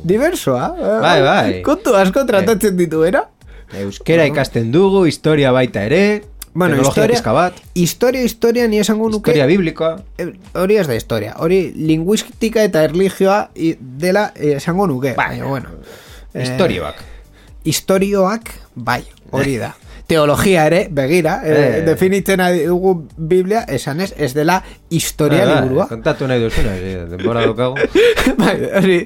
Diversoa, 0.03 0.73
eh? 0.77 0.97
Bai, 1.01 1.21
bai. 1.21 1.61
Kontu 1.65 1.95
asko 1.95 2.25
tratatzen 2.27 2.75
dituera. 2.77 3.27
Euskera 3.73 4.25
ikasten 4.29 4.71
dugu, 4.71 5.05
historia 5.09 5.51
baita 5.51 5.81
ere, 5.87 6.21
Bueno, 6.55 6.75
historia, 6.81 7.21
bat, 7.33 7.53
historia, 7.73 8.21
historia, 8.23 8.67
ni 8.67 8.77
esango 8.77 9.09
nuke... 9.09 9.31
historia 9.31 9.45
biblikoa. 9.47 10.03
Eh, 10.19 10.33
hori 10.53 10.75
ez 10.77 10.85
da 10.87 10.93
historia, 10.95 11.33
hori 11.39 11.71
linguistika 11.75 12.61
eta 12.63 12.83
erlijioa 12.83 13.49
i- 13.55 13.75
dela 13.79 14.31
eh, 14.35 14.53
esango 14.57 14.85
nuke. 14.87 15.13
Baina, 15.17 15.45
bueno. 15.45 15.69
eh, 16.33 16.43
Historioak. 16.43 17.01
Historioak, 17.63 18.51
bai, 18.75 19.03
hori 19.31 19.57
da. 19.57 19.73
Teologia 20.07 20.65
ere, 20.67 20.87
begira, 20.91 21.41
eh, 21.45 21.53
Eh. 21.79 21.81
definitzen 21.85 22.41
dugu 22.67 23.07
Biblia, 23.17 23.61
esanez, 23.67 24.13
ez 24.17 24.33
dela 24.35 24.61
historia 24.89 25.45
bai, 25.45 25.55
liburua. 25.61 25.87
Kontatu 25.87 26.27
nahi 26.27 26.41
duzuna, 26.43 26.73
eh, 26.75 27.05
denbora 27.09 27.45
daukagu. 27.45 27.75
bai, 28.37 28.55
hori, 28.81 28.97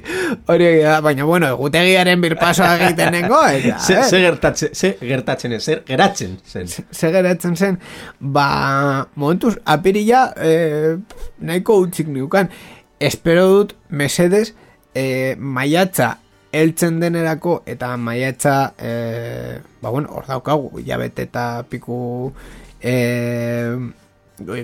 hori 0.46 0.70
baina, 1.02 1.24
bueno, 1.24 1.46
egutegiaren 1.54 2.20
birpasoa 2.20 2.72
egiten 2.80 3.12
nengo, 3.14 3.38
eta, 3.46 3.78
Ze, 3.78 3.94
eh, 3.94 4.02
ze 4.10 4.20
gertatzen, 4.26 4.74
ze 4.74 4.96
gertatzen, 5.00 5.52
ez, 5.52 5.62
zer 5.64 5.82
geratzen 5.86 6.38
zen. 6.44 6.66
ze 6.68 7.10
geratzen 7.12 7.56
zen, 7.56 7.78
ba, 8.18 9.08
momentuz, 9.14 9.54
apirila 9.64 10.32
eh, 10.36 10.96
nahiko 11.38 11.78
utzik 11.86 12.08
niukan. 12.08 12.50
Espero 12.98 13.46
dut, 13.48 13.76
mesedez, 13.88 14.52
eh, 14.94 15.36
maiatza 15.38 16.18
heltzen 16.52 17.00
denerako 17.00 17.62
eta 17.66 17.96
maiatza, 17.96 18.74
eh, 18.78 19.60
ba, 19.82 19.90
bueno, 19.90 20.08
hor 20.12 20.26
daukagu, 20.26 20.78
hilabete 20.80 21.26
eta 21.28 21.64
piku, 21.68 22.32
eh, 22.80 23.76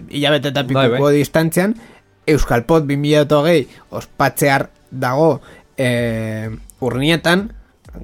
hilabete 0.09 0.49
eta 0.49 0.63
Bai, 0.63 0.89
pikuko 0.89 1.11
distantzian, 1.11 1.75
Euskalpot 2.27 2.87
2008 2.89 3.67
ospatzear 3.91 4.71
dago 4.91 5.43
eh, 5.77 6.49
urnietan, 6.81 7.51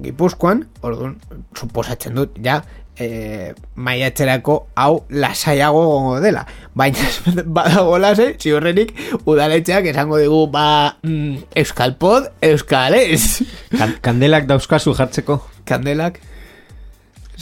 Gipuzkoan, 0.01 0.67
orduan, 0.87 1.17
suposatzen 1.57 2.15
dut, 2.15 2.37
ja, 2.43 2.61
e, 2.97 3.53
maiatzerako 3.75 4.67
hau 4.75 5.03
lasaiago 5.09 5.83
gongo 5.87 6.19
dela. 6.23 6.45
Baina 6.75 7.07
badago 7.57 7.97
lasai, 8.01 8.35
ziurrenik 8.39 8.93
udaletxeak 9.25 9.91
esango 9.93 10.17
digu, 10.21 10.45
ba, 10.51 10.97
mm, 11.03 11.51
Euskalpod, 11.55 12.31
Euskales. 12.41 13.43
Kan 13.79 13.97
kandelak 14.01 14.47
dauzkazu 14.49 14.95
jartzeko. 14.97 15.41
Kandelak. 15.65 16.19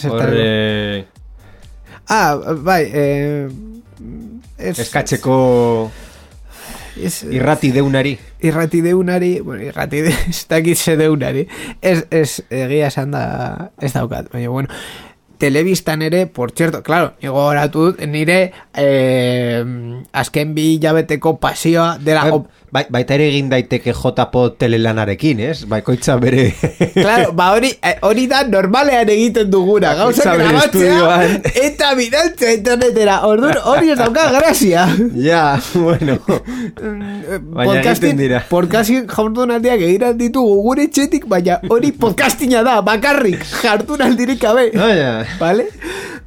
Zertarako? 0.00 0.36
eh, 0.36 1.04
Ah, 2.10 2.34
bai, 2.58 2.90
eh, 2.90 3.46
ez, 4.58 4.78
eskatzeko 4.82 5.34
ez, 6.98 7.22
irrati 7.30 7.70
deunari. 7.70 8.16
irrati 8.40 8.80
deunari, 8.80 9.38
bueno, 9.40 9.62
irrati 9.62 10.00
de, 10.02 10.14
ez 10.72 10.98
deunari, 10.98 11.46
ez, 11.80 12.06
ez, 12.10 12.42
egia 12.50 12.88
esan 12.88 13.12
da, 13.12 13.70
ez 13.80 13.92
daukat, 13.92 14.32
baina, 14.32 14.48
bueno, 14.48 14.68
telebistan 15.40 16.02
ere, 16.02 16.26
por 16.26 16.52
cierto, 16.52 16.82
claro, 16.84 17.14
dut, 17.72 17.98
nire 18.04 18.52
eh, 18.76 19.64
azken 20.12 20.54
bi 20.54 20.76
hilabeteko 20.76 21.38
pasioa 21.40 21.96
dela 21.98 22.28
Eh, 22.28 22.42
Bai, 22.70 22.84
baita 22.86 23.16
ere 23.16 23.24
egin 23.32 23.48
daiteke 23.50 23.90
JPO 23.90 24.42
telelanarekin, 24.60 25.40
ez? 25.42 25.64
Baikoitza 25.66 26.14
bere... 26.22 26.44
Claro, 26.94 27.32
ba 27.34 27.48
hori, 27.56 27.72
eh, 27.82 27.96
hori 28.06 28.28
da 28.30 28.44
normalean 28.46 29.10
egiten 29.10 29.50
duguna, 29.50 29.90
gauza 29.98 30.36
grabatzea 30.38 31.16
eta 31.50 31.90
bidaltzea 31.98 32.52
internetera. 32.54 33.16
Orduan, 33.26 33.58
hori 33.72 33.90
ez 33.90 33.98
dauka 33.98 34.28
grazia. 34.36 34.86
ja, 35.18 35.42
bueno. 35.74 36.20
Baina 37.56 37.80
egiten 37.80 38.22
dira. 38.22 38.44
Podcastin 38.50 39.08
jardunaldiak 39.10 39.82
egiran 39.88 40.14
ditugu 40.20 40.60
gure 40.68 40.86
txetik, 40.86 41.26
baina 41.30 41.58
hori 41.74 41.90
podcastina 41.90 42.62
da, 42.66 42.78
bakarrik, 42.86 43.42
jardunaldirik 43.64 44.38
gabe. 44.46 44.70
Baina... 44.78 45.24
Vale? 45.42 45.66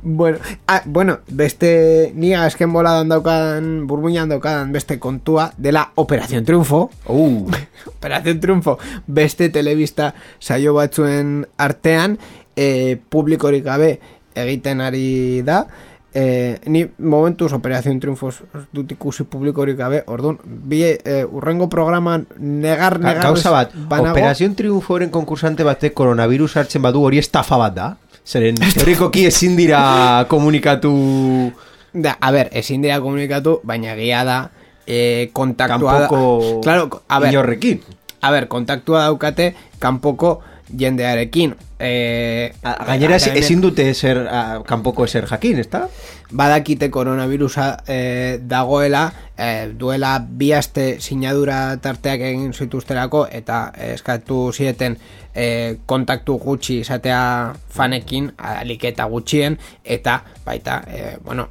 Bueno, 0.05 0.37
ah, 0.67 0.81
bueno, 0.85 1.19
beste 1.29 2.11
ni 2.15 2.33
azken 2.33 2.73
boladan 2.73 3.07
daukan, 3.07 3.87
burbuinan 3.87 4.27
daukan 4.27 4.71
beste 4.73 4.99
kontua 4.99 5.53
dela 5.57 5.91
Operación 5.95 6.43
Triunfo. 6.43 6.91
Uh, 7.07 7.49
Operación 7.97 8.39
Triunfo 8.41 8.77
beste 9.07 9.47
telebista 9.49 10.13
saio 10.39 10.73
batzuen 10.73 11.47
artean 11.57 12.19
e, 12.55 12.97
publikorik 13.09 13.63
gabe 13.63 13.99
egiten 14.35 14.81
ari 14.81 15.41
da 15.41 15.67
e, 16.13 16.59
ni 16.65 16.83
momentuz 16.99 17.53
Operación 17.53 17.99
Triunfo 17.99 18.29
dut 18.75 18.91
ikusi 18.91 19.23
publikorik 19.23 19.77
gabe 19.77 20.03
orduan, 20.07 20.37
bi 20.43 20.83
e, 20.83 21.23
urrengo 21.23 21.69
programan 21.69 22.27
negar 22.37 22.99
Ga- 22.99 23.07
negar 23.07 23.23
Gauza 23.23 23.51
bat, 23.51 23.71
banago. 23.73 24.11
Operación 24.11 24.55
Triunforen 24.55 25.09
konkursante 25.09 25.63
batek 25.63 25.93
koronavirus 25.93 26.57
hartzen 26.57 26.81
badu 26.83 27.07
hori 27.07 27.23
estafa 27.23 27.57
bat 27.57 27.73
da. 27.73 27.93
Zeren, 28.25 28.55
teorikoki 28.55 29.25
ezin 29.27 29.55
dira 29.59 30.25
komunikatu 30.31 31.51
Da, 31.93 32.15
a 32.21 32.31
ber, 32.31 32.49
ezin 32.57 32.81
dira 32.81 32.97
komunikatu, 33.03 33.59
baina 33.63 33.91
egia 33.93 34.23
da 34.25 34.37
e, 34.87 35.29
kontaktua 35.33 35.77
da- 35.93 36.07
kanpoko 36.07 36.61
Claro, 36.63 37.01
a 37.07 37.19
ber, 37.19 37.29
inorrekin. 37.29 37.81
a 38.21 38.31
ber, 38.31 38.47
kontaktua 38.47 39.03
daukate 39.05 39.53
kanpoko 39.79 40.41
jendearekin. 40.75 41.53
E, 41.83 42.53
A- 42.63 42.77
Gainera 42.87 43.17
ez- 43.17 43.23
eta 43.27 43.31
hemen 43.33 43.43
ezin 43.43 43.61
dute 43.61 43.93
ser, 43.93 44.17
a, 44.31 44.61
kanpoko 44.65 45.03
eser 45.03 45.25
jakin, 45.27 45.59
ezta? 45.59 45.89
badakite 46.31 46.87
koronavirusa 46.89 47.83
e, 47.87 48.39
dagoela, 48.41 49.01
e, 49.37 49.67
duela 49.77 50.15
bi 50.25 50.53
aste 50.55 50.99
sinadura 51.01 51.77
tarteak 51.83 52.23
egin 52.25 52.53
zituzterako 52.53 53.27
eta 53.31 53.71
eskatu 53.91 54.51
zieten 54.55 54.97
e, 55.35 55.75
kontaktu 55.85 56.39
gutxi 56.41 56.79
izatea 56.79 57.53
fanekin, 57.69 58.31
alik 58.37 58.83
eta 58.89 59.05
gutxien, 59.11 59.59
eta 59.83 60.23
baita, 60.45 60.79
e, 60.87 61.17
bueno, 61.23 61.49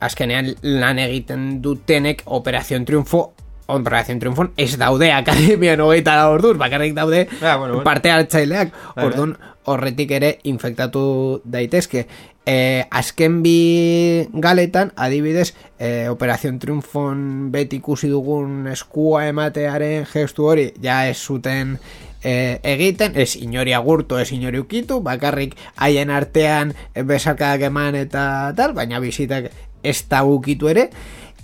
azkenean 0.00 0.52
lan 0.62 0.98
egiten 0.98 1.62
dutenek 1.62 2.22
Operación 2.26 2.84
Triunfo 2.84 3.30
Operación 3.74 4.18
Triunfon 4.18 4.52
ez 4.56 4.76
daude 4.78 5.12
akademian 5.12 5.80
hogeita 5.80 6.16
da 6.16 6.28
orduz, 6.30 6.56
bakarrik 6.58 6.94
daude 6.94 7.28
Ah, 7.40 7.56
bueno, 7.56 7.74
bueno. 7.74 7.84
parte 7.84 8.10
hartzaileak, 8.10 8.72
Bai, 8.96 9.06
ordun 9.06 9.36
horretik 9.64 10.10
ere 10.16 10.38
infektatu 10.44 11.40
daitezke. 11.44 12.06
E, 12.46 12.86
azken 12.90 13.42
bi 13.44 14.26
galetan, 14.32 14.92
adibidez, 14.96 15.54
e, 15.78 16.08
Operación 16.08 16.58
Triunfon 16.58 17.52
beti 17.52 17.78
ikusi 17.78 18.08
dugun 18.08 18.66
eskua 18.72 19.26
ematearen 19.28 20.06
gestu 20.10 20.48
hori, 20.48 20.70
ja 20.82 21.04
ez 21.08 21.18
zuten 21.20 21.76
e, 22.24 22.58
egiten, 22.64 23.14
ez 23.14 23.36
inori 23.36 23.74
agurtu, 23.76 24.18
ez 24.18 24.32
inori 24.32 24.58
ukitu, 24.58 25.00
bakarrik 25.04 25.54
haien 25.76 26.10
artean 26.10 26.74
besarkadak 26.94 27.68
eman 27.70 27.94
eta 28.00 28.24
tal, 28.56 28.74
baina 28.74 29.00
bizitak 29.00 29.50
ez 29.82 30.00
da 30.08 30.24
ukitu 30.24 30.68
ere, 30.68 30.90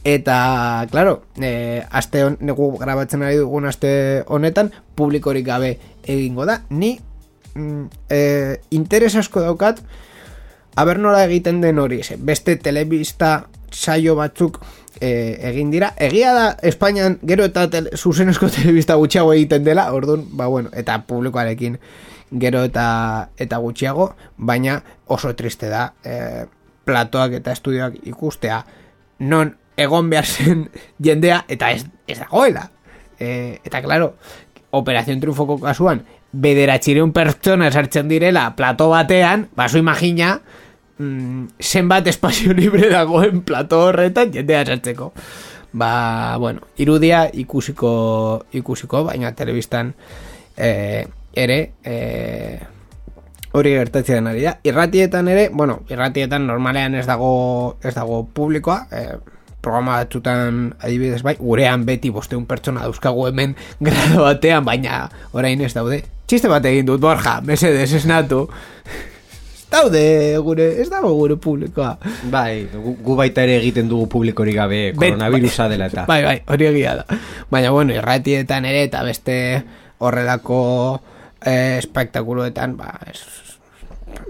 Eta, 0.07 0.87
claro, 0.93 1.25
e, 1.43 1.83
aste 1.91 2.21
hon, 2.23 2.37
negu 2.39 2.69
grabatzen 2.79 3.25
ari 3.27 3.41
dugun 3.41 3.65
aste 3.67 4.23
honetan, 4.31 4.69
publikorik 4.95 5.43
gabe 5.49 5.73
egingo 6.07 6.47
da. 6.47 6.61
Ni 6.71 6.93
mm, 7.57 7.89
e, 8.15 8.21
interes 8.71 9.17
asko 9.19 9.43
daukat, 9.43 9.81
aber 10.79 11.01
nola 11.03 11.25
egiten 11.27 11.59
den 11.61 11.83
hori, 11.83 12.05
ze, 12.07 12.21
beste 12.23 12.55
telebista 12.55 13.49
saio 13.73 14.15
batzuk 14.15 14.61
e, 15.01 15.11
egin 15.51 15.75
dira. 15.75 15.91
Egia 15.99 16.37
da, 16.39 16.47
Espainian 16.63 17.19
gero 17.27 17.51
eta 17.51 17.67
tele, 17.75 17.91
zuzenezko 17.99 18.47
telebista 18.61 18.95
gutxiago 19.03 19.35
egiten 19.35 19.67
dela, 19.67 19.91
orduan, 19.91 20.23
ba 20.39 20.47
bueno, 20.47 20.71
eta 20.71 21.01
publikoarekin 21.11 21.81
gero 22.31 22.63
eta 22.71 22.89
eta 23.43 23.59
gutxiago, 23.59 24.13
baina 24.39 24.85
oso 25.11 25.35
triste 25.35 25.67
da 25.67 25.89
e, 26.07 26.47
platoak 26.87 27.41
eta 27.43 27.59
estudioak 27.59 28.05
ikustea 28.07 28.63
non 29.19 29.57
egon 29.77 30.11
behar 30.11 30.27
zen 30.27 30.69
jendea 31.03 31.45
eta 31.49 31.71
ez, 31.73 31.87
ez 32.07 32.19
dagoela. 32.19 32.71
E, 33.19 33.61
eta 33.65 33.83
claro, 33.83 34.15
Operación 34.77 35.21
Triunfoko 35.21 35.59
kasuan, 35.61 36.03
bederatxireun 36.37 37.13
pertsona 37.17 37.71
sartzen 37.71 38.09
direla 38.09 38.51
plato 38.57 38.91
batean, 38.91 39.49
baso 39.57 39.79
imagina, 39.79 40.41
mm, 40.99 41.57
zenbat 41.61 42.07
espazio 42.07 42.53
libre 42.53 42.91
dagoen 42.91 43.43
plato 43.43 43.87
horretan 43.89 44.33
jendea 44.33 44.65
sartzeko. 44.67 45.13
Ba, 45.77 46.37
bueno, 46.41 46.63
irudia 46.77 47.27
ikusiko, 47.33 48.47
ikusiko, 48.53 49.05
baina 49.05 49.33
telebistan 49.37 49.93
eh, 50.57 51.07
ere, 51.37 51.59
eh, 51.85 52.61
hori 53.53 53.73
gertatzen 53.77 54.27
ari 54.27 54.45
da. 54.45 54.57
Irratietan 54.65 55.29
ere, 55.29 55.49
bueno, 55.53 55.83
irratietan 55.93 56.47
normalean 56.49 56.95
ez 56.95 57.07
dago 57.07 57.77
ez 57.85 57.95
dago 57.95 58.25
publikoa, 58.33 58.87
eh, 58.91 59.17
programa 59.67 59.99
batzutan 59.99 60.71
adibidez 60.79 61.25
bai, 61.27 61.35
gurean 61.41 61.83
beti 61.89 62.13
bosteun 62.15 62.47
pertsona 62.47 62.87
dauzkagu 62.87 63.27
hemen 63.33 63.57
grado 63.89 64.23
batean, 64.29 64.65
baina 64.67 65.07
orain 65.35 65.61
ez 65.67 65.75
daude. 65.75 66.05
Txiste 66.27 66.51
bat 66.51 66.65
egin 66.67 66.87
dut, 66.87 67.03
Borja, 67.03 67.41
mesedez 67.47 67.91
esnatu. 67.99 68.47
Daude 69.71 70.03
gure, 70.47 70.69
ez 70.83 70.87
dago 70.91 71.11
gure 71.19 71.37
publikoa. 71.43 71.97
Bai, 72.31 72.69
gu, 72.71 72.95
gu 73.03 73.17
baita 73.19 73.43
ere 73.43 73.59
egiten 73.59 73.91
dugu 73.91 74.07
publikorik 74.15 74.55
gabe 74.55 74.81
koronavirusa 74.95 75.67
dela 75.73 75.91
eta. 75.91 76.07
Bai, 76.07 76.21
bai, 76.23 76.37
hori 76.55 76.71
egia 76.71 76.95
da. 77.01 77.19
Baina, 77.51 77.75
bueno, 77.75 77.95
irratietan 77.95 78.67
ere 78.71 78.85
eta 78.87 79.03
beste 79.07 79.37
horrelako 79.99 80.61
eh, 81.43 81.77
espektakuloetan, 81.81 82.79
ba, 82.79 82.95
ez, 83.11 83.21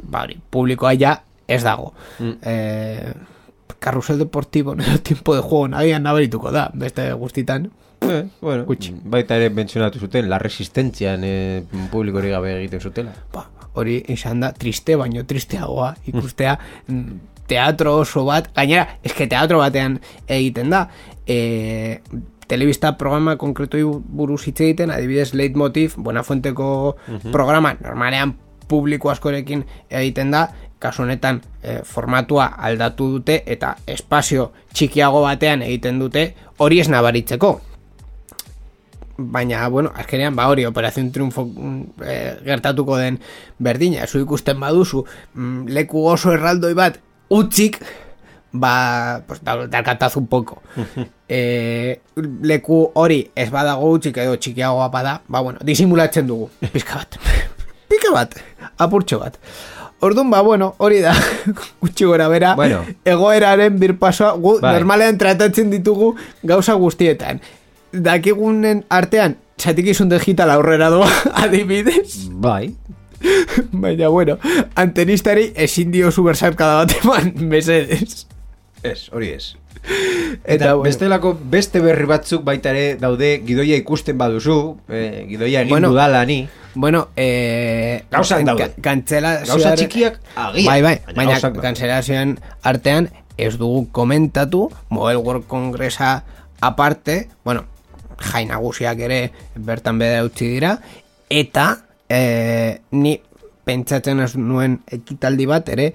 ba, 0.03 0.25
hori, 0.25 0.40
publikoa 0.51 0.96
ja 0.96 1.18
ez 1.46 1.62
dago. 1.64 1.92
Mm. 2.18 2.37
Eh, 2.40 3.36
Carrusel 3.78 4.18
deportibo, 4.18 4.74
no 4.78 4.98
tiempo 5.00 5.34
de 5.34 5.42
juego, 5.42 5.68
nagian 5.68 6.02
nabarituko 6.02 6.52
da, 6.52 6.70
beste 6.74 7.12
guztitan. 7.12 7.70
Eh, 8.02 8.26
bueno, 8.40 8.64
Gutxi. 8.64 8.92
baita 9.04 9.36
ere 9.36 9.50
mentzionatu 9.50 9.98
zuten, 9.98 10.28
la 10.28 10.38
resistentzian 10.38 11.22
eh, 11.24 11.62
publikorik 11.90 12.34
gabe 12.36 12.52
egiten 12.58 12.80
zutela. 12.80 13.14
Ba, 13.32 13.46
hori 13.76 14.02
izan 14.12 14.44
da 14.44 14.52
triste, 14.52 14.96
baino 14.96 15.24
tristeagoa 15.28 15.94
ikustea 16.12 16.56
mm, 16.88 17.18
teatro 17.48 17.96
oso 18.02 18.24
bat, 18.26 18.50
gainera, 18.54 18.86
eske 19.06 19.28
teatro 19.30 19.60
batean 19.62 20.00
egiten 20.26 20.72
da, 20.72 20.86
e, 21.26 22.00
telebista 22.46 22.92
programa 22.98 23.36
konkretu 23.40 24.00
buruz 24.00 24.42
hitz 24.46 24.60
egiten, 24.60 24.92
adibidez 24.94 25.32
Leitmotiv, 25.34 25.96
Buenafuenteko 25.98 26.68
programa, 27.32 27.74
normalean 27.82 28.36
publiko 28.66 29.10
askorekin 29.12 29.64
egiten 29.90 30.32
da, 30.34 30.48
kasu 30.78 31.02
honetan 31.02 31.40
e, 31.62 31.80
formatua 31.84 32.46
aldatu 32.68 33.08
dute 33.16 33.42
eta 33.46 33.76
espazio 33.86 34.50
txikiago 34.74 35.22
batean 35.24 35.62
egiten 35.62 35.98
dute, 36.02 36.28
hori 36.58 36.80
ez 36.80 36.88
nabaritzeko, 36.92 37.54
baina, 39.16 39.66
bueno, 39.68 39.92
azkenean, 39.96 40.36
ba 40.36 40.48
hori, 40.48 40.64
Operación 40.66 41.10
Triunfo 41.12 41.48
eh, 42.04 42.36
gertatuko 42.44 42.96
den 42.98 43.20
berdina, 43.58 44.06
zu 44.06 44.20
ikusten 44.20 44.60
baduzu, 44.60 45.04
mm, 45.34 45.68
leku 45.72 46.06
oso 46.06 46.32
erraldoi 46.32 46.74
bat, 46.74 47.00
utzik, 47.32 47.80
ba, 48.52 49.22
pues, 49.26 49.42
da, 49.44 49.66
darkataz 49.66 50.16
un 50.16 50.26
poco. 50.26 50.62
e, 51.28 52.00
leku 52.42 52.90
hori 52.94 53.22
ez 53.34 53.50
badago 53.50 53.90
utzik 53.96 54.20
edo 54.20 54.36
txikiagoa 54.36 54.88
bada, 54.92 55.20
ba, 55.28 55.40
bueno, 55.40 55.60
disimulatzen 55.64 56.26
dugu, 56.26 56.50
pizka 56.74 57.00
bat. 57.00 57.18
Pika 57.86 58.10
bat, 58.12 58.34
apurtxo 58.82 59.20
bat. 59.22 59.38
Orduan, 60.00 60.28
ba, 60.30 60.42
bueno, 60.42 60.74
hori 60.78 61.00
da, 61.00 61.14
gutxi 61.80 62.04
gora 62.04 62.28
bera, 62.28 62.54
Bueno. 62.54 62.82
egoeraren 63.04 63.78
birpasoa, 63.80 64.32
gu, 64.37 64.59
Bai. 64.61 64.74
normalean 64.76 65.16
tratatzen 65.18 65.70
ditugu 65.72 66.14
gauza 66.42 66.74
guztietan. 66.74 67.40
Dakigunen 67.92 68.85
artean, 68.92 69.38
txatikizun 69.56 70.11
digital 70.12 70.50
aurrera 70.52 70.90
doa, 70.92 71.09
adibidez. 71.44 72.28
Bai. 72.30 72.75
Baina, 73.73 74.08
bueno, 74.12 74.37
antenistari 74.77 75.52
ezin 75.56 75.90
dio 75.90 76.10
supersarkada 76.12 76.85
bat 76.85 76.92
eman, 77.02 77.33
mesedez. 77.48 78.27
Ez, 78.85 79.08
hori 79.12 79.31
ez. 79.33 79.54
Eta, 79.85 80.54
Eta 80.54 80.64
bueno, 80.74 80.83
bestelako 80.83 81.38
beste 81.50 81.81
berri 81.81 82.06
batzuk 82.06 82.44
baita 82.44 82.70
ere 82.70 82.96
daude 83.00 83.42
gidoia 83.46 83.77
ikusten 83.77 84.18
baduzu, 84.18 84.77
eh, 84.88 85.27
gidoia 85.29 85.60
egin 85.62 85.70
Bueno, 85.70 85.90
dudala 85.90 86.24
ni. 86.24 86.48
Bueno, 86.74 87.08
eh, 87.16 88.02
Gauzak 88.10 88.44
daude. 88.44 88.70
ka- 88.77 88.83
Kantzelazioaren- 88.83 89.46
Gauza 89.46 89.74
txikiak 89.77 90.20
agian. 90.35 90.66
Bai, 90.66 90.83
bai, 90.83 91.00
baina 91.14 91.38
baina 91.40 92.37
artean 92.62 93.08
ez 93.38 93.56
dugu 93.58 93.88
komentatu 93.92 94.70
Mobile 94.88 95.16
World 95.18 95.46
Congressa 95.46 96.24
aparte, 96.60 97.29
bueno, 97.44 97.64
jai 98.18 98.46
nagusiak 98.46 98.98
ere 98.98 99.33
bertan 99.54 99.98
beda 99.98 100.24
utzi 100.24 100.48
dira 100.48 100.79
eta 101.29 101.85
e, 102.08 102.81
ni 102.92 103.20
pentsatzen 103.64 104.20
ez 104.20 104.37
nuen 104.37 104.81
ekitaldi 104.87 105.46
bat 105.46 105.68
ere 105.68 105.94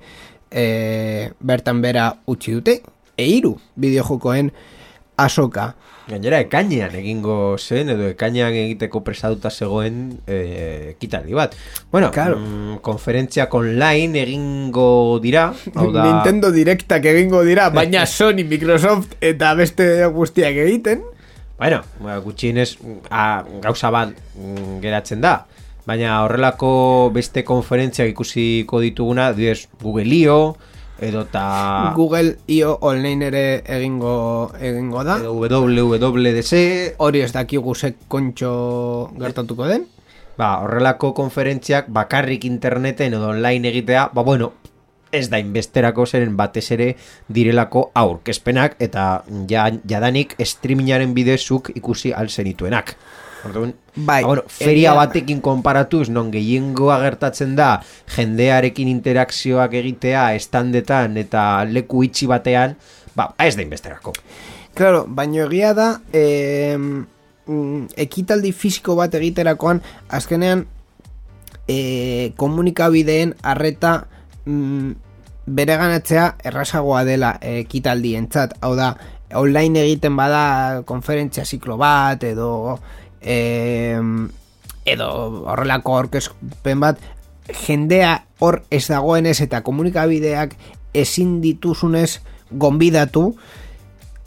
e, 0.51 1.31
bertan 1.39 1.81
bera 1.81 2.17
utzi 2.27 2.51
dute 2.51 2.81
eiru 3.17 3.57
bideojokoen 3.75 4.51
asoka 5.17 5.73
Gainera, 6.11 6.39
ekainean 6.43 6.95
egingo 6.97 7.55
zen, 7.61 7.91
edo 7.93 8.07
ekainean 8.11 8.55
egiteko 8.57 8.99
presaduta 9.05 9.51
zegoen 9.53 9.99
e, 10.25 10.39
ekitaldi 10.95 11.37
bat. 11.37 11.53
Bueno, 11.91 12.09
Claro. 12.11 12.39
mm, 12.39 12.79
konferentziak 12.83 13.53
online 13.55 14.23
egingo 14.25 15.19
dira, 15.23 15.51
hau 15.75 15.87
da... 15.95 16.03
Nintendo 16.03 16.51
Directak 16.51 17.05
egingo 17.05 17.43
dira, 17.47 17.69
baina 17.69 18.03
Sony, 18.17 18.43
Microsoft 18.43 19.15
eta 19.21 19.53
beste 19.55 19.87
guztiak 20.11 20.57
egiten. 20.65 21.05
Bueno, 21.61 21.83
ba, 22.01 22.17
gutxienez 22.19 22.73
a, 23.09 23.45
gauza 23.61 23.93
bat 23.93 24.11
mm, 24.35 24.81
geratzen 24.81 25.21
da. 25.21 25.45
Baina 25.85 26.23
horrelako 26.25 26.73
beste 27.13 27.45
konferentziak 27.45 28.09
ikusiko 28.11 28.81
dituguna, 28.81 29.31
didez, 29.37 29.67
Google-io, 29.81 30.57
edo 31.01 31.25
ta... 31.25 31.93
Google 31.95 32.37
IO 32.47 32.77
online 32.81 33.27
ere 33.27 33.43
egingo 33.65 34.51
egingo 34.61 35.03
da. 35.03 35.17
edo 35.17 35.33
WWDC, 35.33 36.53
Hori 36.97 37.21
ez 37.25 37.31
dakigu 37.33 37.75
ze 37.75 37.95
kontxo 38.07 39.11
gertatuko 39.19 39.67
den. 39.67 39.87
ba, 40.37 40.55
horrelako 40.63 41.13
konferentziak 41.13 41.89
bakarrik 41.93 42.45
interneten 42.45 43.13
edo 43.13 43.29
online 43.29 43.69
egitea, 43.69 44.09
ba 44.13 44.23
bueno, 44.23 44.53
ez 45.11 45.27
da 45.29 45.39
inbesterako 45.41 46.05
zeren 46.05 46.37
batez 46.37 46.71
ere 46.71 46.93
direlako 47.27 47.89
aurkezpenak 47.93 48.77
eta 48.79 49.23
ja, 49.49 49.67
jadanik 49.87 50.37
streamingaren 50.39 51.13
bidezuk 51.13 51.73
ikusi 51.75 52.13
alzenituenak. 52.15 52.95
Orduan, 53.45 53.73
Bai, 53.95 54.21
ba, 54.21 54.27
bueno, 54.27 54.43
feria 54.47 54.93
batekin 54.95 55.41
konparatuz, 55.43 56.09
non 56.09 56.31
gehiengoa 56.31 56.99
gertatzen 57.01 57.55
da, 57.57 57.81
jendearekin 58.15 58.87
interakzioak 58.91 59.73
egitea, 59.81 60.31
estandetan 60.37 61.17
eta 61.19 61.65
leku 61.67 62.05
itxi 62.07 62.29
batean, 62.31 62.77
ba, 63.17 63.31
ez 63.41 63.55
da 63.57 63.65
inbesterako. 63.65 64.13
Claro, 64.77 65.03
baino 65.07 65.43
egia 65.49 65.73
da 65.75 65.89
eh, 66.15 66.77
ekitaldi 67.99 68.53
fisiko 68.55 68.95
bat 68.95 69.15
egiterakoan 69.19 69.81
azkenean 70.07 70.63
eh, 71.67 72.31
komunikabideen 72.39 73.35
arreta 73.43 74.05
mm, 74.45 74.91
bereganatzea 75.51 76.35
errazagoa 76.47 77.03
dela 77.03 77.35
ekitaldientzat. 77.41 78.55
Hau 78.63 78.75
da, 78.79 78.93
online 79.35 79.83
egiten 79.85 80.15
bada 80.15 80.83
konferentzia 80.87 81.45
ziklo 81.45 81.77
bat 81.81 82.23
edo 82.23 82.79
eh, 83.21 83.99
edo 84.85 85.09
horrelako 85.45 85.97
aurkezpen 85.97 86.79
bat 86.81 86.99
jendea 87.65 88.25
hor 88.39 88.61
ez 88.73 88.87
dagoenez 88.89 89.39
eta 89.43 89.61
komunikabideak 89.65 90.55
ezin 90.93 91.39
dituzunez 91.41 92.19
gonbidatu. 92.51 93.35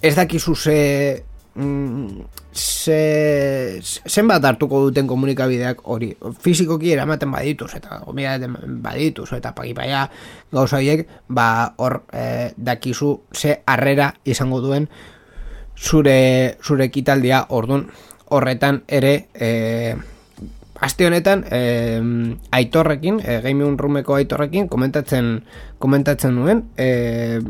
Ez 0.03 0.15
dakizu 0.17 0.55
ze 0.55 1.25
mm, 1.55 2.25
ze 2.53 3.81
zenbat 4.07 4.45
hartuko 4.45 4.81
duten 4.87 5.07
komunikabideak 5.07 5.81
hori? 5.85 6.15
Fizikoki 6.41 6.93
eramaten 6.93 7.31
badituz 7.33 7.73
eta 7.75 8.01
gomidaten 8.05 8.57
badituz 8.83 9.33
eta 9.33 9.55
pakipaia 9.55 10.09
gauza 10.53 10.77
horiek 10.77 11.09
ba 11.29 11.75
hor 11.77 12.03
eh, 12.13 12.53
dakizu 12.57 13.21
ze 13.33 13.63
harrera 13.67 14.15
izango 14.25 14.61
duen 14.61 14.89
zure 15.77 16.57
zure 16.63 16.85
ekitaldia. 16.85 17.47
Ordun 17.49 17.89
horretan 18.35 18.83
ere 18.89 19.15
eh, 19.35 19.95
aste 20.81 21.07
honetan 21.07 21.45
eh, 21.51 22.01
aitorrekin 22.53 23.21
eh, 23.25 23.41
Game 23.45 23.77
Roomeko 23.79 24.19
aitorrekin 24.19 24.69
komentatzen 24.69 25.45
komentatzen 25.79 26.35
nuen 26.35 26.65
eh, 26.77 27.41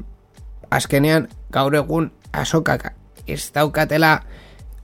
azkenean 0.70 1.28
gaur 1.54 1.74
egun 1.78 2.10
asokak 2.32 2.92
ez 3.26 3.50
daukatela 3.54 4.18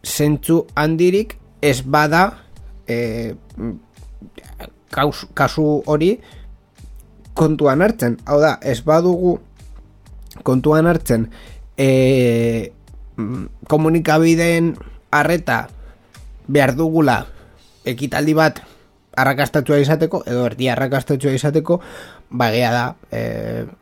zentzu 0.04 0.64
handirik 0.74 1.36
ez 1.60 1.82
bada 1.82 2.22
e, 2.88 3.34
kaus, 4.90 5.26
kasu 5.34 5.82
hori 5.86 6.14
kontuan 7.36 7.84
hartzen. 7.84 8.18
Hau 8.26 8.40
da, 8.42 8.56
ez 8.62 8.80
badugu 8.84 9.38
kontuan 10.46 10.88
hartzen 10.88 11.28
e, 11.76 12.72
komunikabideen 13.68 14.74
arreta 15.12 15.66
behar 16.50 16.74
dugula 16.76 17.22
ekitaldi 17.86 18.34
bat 18.36 18.60
arrakastatua 19.20 19.80
izateko 19.82 20.22
edo 20.26 20.44
erdi 20.50 20.68
arrakastatua 20.70 21.32
izateko 21.34 21.80
bagea 22.30 22.70
da 22.72 22.84
e, 23.10 23.22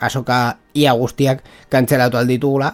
asoka 0.01 0.59
ia 0.75 0.93
guztiak 0.97 1.43
kantzelatu 1.73 2.21
alditugula 2.21 2.73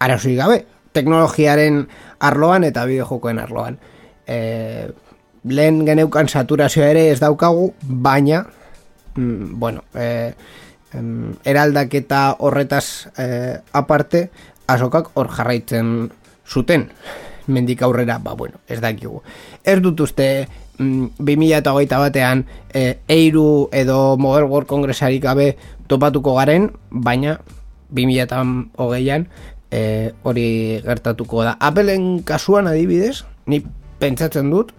arazoik 0.00 0.38
gabe 0.38 0.64
teknologiaren 0.92 1.84
arloan 2.26 2.64
eta 2.66 2.84
bideojokoen 2.88 3.38
arloan. 3.38 3.76
E, 4.26 4.88
lehen 5.44 5.84
geneukan 5.86 6.28
saturazioa 6.28 6.90
ere 6.92 7.06
ez 7.10 7.20
daukagu 7.20 7.70
baina 7.80 8.42
mm, 9.14 9.58
bueno 9.60 9.84
e, 9.94 10.32
em, 10.94 11.32
eraldaketa 11.44 12.36
horretaz 12.38 13.08
e, 13.16 13.26
aparte 13.72 14.28
asokak 14.68 15.10
hor 15.14 15.30
jarraitzen 15.32 16.10
zuten 16.46 16.90
mendik 17.46 17.82
aurrera, 17.82 18.18
ba 18.18 18.34
bueno, 18.34 18.60
ez 18.68 18.80
dakigu. 18.80 19.22
Ez 19.64 19.78
dut 19.80 20.00
uste 20.00 20.48
mm, 20.78 21.06
2008 21.18 22.00
batean 22.02 22.44
e, 22.72 22.98
eiru 23.08 23.68
edo 23.72 24.16
Mobile 24.16 24.48
World 24.48 24.68
Congressarik 24.68 25.22
gabe 25.22 25.56
topatuko 25.88 26.34
garen, 26.36 26.70
baina 26.90 27.38
2008an 27.94 29.26
e, 29.70 30.12
hori 30.22 30.80
gertatuko 30.84 31.44
da. 31.46 31.56
Appleen 31.60 32.22
kasuan 32.26 32.70
adibidez, 32.70 33.24
ni 33.46 33.62
pentsatzen 34.00 34.50
dut, 34.50 34.72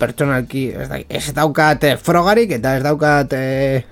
pertsonalki 0.00 0.68
ez, 0.72 0.88
da, 0.88 1.00
ez 1.08 1.34
daukat 1.36 1.84
eh, 1.84 1.96
frogarik 2.00 2.54
eta 2.56 2.76
ez 2.78 2.84
daukat 2.84 3.34
e, 3.36 3.82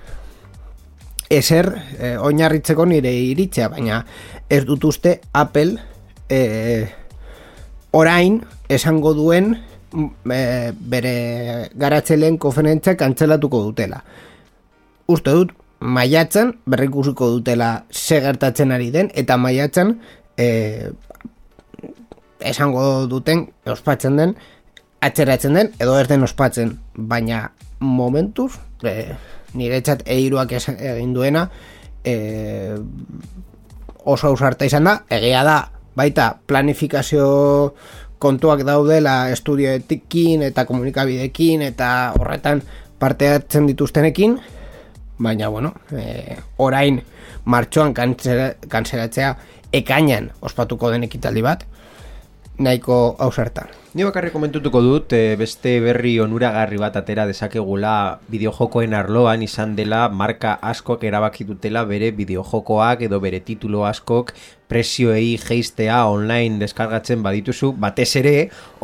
ezer 1.29 1.69
e, 1.99 2.15
oinarritzeko 2.17 2.87
nire 2.89 3.11
iritzea, 3.29 3.69
baina 3.69 4.01
ez 4.49 4.63
dut 4.65 4.89
uste 4.89 5.19
Apple 5.37 5.77
e, 6.25 6.39
orain 7.91 8.41
esango 8.69 9.13
duen 9.17 9.55
mm, 9.91 10.31
e, 10.31 10.41
bere 10.73 11.13
garatzeleen 11.75 12.37
konferentzia 12.37 12.95
kantzelatuko 12.97 13.63
dutela. 13.69 14.03
Uste 15.09 15.33
dut, 15.33 15.53
maiatzen 15.79 16.53
berrikusiko 16.69 17.29
dutela 17.37 17.85
ze 17.91 18.19
gertatzen 18.21 18.71
ari 18.71 18.91
den, 18.91 19.11
eta 19.15 19.37
maiatzen 19.37 19.95
e, 20.37 20.91
esango 22.39 23.07
duten, 23.07 23.47
ospatzen 23.65 24.19
den, 24.19 24.35
atzeratzen 25.01 25.55
den, 25.55 25.73
edo 25.79 25.97
ez 25.99 26.07
den 26.07 26.23
ospatzen, 26.23 26.77
baina 26.93 27.49
momentuz, 27.79 28.53
e, 28.83 29.15
niretzat 29.57 30.03
eiruak 30.05 30.53
egin 30.53 31.13
duena, 31.15 31.47
e, 32.03 32.75
oso 34.05 34.29
ausarta 34.31 34.67
izan 34.67 34.87
da, 34.87 34.99
egia 35.15 35.43
da, 35.47 35.57
baita 35.99 36.31
planifikazio 36.47 37.25
kontuak 38.19 38.63
daudela 38.67 39.29
estudioetekin 39.33 40.43
eta 40.47 40.65
komunikabidekin 40.67 41.63
eta 41.67 41.89
horretan 42.19 42.63
parte 42.99 43.29
hartzen 43.31 43.67
dituztenekin, 43.67 44.35
baina 45.23 45.47
bueno, 45.49 45.73
e, 45.95 46.35
orain 46.59 46.99
martxoan 47.45 47.93
kantzeratzea 47.95 49.35
ekainan 49.73 50.31
ospatuko 50.41 50.91
den 50.91 51.07
ekitaldi 51.07 51.43
bat, 51.45 51.63
nahiko 52.59 53.15
ausartan. 53.19 53.71
Ni 53.97 54.05
bakarrik 54.05 54.35
komentutuko 54.35 54.83
dut 54.85 55.13
e, 55.17 55.33
beste 55.33 55.71
berri 55.81 56.11
onuragarri 56.21 56.77
bat 56.77 56.99
atera 56.99 57.23
dezakegula 57.25 58.19
bideojokoen 58.29 58.93
arloan 58.93 59.41
izan 59.41 59.73
dela 59.79 60.03
marka 60.13 60.59
askok 60.61 61.07
erabaki 61.09 61.47
dutela 61.47 61.81
bere 61.89 62.11
bideojokoak 62.13 63.01
edo 63.09 63.17
bere 63.23 63.41
titulo 63.41 63.87
askok 63.89 64.29
prezioei 64.69 65.31
geistea 65.41 66.03
online 66.05 66.59
deskargatzen 66.61 67.23
badituzu, 67.25 67.71
batez 67.81 68.11
ere 68.19 68.33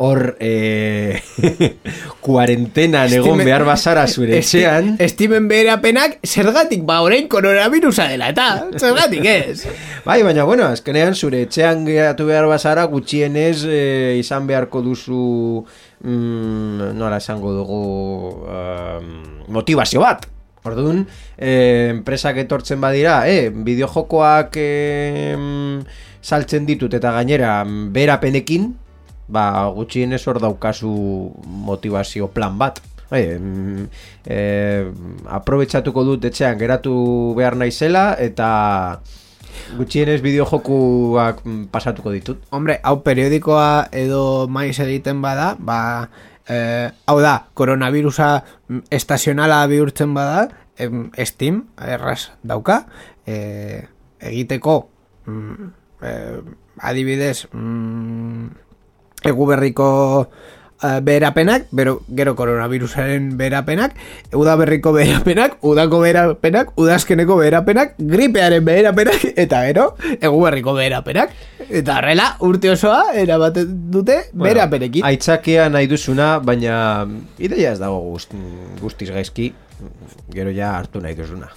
hor 0.02 0.32
e, 0.42 1.20
kuarentenan 2.26 3.06
egon 3.06 3.36
Estime- 3.36 3.46
behar 3.46 3.62
bazara 3.68 4.08
zure 4.10 4.40
etxean 4.40 4.96
Estimen 5.06 5.46
beherapenak 5.46 6.18
zergatik 6.26 6.82
ba 6.88 6.98
orain 7.06 7.30
koronavirusa 7.30 8.08
dela 8.10 8.32
eta 8.34 8.48
zergatik 8.74 9.30
ez. 9.30 9.62
Bai, 10.06 10.24
baina 10.26 10.42
bueno, 10.46 10.66
azkenean 10.66 11.14
zure 11.14 11.44
etxean 11.46 11.86
geratu 11.86 12.26
behar 12.26 12.50
bazara 12.50 12.90
gutxienez 12.90 13.62
e, 13.70 13.80
izan 14.18 14.50
beharko 14.50 14.82
duzu 14.82 14.95
mm, 15.08 16.94
nola 16.96 17.20
esango 17.20 17.52
dugu 17.52 17.82
um, 18.46 19.12
motivazio 19.52 20.00
bat. 20.00 20.26
Orduan, 20.66 21.04
e, 21.38 21.92
enpresak 21.92 22.40
etortzen 22.42 22.80
badira, 22.82 23.20
e, 23.30 23.50
bideojokoak 23.50 24.56
e, 24.58 25.36
mm, 25.36 25.84
saltzen 26.26 26.66
ditut 26.66 26.96
eta 26.98 27.12
gainera 27.14 27.60
berapenekin, 27.94 28.72
ba, 29.30 29.68
gutxienez 29.76 30.24
hor 30.26 30.40
daukazu 30.42 30.90
motivazio 31.46 32.32
plan 32.34 32.58
bat. 32.58 32.82
Bai, 33.06 33.22
mm, 33.38 33.84
e, 34.26 34.40
aprobetsatuko 35.38 36.02
dut 36.08 36.26
etxean 36.26 36.58
geratu 36.58 36.96
behar 37.38 37.54
naizela 37.54 38.16
eta 38.18 38.48
gutxienez 39.78 40.20
bideojokuak 40.24 41.42
mm, 41.44 41.64
pasatuko 41.72 42.12
ditut. 42.14 42.44
Hombre, 42.50 42.78
hau 42.82 43.00
periodikoa 43.06 43.88
edo 43.92 44.46
maiz 44.48 44.78
egiten 44.82 45.22
bada, 45.24 45.54
ba, 45.58 45.78
eh, 46.48 46.90
hau 47.06 47.18
da, 47.22 47.38
koronavirusa 47.54 48.30
mm, 48.68 48.86
estazionala 48.90 49.64
bihurtzen 49.70 50.14
bada, 50.16 50.48
em, 50.78 51.10
Steam, 51.24 51.64
erraz 51.80 52.32
dauka, 52.42 52.84
eh, 53.26 53.86
egiteko 54.20 54.78
mm, 55.26 55.72
eh, 56.02 56.40
adibidez 56.78 57.46
mm, 57.52 58.46
egu 59.26 59.46
berriko 59.48 59.88
uh, 60.82 61.00
beherapenak, 61.00 61.66
bero, 61.70 62.00
gero 62.08 62.34
koronavirusaren 62.36 63.36
beherapenak, 63.38 63.96
uda 64.34 64.56
berriko 64.56 64.92
beherapenak, 64.92 65.58
udako 65.62 66.00
beherapenak, 66.04 66.72
udazkeneko 66.76 67.36
beherapenak, 67.40 67.94
gripearen 67.98 68.64
beherapenak, 68.64 69.24
eta 69.44 69.62
gero, 69.68 69.88
egu 70.20 70.40
berriko 70.44 70.76
beherapenak. 70.76 71.34
Eta 71.66 71.98
horrela, 71.98 72.28
urte 72.46 72.70
osoa, 72.70 73.12
erabaten 73.18 73.76
dute, 73.92 74.20
beherapenekin. 74.36 75.04
Aitzakea 75.06 75.68
nahi 75.72 75.90
duzuna, 75.90 76.36
baina 76.38 76.78
ideia 77.38 77.72
ez 77.74 77.80
dago 77.82 78.00
gust, 78.10 78.34
guztiz 78.82 79.10
gaizki, 79.10 79.52
gero 80.34 80.52
ja 80.54 80.76
hartu 80.76 81.02
nahi 81.02 81.16
duzuna. 81.18 81.50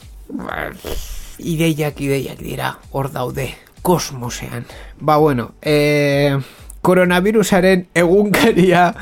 ideiak, 1.39 2.01
ideiak 2.01 2.39
dira, 2.43 2.73
hor 2.91 3.11
daude, 3.11 3.49
kosmosean. 3.81 4.65
Ba, 4.99 5.17
bueno, 5.17 5.53
eh, 5.61 6.37
koronavirusaren 6.81 7.87
egunkaria 7.95 8.93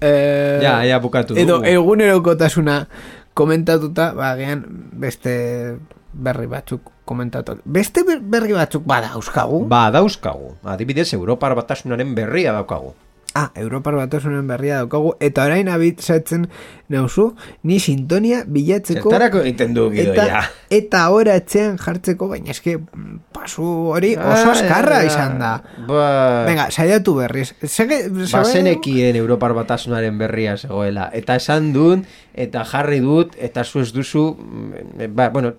eh, 0.00 0.60
Ja, 0.62 0.82
ja, 0.84 0.98
bukatu 1.00 1.36
edo 1.36 1.58
dugu. 1.58 1.66
egunerokotasuna 1.68 2.86
komentatuta, 3.34 4.12
ba, 4.14 4.32
agian 4.34 4.64
beste 4.92 5.76
berri 6.12 6.46
batzuk 6.50 6.80
komentatu. 7.04 7.58
Beste 7.64 8.02
ber- 8.04 8.20
berri 8.20 8.52
batzuk 8.56 8.82
bada 8.84 9.12
euskagu. 9.14 9.62
Ba, 9.68 9.90
dauzkagu. 9.94 10.56
Adibidez, 10.64 11.12
Europar 11.14 11.54
batasunaren 11.54 12.14
berria 12.16 12.52
daukagu. 12.52 12.94
Ah, 13.36 13.52
Europar 13.54 13.94
batasunen 13.94 14.46
berria 14.48 14.78
daukagu, 14.80 15.12
eta 15.20 15.44
orain 15.44 15.68
abitzatzen 15.68 16.46
nauzu, 16.88 17.34
ni 17.68 17.76
sintonia 17.78 18.40
bilatzeko... 18.48 19.10
Zertarako 19.10 19.42
egiten 19.44 19.74
du 19.76 19.84
gidoia. 19.92 20.24
eta, 20.24 20.40
eta 20.78 21.02
ora 21.12 21.36
etxean 21.38 21.76
jartzeko, 21.78 22.30
baina 22.32 22.54
eske 22.54 22.78
mm, 22.78 23.18
pasu 23.36 23.66
hori 23.92 24.14
oso 24.16 24.54
askarra 24.54 25.02
izan 25.06 25.36
da. 25.42 25.52
Ba, 25.86 26.08
Venga, 26.48 26.70
saiatu 26.72 27.18
berriz. 27.20 27.52
Sege, 27.68 28.00
bazenekien 28.32 29.20
Europar 29.20 29.52
batasunaren 29.58 30.16
berria 30.18 30.56
zegoela. 30.56 31.10
Eta 31.12 31.36
esan 31.38 31.70
dut, 31.76 32.08
eta 32.34 32.64
jarri 32.64 33.00
dut, 33.02 33.32
eta 33.38 33.64
zu 33.64 33.80
ez 33.80 33.92
duzu, 33.92 34.36
mm, 34.38 35.08
ba, 35.14 35.28
bueno, 35.30 35.54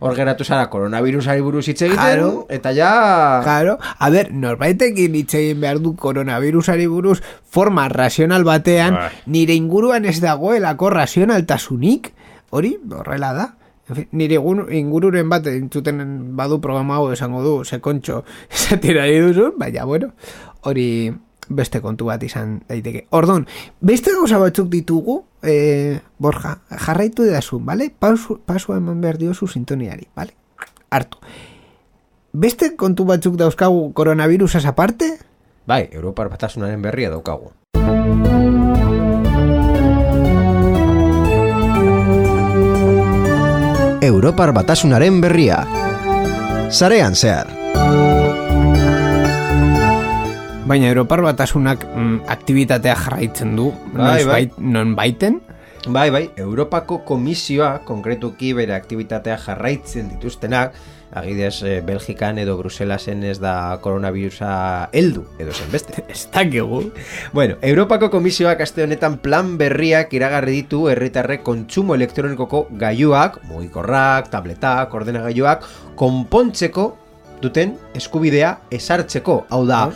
hor 0.00 0.14
geratu 0.16 0.44
zara 0.44 0.68
koronavirusari 0.70 1.40
buruz 1.40 1.68
hitz 1.68 1.82
egiten, 1.82 1.98
Claro. 2.02 2.46
eta 2.48 2.72
ja... 2.74 3.40
Claro, 3.44 3.78
a 3.98 4.10
ver, 4.10 4.32
norbaitekin 4.32 5.14
hitz 5.14 5.34
egin 5.34 5.60
behar 5.60 5.78
du 5.80 5.94
koronavirusari 5.96 6.86
buruz 6.86 7.20
forma 7.44 7.88
razional 7.88 8.44
batean, 8.44 8.94
Bai. 8.94 9.10
nire 9.26 9.54
inguruan 9.54 10.04
ez 10.04 10.20
dagoelako 10.20 10.90
razionaltasunik, 10.90 12.12
hori 12.50 12.78
horrela 12.90 13.32
da. 13.36 13.46
En 13.88 13.96
fin, 13.96 14.08
nire 14.12 14.36
ingururen 14.76 15.28
bat 15.30 15.46
entzuten 15.46 16.02
badu 16.36 16.60
programa 16.60 16.96
hau 16.98 17.06
esango 17.12 17.42
du, 17.42 17.54
sekontxo 17.64 18.24
esatira 18.52 19.06
duzu, 19.06 19.54
baina 19.56 19.84
bueno, 19.84 20.10
hori 20.68 21.12
beste 21.48 21.80
kontu 21.80 22.04
bat 22.10 22.22
izan 22.22 22.58
daiteke. 22.68 23.06
Ordon, 23.16 23.46
beste 23.80 24.12
gauza 24.12 24.36
batzuk 24.38 24.68
ditugu, 24.68 25.22
eh, 25.42 26.00
Borja, 26.18 26.58
jarraitu 26.70 27.24
edazu, 27.24 27.60
bale? 27.60 27.90
Pasu, 27.90 28.40
pasua 28.44 28.76
eman 28.76 29.00
behar 29.00 29.18
diozu 29.18 29.46
sintoniari, 29.46 30.08
bale? 30.16 30.34
Hartu. 30.90 31.18
Beste 32.32 32.74
kontu 32.76 33.04
batzuk 33.04 33.36
dauzkagu 33.36 33.92
koronavirusaz 33.92 34.64
aparte? 34.66 35.18
Bai, 35.66 35.88
Europar 35.92 36.28
batasunaren 36.32 36.82
berria 36.82 37.10
daukagu. 37.10 37.52
Europar 44.00 44.52
batasunaren 44.54 45.20
berria. 45.20 45.64
Zarean 46.70 47.16
zehar. 47.16 47.48
Baina 50.68 50.88
Europar 50.92 51.22
batasunak 51.24 51.84
mm, 51.88 52.16
aktivitatea 52.28 52.94
jarraitzen 53.06 53.54
du, 53.56 53.70
Bai, 53.94 54.24
bai. 54.24 54.26
bait- 54.32 54.58
non 54.58 54.94
baiten? 54.96 55.40
Bai, 55.88 56.10
bai, 56.10 56.30
Europako 56.36 56.98
komisioa, 57.06 57.78
konkretuki 57.88 58.50
bere 58.52 58.74
aktibitatea 58.74 59.38
jarraitzen 59.40 60.10
dituztenak, 60.10 60.74
agidez 61.16 61.62
eh, 61.64 61.78
Belgikan 61.86 62.36
edo 62.42 62.58
Bruselasen 62.58 63.22
ez 63.24 63.38
da 63.40 63.78
koronavirusa 63.80 64.90
heldu, 64.92 65.22
edo 65.40 65.54
zen 65.56 65.70
beste. 65.72 66.02
Ez 66.12 66.26
dakigu. 66.34 66.82
Bueno, 67.32 67.56
Europako 67.62 68.10
komisioak 68.12 68.60
aste 68.60 68.84
honetan 68.84 69.16
plan 69.24 69.54
berriak 69.56 70.12
iragarri 70.12 70.58
ditu 70.58 70.82
herritarrek 70.92 71.42
kontsumo 71.46 71.96
elektronikoko 71.96 72.66
gailuak, 72.76 73.40
mugikorrak, 73.48 74.28
tabletak, 74.34 74.92
ordenagailuak, 74.92 75.64
konpontzeko 75.96 76.90
duten 77.40 77.78
eskubidea 77.96 78.58
esartzeko. 78.74 79.46
Hau 79.48 79.64
da, 79.64 79.86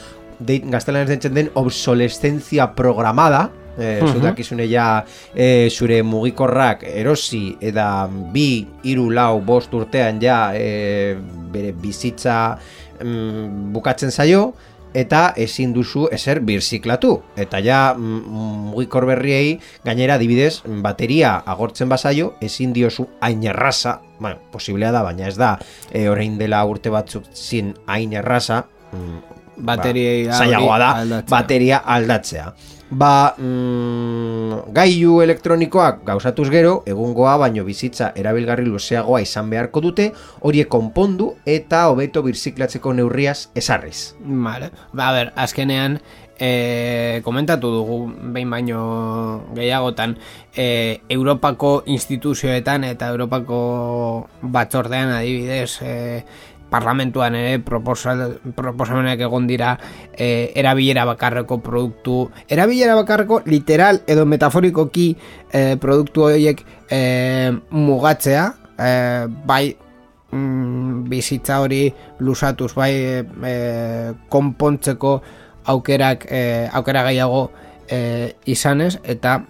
deit, 0.46 0.64
gaztelanez 0.70 1.08
deitzen 1.08 1.34
den 1.34 1.50
obsolescentzia 1.54 2.72
programada, 2.74 3.50
eh, 3.78 4.00
Mhm. 4.02 4.12
zu 4.12 4.20
dakizune 4.20 4.68
ja 4.68 5.04
eh, 5.34 5.70
zure 5.70 6.02
mugikorrak 6.02 6.82
erosi 6.84 7.56
eta 7.60 8.08
bi, 8.32 8.66
hiru, 8.82 9.10
lau, 9.10 9.40
bost 9.40 9.72
urtean 9.74 10.20
ja 10.20 10.52
eh, 10.54 11.16
bere 11.52 11.72
bizitza 11.72 12.58
mm, 13.02 13.72
bukatzen 13.72 14.10
zaio, 14.10 14.52
eta 14.94 15.32
ezin 15.36 15.72
duzu 15.72 16.06
ezer 16.12 16.40
birziklatu. 16.44 17.22
Eta 17.36 17.60
ja 17.64 17.94
mm, 17.96 18.72
mugikor 18.72 19.06
berriei 19.08 19.58
gainera 19.84 20.18
adibidez 20.20 20.62
bateria 20.84 21.38
agortzen 21.46 21.88
bazaio 21.88 22.34
ezin 22.40 22.72
diozu 22.72 23.08
hain 23.20 23.42
erraza, 23.44 24.00
bueno, 24.18 24.38
posiblea 24.52 24.92
da, 24.92 25.02
baina 25.02 25.28
ez 25.28 25.36
da 25.36 25.58
e, 25.90 26.08
orain 26.08 26.38
dela 26.38 26.62
urte 26.68 26.90
batzuk 26.92 27.24
zin 27.34 27.74
hain 27.86 28.12
erraza, 28.12 28.66
mm, 28.92 29.31
Ba, 29.56 29.76
zailagoa 29.76 30.78
da 30.78 30.90
aldatzea. 31.02 31.30
bateria 31.30 31.82
aldatzea. 31.84 32.52
Ba, 32.92 33.34
mm, 33.38 34.72
gailu 34.76 35.22
elektronikoak 35.24 36.02
gauzatuz 36.04 36.50
gero, 36.52 36.82
egungoa 36.84 37.38
baino 37.40 37.64
bizitza 37.64 38.10
erabilgarri 38.20 38.66
luzeagoa 38.68 39.22
izan 39.24 39.48
beharko 39.48 39.80
dute, 39.80 40.10
horiek 40.44 40.68
konpondu 40.68 41.30
eta 41.48 41.86
hobeto 41.88 42.22
birziklatzeko 42.26 42.92
neurriaz 42.92 43.48
esarriz. 43.54 44.12
Vale. 44.20 44.68
Ba, 44.92 45.08
a 45.08 45.12
ber, 45.16 45.32
azkenean, 45.40 45.96
e, 46.42 47.20
komentatu 47.24 47.70
dugu 47.70 47.98
behin 48.34 48.50
baino 48.50 48.82
gehiagotan 49.54 50.16
e, 50.54 51.00
Europako 51.08 51.82
instituzioetan 51.86 52.84
eta 52.88 53.08
Europako 53.14 53.58
batzordean 54.42 55.14
adibidez 55.16 55.78
e, 55.82 55.94
parlamentuan 56.72 57.36
ere 57.36 57.60
proposal, 57.60 58.40
proposamenak 58.56 59.20
egon 59.28 59.46
dira 59.46 59.76
e, 60.16 60.50
erabilera 60.56 61.04
bakarreko 61.04 61.60
produktu 61.60 62.16
erabilera 62.48 62.96
bakarreko 62.96 63.42
literal 63.44 64.00
edo 64.08 64.24
metaforikoki 64.24 65.06
e, 65.52 65.76
produktu 65.76 66.26
horiek 66.30 66.64
e, 66.88 67.00
mugatzea 67.76 68.46
e, 68.80 68.90
bai 69.44 69.76
mm, 70.32 71.04
bizitza 71.12 71.60
hori 71.60 71.84
lusatuz 72.24 72.72
bai 72.74 72.92
e, 73.20 73.56
konpontzeko 74.32 75.16
aukerak 75.68 76.26
e, 76.32 76.42
aukera 76.72 77.04
gehiago 77.10 77.50
e, 77.86 78.32
izanez 78.48 78.96
eta 79.04 79.42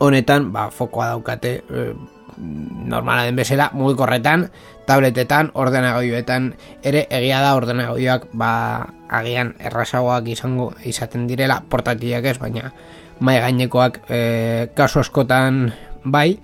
honetan 0.00 0.50
ba, 0.52 0.70
fokoa 0.74 1.12
daukate 1.14 1.60
e, 1.62 1.92
normala 2.40 3.24
den 3.28 3.36
bezala 3.36 3.70
mugikorretan, 3.76 4.48
tabletetan, 4.90 5.52
ordenagailuetan 5.54 6.50
ere 6.86 7.04
egia 7.14 7.38
da 7.44 7.54
ordenagailuak 7.58 8.26
ba 8.34 8.52
agian 9.20 9.54
errazagoak 9.62 10.28
izango 10.34 10.72
izaten 10.86 11.28
direla 11.30 11.60
portatilak 11.70 12.26
ez, 12.32 12.36
baina 12.42 12.72
mai 13.20 13.38
gainekoak 13.40 14.00
e, 14.10 14.20
kasu 14.74 15.04
askotan 15.04 15.68
bai. 16.04 16.38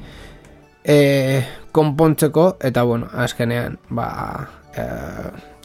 E, 0.86 0.97
konpontzeko 1.74 2.57
eta 2.62 2.84
bueno, 2.86 3.11
azkenean 3.12 3.80
ba 3.90 4.09
e, 4.76 4.84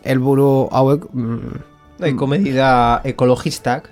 helburu 0.09 0.67
hauek 0.71 1.05
mm, 1.13 1.67
Nahiko 2.01 2.25
medida 2.25 3.01
ekologistak 3.05 3.91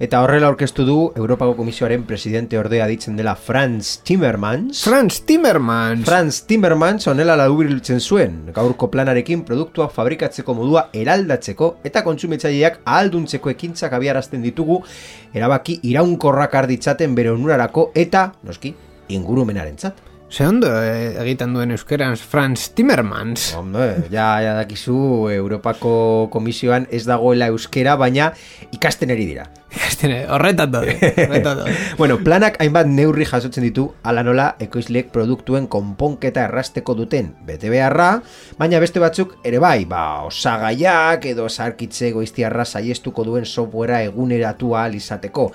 Eta 0.00 0.22
horrela 0.24 0.48
aurkeztu 0.48 0.86
du 0.88 0.94
Europako 1.12 1.52
Komisioaren 1.58 2.06
presidente 2.08 2.56
ordea 2.56 2.86
ditzen 2.88 3.18
dela 3.18 3.34
Franz 3.36 3.98
Timmermans. 4.00 4.80
Franz 4.86 5.18
Timmermans! 5.28 6.06
Franz 6.08 6.38
Timmermans 6.48 7.04
onela 7.12 7.36
ladubiriltzen 7.36 8.00
zuen, 8.00 8.38
gaurko 8.56 8.88
planarekin 8.88 9.44
produktua 9.44 9.90
fabrikatzeko 9.92 10.56
modua 10.56 10.86
eraldatzeko 10.96 11.74
eta 11.84 12.00
kontsumitzaileak 12.08 12.80
ahalduntzeko 12.80 13.52
ekintzak 13.52 13.92
abiarazten 14.00 14.40
ditugu 14.40 14.80
erabaki 15.36 15.82
iraunkorrak 15.92 16.56
arditzaten 16.64 17.12
bere 17.14 17.36
onurarako 17.36 17.90
eta, 17.92 18.30
noski, 18.40 18.72
ingurumenaren 19.12 19.76
zat. 19.76 20.09
Ze 20.30 20.46
ondo 20.46 20.68
eh, 20.70 21.16
egiten 21.18 21.50
duen 21.56 21.72
euskeran 21.74 22.14
Franz 22.14 22.68
Timmermans. 22.78 23.48
Hombre, 23.58 24.04
ja, 24.12 24.28
ja 24.38 24.52
dakizu 24.54 25.26
Europako 25.34 26.28
Komisioan 26.30 26.86
ez 26.94 27.02
dagoela 27.08 27.48
euskera, 27.50 27.96
baina 27.98 28.28
ikasten 28.70 29.10
eri 29.10 29.26
dira. 29.26 29.48
Ikasten 29.74 30.14
dode. 30.14 30.28
horretan 30.30 30.70
dode. 30.70 31.74
bueno, 31.98 32.20
planak 32.22 32.60
hainbat 32.62 32.86
neurri 32.86 33.26
jasotzen 33.26 33.66
ditu 33.66 33.88
ala 34.06 34.22
nola 34.22 34.52
ekoizleek 34.62 35.10
produktuen 35.10 35.66
konponketa 35.66 36.46
errasteko 36.46 36.94
duten 36.94 37.32
bete 37.46 37.70
beharra, 37.70 38.20
baina 38.58 38.78
beste 38.78 39.02
batzuk 39.02 39.34
ere 39.42 39.58
bai, 39.58 39.82
ba, 39.90 40.22
osagaiak 40.30 41.26
edo 41.26 41.48
zarkitze 41.50 42.12
goiztiarra 42.14 42.64
saiestuko 42.64 43.26
duen 43.26 43.50
softwarea 43.50 44.06
eguneratua 44.12 44.86
izateko 44.94 45.50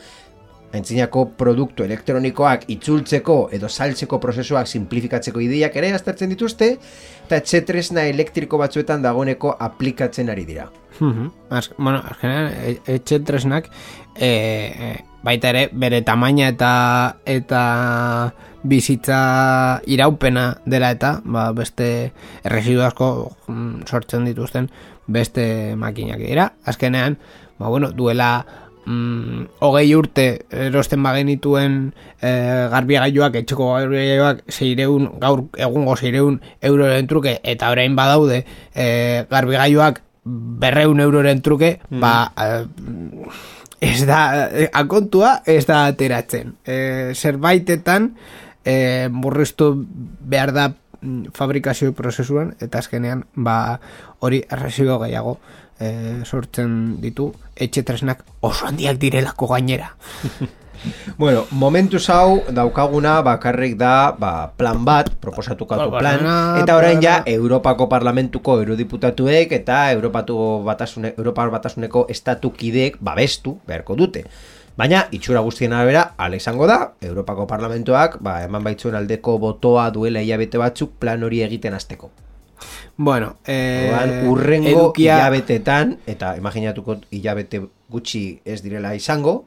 Aintzinako 0.76 1.30
produktu 1.40 1.86
elektronikoak 1.86 2.70
itzultzeko 2.76 3.38
edo 3.56 3.70
saltzeko 3.70 4.20
prozesuak 4.22 4.68
simplifikatzeko 4.68 5.42
ideiak 5.44 5.76
ere 5.80 5.94
aztertzen 5.96 6.32
dituzte, 6.34 6.74
eta 7.26 7.40
etxetresna 7.42 8.06
elektriko 8.12 8.60
batzuetan 8.62 9.06
dagoeneko 9.06 9.56
aplikatzen 9.60 10.30
ari 10.34 10.46
dira. 10.46 10.70
Az, 11.50 11.72
bueno, 11.78 12.00
azkenean, 12.00 12.52
e- 12.64 12.96
etxetresnak 12.96 13.68
e, 14.16 14.28
e, 14.28 14.92
baita 15.24 15.52
ere 15.52 15.66
bere 15.74 16.02
tamaina 16.08 16.48
eta 16.54 16.72
eta 17.26 17.64
bizitza 18.64 19.82
iraupena 19.92 20.46
dela 20.66 20.92
eta 20.96 21.20
ba, 21.26 21.50
beste 21.52 22.14
erresidu 22.44 22.86
asko 22.86 23.10
mm, 23.48 23.86
sortzen 23.90 24.26
dituzten 24.26 24.70
beste 25.08 25.76
makinak 25.76 26.22
dira. 26.24 26.54
Azkenean, 26.66 27.20
ba, 27.60 27.68
bueno, 27.68 27.92
duela 27.92 28.46
mm, 28.86 29.48
hogei 29.60 29.90
urte 29.96 30.26
erosten 30.50 31.04
bagenituen 31.04 31.80
e, 32.22 32.32
garbigailuak, 32.72 33.36
etxeko 33.42 33.72
garbigailuak 33.74 34.44
zeireun, 34.52 35.10
gaur 35.22 35.46
egungo 35.58 35.98
zeireun 35.98 36.40
euroren 36.62 37.08
truke, 37.08 37.40
eta 37.44 37.72
orain 37.74 37.96
badaude 37.98 38.44
e, 38.74 39.26
garbigailuak 39.30 40.02
berreun 40.26 41.04
euroren 41.04 41.44
truke, 41.46 41.78
mm. 41.90 42.00
ba... 42.02 42.16
E, 42.38 43.54
ez 43.86 44.06
da, 44.08 44.50
akontua 44.74 45.42
ez 45.46 45.66
da 45.68 45.84
ateratzen. 45.92 46.56
E, 46.66 47.12
zerbaitetan 47.14 48.08
e, 48.64 49.10
murriztu 49.12 49.74
behar 49.76 50.54
da 50.56 50.70
mm, 50.72 51.36
fabrikazio 51.36 51.94
prozesuan, 51.94 52.56
eta 52.64 52.82
azkenean 52.82 53.26
ba, 53.36 53.78
hori 54.26 54.42
errezio 54.50 54.98
gehiago 55.04 55.38
e, 55.80 56.22
sortzen 56.26 57.02
ditu 57.02 57.32
etxe 57.56 57.84
tresnak 57.84 58.24
oso 58.42 58.68
handiak 58.68 59.00
direlako 59.02 59.48
gainera. 59.54 59.96
bueno, 61.18 61.46
momentu 61.52 61.98
hau 62.12 62.44
daukaguna 62.50 63.22
bakarrik 63.22 63.78
da 63.78 64.16
ba, 64.18 64.52
plan 64.58 64.86
bat, 64.86 65.10
proposatukatu 65.22 65.90
ba, 65.92 66.00
plan, 66.00 66.26
eta 66.62 66.76
orain 66.78 67.02
ja 67.02 67.22
Europako 67.26 67.90
Parlamentuko 67.90 68.60
eurodiputatuek 68.60 69.52
eta 69.52 69.92
Europatu 69.92 70.64
batasune, 70.66 71.14
Europar 71.18 71.50
Batasuneko 71.50 72.06
estatukidek 72.10 73.00
babestu 73.00 73.60
beharko 73.68 73.96
dute. 73.96 74.26
Baina, 74.76 75.06
itxura 75.16 75.40
guztien 75.40 75.72
arabera, 75.72 76.10
ala 76.20 76.36
izango 76.36 76.68
da, 76.68 76.96
Europako 77.00 77.48
Parlamentuak 77.48 78.20
ba, 78.20 78.42
eman 78.44 78.64
baitzuen 78.64 78.96
aldeko 79.00 79.38
botoa 79.40 79.88
duela 79.96 80.20
hilabete 80.20 80.60
batzuk 80.60 81.00
plan 81.00 81.24
hori 81.24 81.40
egiten 81.46 81.74
hasteko. 81.74 82.12
Bueno, 82.98 83.38
eh, 83.46 83.92
Oan, 83.92 84.28
urrengo 84.30 84.70
edukia... 84.70 85.18
hilabetetan, 85.18 85.98
eta 86.08 86.36
imaginatuko 86.40 87.00
hilabete 87.12 87.62
gutxi 87.92 88.40
ez 88.46 88.62
direla 88.64 88.94
izango, 88.96 89.46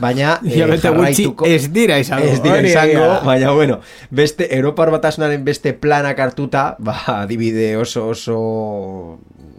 baina 0.00 0.38
eh, 0.44 0.54
hilabete 0.54 0.92
gutxi 0.96 1.26
ez 1.50 1.72
dira 1.72 1.98
izango. 2.00 2.26
Ez 2.32 2.42
dira 2.42 2.60
izango, 2.64 3.08
baina 3.26 3.52
bueno, 3.52 3.80
beste, 4.10 4.48
Europar 4.56 4.90
batasunaren 4.94 5.44
beste 5.44 5.74
planak 5.74 6.20
hartuta, 6.20 6.76
ba, 6.78 6.96
adibide 7.22 7.74
oso 7.76 8.08
oso 8.08 8.38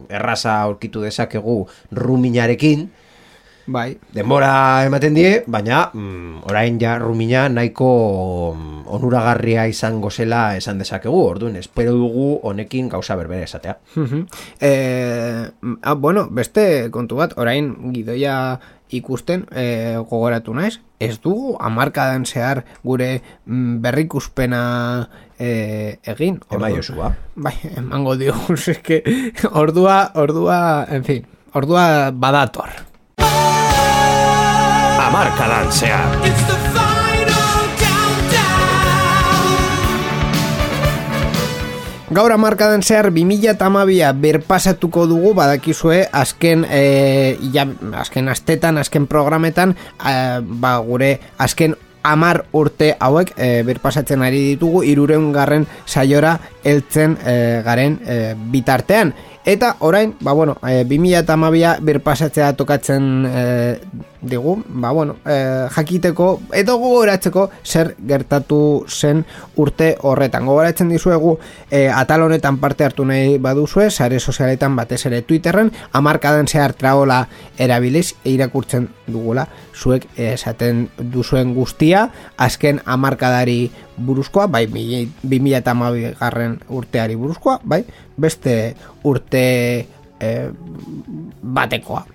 erraza 0.10 0.62
aurkitu 0.64 1.04
dezakegu 1.04 1.66
ruminarekin, 1.92 2.88
Bai. 3.68 3.98
Denbora 4.16 4.86
ematen 4.88 5.16
die, 5.18 5.42
baina 5.52 5.90
mm, 5.92 6.48
orain 6.48 6.78
ja 6.80 6.96
rumina 7.02 7.48
nahiko 7.52 7.90
mm, 8.56 8.86
onuragarria 8.96 9.66
izango 9.68 10.10
zela 10.10 10.56
esan 10.56 10.80
dezakegu, 10.80 11.20
orduan, 11.34 11.58
espero 11.60 11.92
dugu 12.00 12.30
honekin 12.48 12.88
gauza 12.90 13.18
berbere 13.20 13.44
esatea. 13.44 13.78
eh, 14.62 15.52
ah, 15.82 15.94
bueno, 15.96 16.30
beste 16.32 16.88
kontu 16.96 17.20
bat, 17.20 17.36
orain 17.38 17.92
gidoia 17.92 18.58
ikusten 18.88 19.46
eh, 19.52 20.00
gogoratu 20.00 20.56
naiz, 20.56 20.80
ez 21.04 21.20
dugu 21.20 21.58
amarkadan 21.60 22.24
zehar 22.26 22.64
gure 22.88 23.22
mm, 23.46 23.82
berrikuspena 23.84 24.64
eh, 25.38 26.00
egin. 26.08 26.40
Ema 26.56 26.72
Josua. 26.72 27.18
Bai, 27.36 27.58
emango 27.76 28.16
dio, 28.16 28.34
ordua, 29.52 30.04
ordua, 30.16 30.86
en 30.88 31.04
fin, 31.04 31.28
ordua 31.52 32.12
badator 32.16 32.88
amarkadan 35.08 35.72
zehar. 35.72 36.12
Gaur 42.08 42.32
amarkadan 42.32 42.84
zehar 42.84 43.12
2000 43.12 43.52
eta 43.52 43.68
amabia 43.68 44.14
berpasatuko 44.16 45.06
dugu 45.08 45.34
badakizue 45.38 46.06
azken 46.12 46.66
e, 46.70 47.38
ja, 47.54 47.68
azken 48.00 48.28
astetan, 48.32 48.80
azken 48.80 49.08
programetan 49.08 49.76
e, 49.76 50.16
ba, 50.44 50.78
gure 50.84 51.18
azken 51.38 51.76
amar 52.08 52.46
urte 52.56 52.94
hauek 53.00 53.34
e, 53.36 53.64
berpasatzen 53.68 54.24
ari 54.24 54.44
ditugu 54.54 54.84
irureun 54.88 55.32
garren 55.36 55.68
saiora 55.86 56.38
eltzen 56.64 57.18
e, 57.24 57.38
garen 57.68 58.00
e, 58.04 58.20
bitartean 58.56 59.14
Eta 59.48 59.78
orain, 59.80 60.14
ba 60.20 60.34
bueno, 60.34 60.58
e, 60.68 60.84
2000 60.84 61.20
eta 61.22 61.34
amabia 61.40 61.78
berpasatzea 61.80 62.50
tokatzen 62.60 63.06
e, 63.26 63.80
digu, 64.20 64.58
ba 64.68 64.92
bueno, 64.92 65.16
e, 65.24 65.70
jakiteko 65.72 66.42
edo 66.52 66.76
gogoratzeko 66.82 67.46
zer 67.64 67.94
gertatu 68.10 68.84
zen 68.90 69.24
urte 69.56 69.94
horretan. 70.02 70.44
Gogoratzen 70.52 70.92
dizuegu 70.92 71.38
e, 71.72 71.88
atal 71.88 72.26
honetan 72.26 72.58
parte 72.60 72.84
hartu 72.84 73.06
nahi 73.08 73.38
baduzue, 73.40 73.88
sare 73.90 74.20
sozialetan 74.20 74.76
batez 74.76 75.06
ere 75.08 75.22
Twitterren, 75.22 75.72
amarkadan 75.94 76.52
zehar 76.52 76.76
traola 76.76 77.24
erabiliz, 77.58 78.18
irakurtzen 78.28 78.90
dugula, 79.08 79.48
zuek 79.72 80.10
esaten 80.18 80.90
duzuen 81.00 81.56
guztia, 81.56 82.10
azken 82.36 82.84
amarkadari 82.84 83.72
buruzkoa, 83.98 84.48
bai 84.48 84.66
2000 84.68 85.58
eta 85.58 85.74
garren 86.20 86.60
urteari 86.70 87.16
buruzkoa, 87.16 87.60
bai 87.64 87.84
beste 88.18 88.76
urte 89.04 89.44
e, 90.20 90.30
batekoa. 91.42 92.06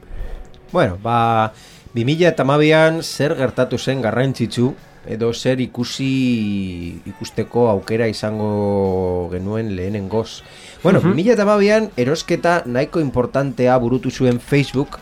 Bueno, 0.73 0.99
ba, 1.03 1.53
2000 1.95 2.33
eta 2.33 2.45
mabian 2.45 3.03
zer 3.03 3.37
gertatu 3.37 3.79
zen 3.79 4.01
garrantzitsu 4.03 4.73
edo 5.07 5.33
zer 5.35 5.61
ikusi 5.61 7.03
ikusteko 7.11 7.67
aukera 7.69 8.07
izango 8.07 9.29
genuen 9.33 9.75
lehenen 9.77 10.09
goz. 10.09 10.43
Bueno, 10.83 11.01
uh 11.01 11.05
-huh. 11.05 11.15
2000 11.15 11.33
eta 11.33 11.45
mabian 11.45 11.91
erosketa 11.97 12.63
nahiko 12.67 13.01
importantea 13.01 13.77
burutu 13.79 14.11
zuen 14.11 14.41
Facebook 14.41 14.99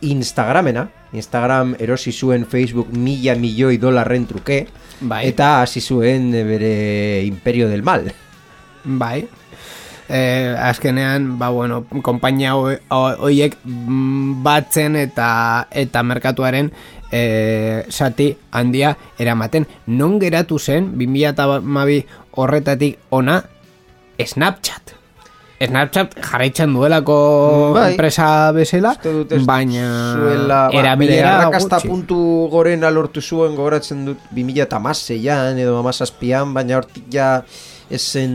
Instagramena, 0.00 0.88
Instagram 1.12 1.74
erosi 1.78 2.12
zuen 2.12 2.46
Facebook 2.46 2.88
mila 2.92 3.34
milioi 3.34 3.76
dolarren 3.78 4.26
truke, 4.26 4.66
bai. 5.00 5.26
eta 5.28 5.60
hasi 5.62 5.80
zuen 5.80 6.30
bere 6.32 7.24
imperio 7.24 7.68
del 7.68 7.82
mal. 7.82 8.12
Bai, 8.84 9.28
eh, 10.08 10.54
azkenean, 10.58 11.38
ba, 11.38 11.48
bueno, 11.50 11.84
kompainia 12.02 12.54
horiek 12.56 13.56
mm, 13.64 14.42
batzen 14.42 14.96
eta 14.96 15.68
eta 15.70 16.02
merkatuaren 16.02 16.72
eh, 17.12 17.86
sati 17.88 18.34
handia 18.50 18.96
eramaten. 19.18 19.66
Non 19.86 20.18
geratu 20.20 20.58
zen, 20.58 20.94
2008 20.98 22.04
horretatik 22.32 22.98
ona, 23.10 23.42
Snapchat. 24.20 24.99
Snapchat 25.60 26.14
jarraitzen 26.24 26.72
duelako 26.72 27.16
bai, 27.74 27.90
enpresa 27.92 28.48
bezala, 28.56 28.94
baina 29.44 29.88
zuela, 30.16 30.60
ba, 30.72 30.78
erabilera 30.80 31.34
gutxi. 31.52 31.84
puntu 31.84 32.20
goren 32.48 32.86
alortu 32.88 33.20
zuen 33.20 33.58
gogoratzen 33.58 34.06
dut 34.06 34.22
2008an 34.32 35.60
edo 35.60 35.76
amazazpian, 35.82 36.54
baina 36.56 36.78
hortik 36.80 37.12
ja 37.12 37.42
esen, 37.92 38.32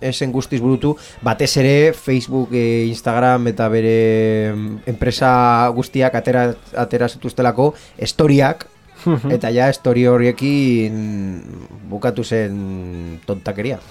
esen 0.00 0.32
guztiz 0.32 0.62
burutu, 0.64 0.94
batez 1.20 1.50
ere 1.60 1.92
Facebook, 1.92 2.56
e, 2.56 2.86
Instagram 2.88 3.52
eta 3.52 3.68
bere 3.68 4.54
mm, 4.54 4.88
enpresa 4.94 5.68
guztiak 5.76 6.16
atera, 6.16 6.48
atera 6.72 7.12
zituztelako 7.12 7.74
estoriak, 8.08 8.64
eta 9.36 9.52
ja 9.52 9.68
estori 9.68 10.08
horiekin 10.08 10.98
bukatu 11.92 12.24
zen 12.24 13.20
tontakeria. 13.28 13.82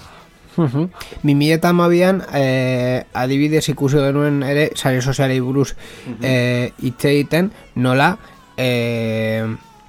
Mimi 1.23 1.51
eta 1.51 1.69
amabian 1.69 2.23
eh, 2.33 3.05
adibidez 3.13 3.67
ikusi 3.69 4.01
genuen 4.01 4.41
ere 4.43 4.71
sare 4.75 5.01
sozialei 5.01 5.39
buruz 5.39 5.75
eh, 6.21 6.71
hitz 6.81 7.05
egiten 7.05 7.51
nola 7.75 8.15
eh, 8.57 9.45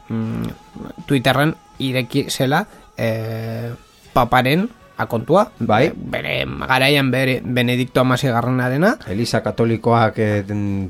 mm, 0.08 1.04
Twitterren 1.06 1.54
ireki 1.78 2.26
zela 2.28 2.66
eh, 2.96 3.72
paparen 4.12 4.68
akontua. 4.98 5.46
Bai. 5.58 5.86
Eh, 5.86 5.92
bere 5.94 6.34
garaian 6.66 7.10
bere 7.10 7.40
Benedikto 7.44 8.00
Amasi 8.00 8.28
dena. 8.28 8.98
Elisa 9.06 9.42
katolikoak 9.42 10.18
e, 10.18 10.44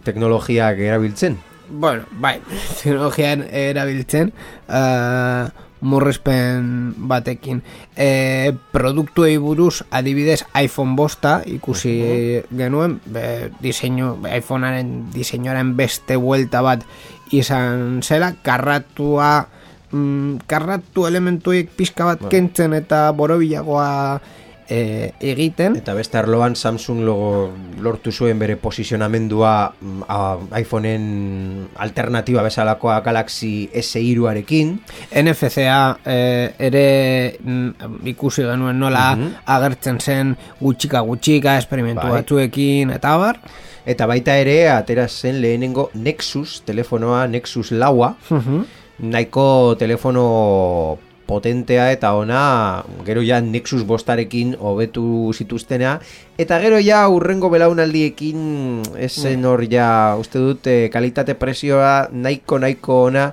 teknologiak 0.05 0.79
erabiltzen. 0.79 1.39
bueno, 1.71 2.05
bai, 2.13 2.41
teknologian 2.83 3.45
erabiltzen. 3.53 4.33
Uh, 4.69 5.68
murrizpen 5.81 6.95
batekin. 7.09 7.63
E, 7.97 8.53
produktuei 8.73 9.39
buruz 9.39 9.83
adibidez 9.91 10.45
iPhone 10.61 10.97
bosta 10.97 11.43
ikusi 11.47 12.43
genuen. 12.51 12.99
Be, 13.07 13.51
diseinu, 13.63 14.17
iPhonearen 14.27 15.11
diseinuaren 15.15 15.77
beste 15.77 16.17
vuelta 16.17 16.63
bat 16.63 16.85
izan 17.31 18.03
zela. 18.03 18.35
Karratua 18.43 19.49
mm, 19.93 20.49
karratu 20.51 21.07
elementuek 21.09 21.71
pixka 21.77 22.13
bat 22.13 22.29
kentzen 22.33 22.75
eta 22.77 23.09
borobilagoa 23.17 24.21
e, 24.69 25.13
egiten. 25.21 25.77
Eta 25.81 25.95
beste 25.97 26.19
arloan 26.21 26.57
Samsung 26.57 27.03
logo 27.07 27.31
lortu 27.83 28.13
zuen 28.13 28.39
bere 28.39 28.57
posizionamendua 28.61 29.53
mm, 29.81 30.03
a, 30.09 30.19
iPhoneen 30.61 31.69
alternatiba 31.77 32.45
bezalakoa 32.47 33.01
Galaxy 33.07 33.69
S3arekin. 33.73 34.77
NFC-a 35.23 35.81
eh, 36.05 36.55
ere 36.59 36.87
mm, 37.41 38.05
ikusi 38.13 38.45
genuen 38.47 38.79
nola 38.79 39.09
agertzen 39.47 39.99
zen 40.01 40.37
gutxika 40.61 41.01
gutxika 41.07 41.57
esperimentu 41.59 42.05
Bai. 42.07 42.21
batzuekin 42.21 42.95
eta 42.95 43.17
bar 43.19 43.43
Eta 43.89 44.05
baita 44.05 44.35
ere, 44.37 44.69
atera 44.69 45.07
zen 45.09 45.39
lehenengo 45.41 45.87
Nexus, 45.95 46.59
telefonoa 46.69 47.23
Nexus 47.27 47.71
laua, 47.73 48.11
nahiko 49.01 49.77
telefono 49.81 50.99
potentea 51.29 51.91
eta 51.93 52.15
ona 52.17 52.41
gero 53.05 53.21
ja 53.23 53.39
Nexus 53.45 53.85
bostarekin 53.87 54.55
hobetu 54.59 55.31
zituztena. 55.37 55.99
Eta 56.41 56.57
gero 56.63 56.79
ja 56.81 57.03
urrengo 57.13 57.51
belaunaldiekin 57.53 58.83
esen 58.97 59.45
hor 59.45 59.63
ja 59.71 60.17
uste 60.19 60.41
dut 60.41 60.67
eh, 60.67 60.89
kalitate 60.93 61.35
presioa 61.37 62.09
nahiko 62.13 62.59
nahiko 62.59 63.03
ona 63.11 63.29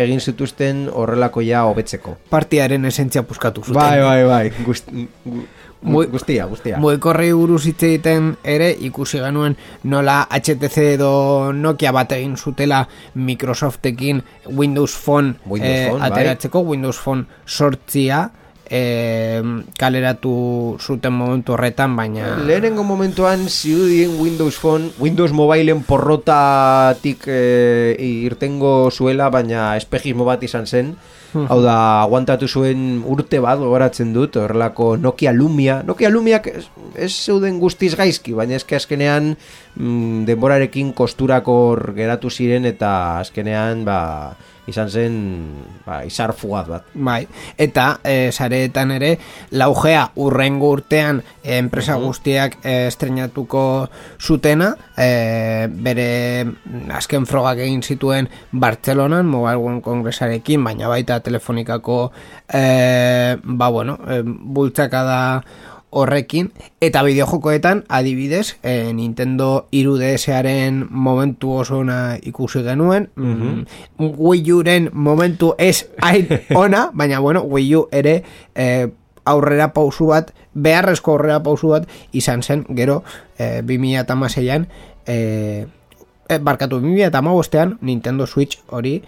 egin 0.00 0.20
zituzten 0.22 0.86
horrelako 0.94 1.42
ja 1.42 1.64
hobetzeko. 1.66 2.16
Partiaren 2.30 2.84
esentzia 2.86 3.22
puskatu 3.26 3.64
zuten. 3.66 3.74
bai 3.80 3.98
bai 4.00 4.24
bai. 4.24 4.52
Gust, 4.64 4.88
gu- 5.26 5.46
Mu- 5.82 6.04
guztia 6.12 6.44
guztia 6.46 6.76
Mugikorrei 6.78 7.30
buruz 7.32 7.62
hitz 7.64 7.82
egiten 7.82 8.34
ere 8.44 8.70
ikusi 8.84 9.18
genuen 9.22 9.56
nola 9.84 10.26
HTC 10.30 10.76
edo 10.94 11.52
Nokia 11.56 11.92
bat 11.96 12.12
egin 12.12 12.36
zutela 12.36 12.82
Microsoftekin 13.14 14.22
Windows 14.56 14.92
Phone, 15.04 15.34
Windows 15.46 15.70
eh, 15.78 15.86
Phone, 15.88 16.00
bai. 16.00 16.10
ateratzeko 16.10 16.60
Windows 16.60 16.98
Phone 17.00 17.24
sortzia 17.46 18.28
eh, 18.70 19.42
kaleratu 19.78 20.78
zuten 20.80 21.12
momentu 21.12 21.56
horretan 21.56 21.96
baina 21.98 22.36
Lehenengo 22.46 22.84
momentuan 22.86 23.48
ziudien 23.48 24.14
Windows 24.20 24.56
Phone, 24.56 24.90
Windows 24.98 25.32
Mobileen 25.34 25.82
porrotatik 25.82 27.26
e, 27.26 27.96
irtengo 27.98 28.90
zuela, 28.90 29.28
baina 29.30 29.74
espejismo 29.76 30.24
bat 30.24 30.42
izan 30.46 30.66
zen. 30.66 30.94
Hau 31.30 31.60
da, 31.62 32.02
aguantatu 32.02 32.48
zuen 32.50 33.04
urte 33.06 33.38
bat, 33.42 33.60
gogoratzen 33.60 34.10
dut, 34.14 34.34
horrelako 34.40 34.96
Nokia 34.98 35.30
Lumia. 35.32 35.80
Nokia 35.86 36.10
Lumiak 36.10 36.48
ez, 36.50 36.64
ez 36.98 37.12
zeuden 37.12 37.60
guztiz 37.62 37.92
gaizki, 37.98 38.34
baina 38.34 38.58
eske 38.58 38.74
azkenean 38.78 39.36
mm, 39.76 40.24
denborarekin 40.26 40.90
kosturakor 40.98 41.92
geratu 41.94 42.32
ziren 42.34 42.66
eta 42.66 43.20
azkenean 43.20 43.84
ba, 43.86 44.00
izan 44.70 44.90
zen 44.90 45.16
ba, 45.84 46.00
izar 46.06 46.32
fugat 46.36 46.68
bat. 46.70 46.88
Bai, 46.94 47.24
eta 47.58 47.86
e, 48.04 48.30
sareetan 48.32 48.94
ere 48.96 49.12
laugea 49.58 50.06
urrengo 50.22 50.70
urtean 50.76 51.22
eh, 51.42 51.58
enpresa 51.58 51.96
guztiak 52.00 52.58
e, 52.64 52.86
estrenatuko 52.88 53.64
zutena 54.20 54.72
e, 54.96 55.66
bere 55.70 56.08
mm, 56.44 56.90
azken 56.96 57.26
frogak 57.28 57.62
egin 57.66 57.82
zituen 57.82 58.30
Bartzelonan 58.52 59.26
Mobile 59.26 59.60
World 59.60 59.82
Kongresarekin, 59.84 60.64
baina 60.64 60.88
baita 60.90 61.20
telefonikako 61.24 62.00
e, 62.46 63.36
ba 63.42 63.68
bueno, 63.68 63.98
e, 64.06 64.22
bultzakada 64.24 65.20
horrekin. 65.90 66.52
Eta 66.80 67.02
bideojokoetan 67.02 67.84
adibidez 67.88 68.56
e, 68.62 68.92
Nintendo 68.92 69.68
3DSaren 69.72 70.86
momentu 70.90 71.52
oso 71.58 71.78
ona 71.78 72.16
ikusi 72.22 72.62
genuen. 72.62 73.10
Mm 73.16 73.64
Wii 73.98 74.52
Uren 74.52 74.90
momentu 74.92 75.54
ez 75.58 75.90
hain 76.02 76.28
ona 76.54 76.90
baina 76.94 77.20
bueno 77.20 77.42
Wii 77.42 77.74
U 77.76 77.88
ere 77.92 78.22
e, 78.54 78.88
aurrera 79.24 79.72
pausu 79.74 80.06
bat 80.06 80.32
beharrezko 80.54 81.12
aurrera 81.12 81.42
pausu 81.42 81.74
bat 81.74 81.88
izan 82.12 82.42
zen. 82.42 82.64
Gero 82.76 83.02
e, 83.38 83.62
2006an 83.62 84.66
e, 85.06 85.66
e, 86.28 86.38
barkatu 86.38 86.80
2008an 86.80 87.78
Nintendo 87.80 88.26
Switch 88.26 88.62
hori 88.68 89.02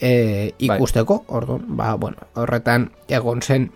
e, 0.00 0.54
ikusteko. 0.58 1.24
Orduan 1.28 1.66
ba, 1.76 1.94
bueno, 1.94 2.30
horretan 2.34 2.90
egon 3.08 3.42
zen 3.42 3.70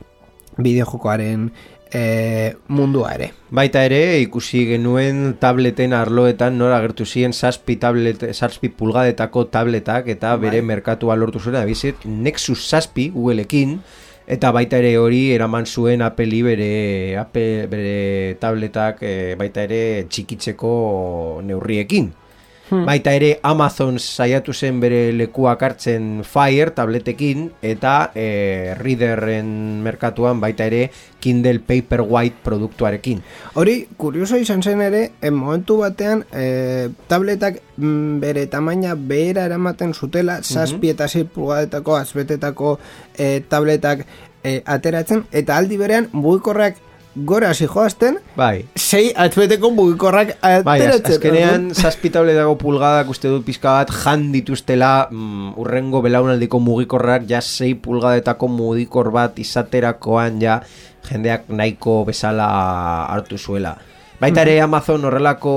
bideojokoaren 0.58 1.50
e, 1.92 2.54
mundua 2.68 3.14
ere 3.14 3.32
Baita 3.52 3.82
ere, 3.84 4.20
ikusi 4.24 4.64
genuen 4.70 5.34
tableten 5.40 5.92
arloetan 5.92 6.56
nora 6.56 6.78
agertu 6.80 7.04
ziren 7.04 7.34
zazpi, 7.36 7.76
tablet, 7.76 8.24
zazpi 8.32 8.70
pulgadetako 8.72 9.44
tabletak 9.52 10.08
eta 10.08 10.32
bere 10.40 10.62
merkatua 10.64 11.18
lortu 11.20 11.42
zuen, 11.42 11.58
bizit, 11.68 12.06
Nexus 12.08 12.62
zazpi 12.64 13.10
Googleekin, 13.12 13.76
eta 14.26 14.52
baita 14.56 14.80
ere 14.80 14.96
hori 14.96 15.26
eraman 15.34 15.66
zuen 15.66 16.00
Apple'i 16.00 16.40
bere, 16.46 16.72
Apple, 17.20 17.68
bere 17.68 18.38
tabletak 18.40 19.04
eh, 19.04 19.34
baita 19.38 19.68
ere 19.68 19.82
txikitzeko 20.08 20.72
neurriekin. 21.44 22.08
Baita 22.72 23.12
ere 23.12 23.34
Amazon 23.44 23.98
saiatu 24.00 24.54
zen 24.56 24.78
bere 24.80 25.12
lekuak 25.12 25.60
hartzen 25.62 26.22
Fire 26.24 26.72
tabletekin 26.72 27.50
eta 27.60 28.12
e, 28.16 28.72
Readerren 28.78 29.82
merkatuan 29.84 30.40
baita 30.40 30.64
ere 30.70 30.86
Kindle 31.22 31.60
Paperwhite 31.60 32.40
produktuarekin. 32.42 33.20
Hori, 33.60 33.76
kurioso 33.96 34.40
izan 34.40 34.62
zen 34.62 34.80
ere, 34.82 35.02
en 35.20 35.36
momentu 35.36 35.76
batean, 35.82 36.24
e, 36.32 36.88
tabletak 37.08 37.60
mm, 37.76 38.18
bere 38.24 38.46
tamaina 38.50 38.96
behera 38.96 39.44
eramaten 39.50 39.92
zutela, 39.94 40.40
zazpi 40.42 40.90
eta 40.94 41.08
zei 41.08 41.26
pulgadetako, 41.28 41.98
azbetetako 42.00 42.78
e, 43.14 43.42
tabletak 43.48 44.06
e, 44.42 44.62
ateratzen, 44.64 45.26
eta 45.30 45.60
aldi 45.60 45.78
berean 45.78 46.08
mugikorrak 46.12 46.80
gora 47.14 47.52
zijoazten, 47.52 48.16
Bai. 48.36 48.64
sei 48.76 49.12
atzbeteko 49.12 49.70
mugikorrak 49.70 50.34
Bai, 50.40 50.78
ateratzen. 50.80 51.12
azkenean 51.12 51.66
zazpi 51.74 52.10
tabletako 52.10 52.56
pulgadak 52.56 53.10
uste 53.12 53.28
dut 53.28 53.44
pizka 53.44 53.74
bat 53.82 53.92
jan 53.92 54.30
dituztela 54.32 55.08
mm, 55.10 55.52
urrengo 55.60 56.00
belaunaldiko 56.02 56.58
mugikorrak 56.58 57.28
ja 57.28 57.42
6 57.44 57.76
pulgadetako 57.84 58.48
mugikor 58.48 59.12
bat 59.12 59.38
izaterakoan 59.38 60.40
ja 60.40 60.60
jendeak 61.10 61.48
nahiko 61.48 62.04
bezala 62.08 62.48
hartu 63.10 63.38
zuela. 63.38 63.76
Baita 64.22 64.44
ere 64.46 64.60
Amazon 64.62 65.02
horrelako 65.02 65.52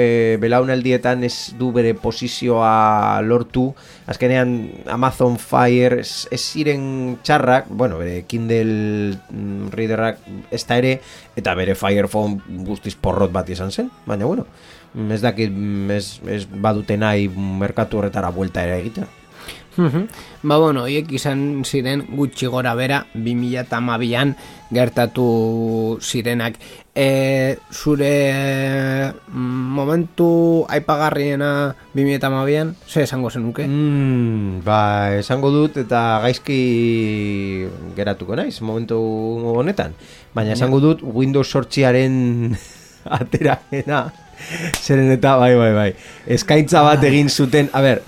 e, 0.00 0.38
belaunaldietan 0.40 1.26
ez 1.28 1.52
du 1.60 1.74
bere 1.76 1.90
posizioa 1.92 3.20
lortu. 3.20 3.66
Azkenean 4.08 4.54
Amazon 4.88 5.36
Fire 5.36 5.98
ez, 6.00 6.24
ez 6.32 6.40
ziren 6.40 6.86
txarrak, 7.20 7.68
bueno, 7.68 7.98
bere 8.00 8.22
Kindle 8.24 9.18
mm, 9.28 9.68
Readerrak 9.76 10.24
ez 10.48 10.62
da 10.64 10.80
ere, 10.80 10.94
eta 11.36 11.52
bere 11.58 11.76
Fire 11.76 12.08
Phone 12.08 12.64
guztiz 12.64 12.94
porrot 12.96 13.36
bat 13.36 13.52
izan 13.52 13.68
zen, 13.68 13.92
baina 14.08 14.24
bueno, 14.24 14.48
ez 15.12 15.20
dakit 15.20 15.52
mm, 15.52 16.00
ez, 16.00 16.06
ez 16.32 16.42
badute 16.48 16.96
nahi 16.96 17.28
merkatu 17.36 18.00
horretara 18.00 18.32
buelta 18.32 18.64
ere 18.64 18.80
egitea. 18.86 19.25
Mhm. 19.76 20.08
Ba, 20.42 20.58
bueno, 20.58 20.84
oiek 20.88 21.10
izan 21.12 21.64
ziren 21.64 22.06
gutxi 22.16 22.48
gora 22.48 22.74
bera 22.74 23.04
2008an 23.14 24.34
gertatu 24.70 25.98
zirenak. 26.00 26.56
E, 26.96 27.58
zure 27.70 29.12
mm, 29.28 29.66
momentu 29.76 30.64
aipagarriena 30.68 31.74
2008an, 31.94 32.72
ze 32.88 33.04
esango 33.04 33.30
zenuke? 33.30 33.66
Mm, 33.68 34.64
ba, 34.64 35.12
esango 35.18 35.52
dut 35.52 35.76
eta 35.84 36.20
gaizki 36.24 37.68
geratuko 37.96 38.36
naiz 38.36 38.60
momentu 38.62 38.96
honetan. 39.52 39.92
Baina 40.32 40.56
esango 40.56 40.80
dut 40.80 41.04
Windows 41.04 41.50
sortziaren 41.52 42.56
aterapena 43.20 44.06
Zeren 44.82 45.10
eta, 45.14 45.36
bai, 45.40 45.54
bai, 45.58 45.72
bai. 45.74 45.88
Eskaintza 46.36 46.82
bat 46.86 47.02
egin 47.06 47.30
zuten, 47.30 47.70
a 47.72 47.82
ber, 47.84 48.02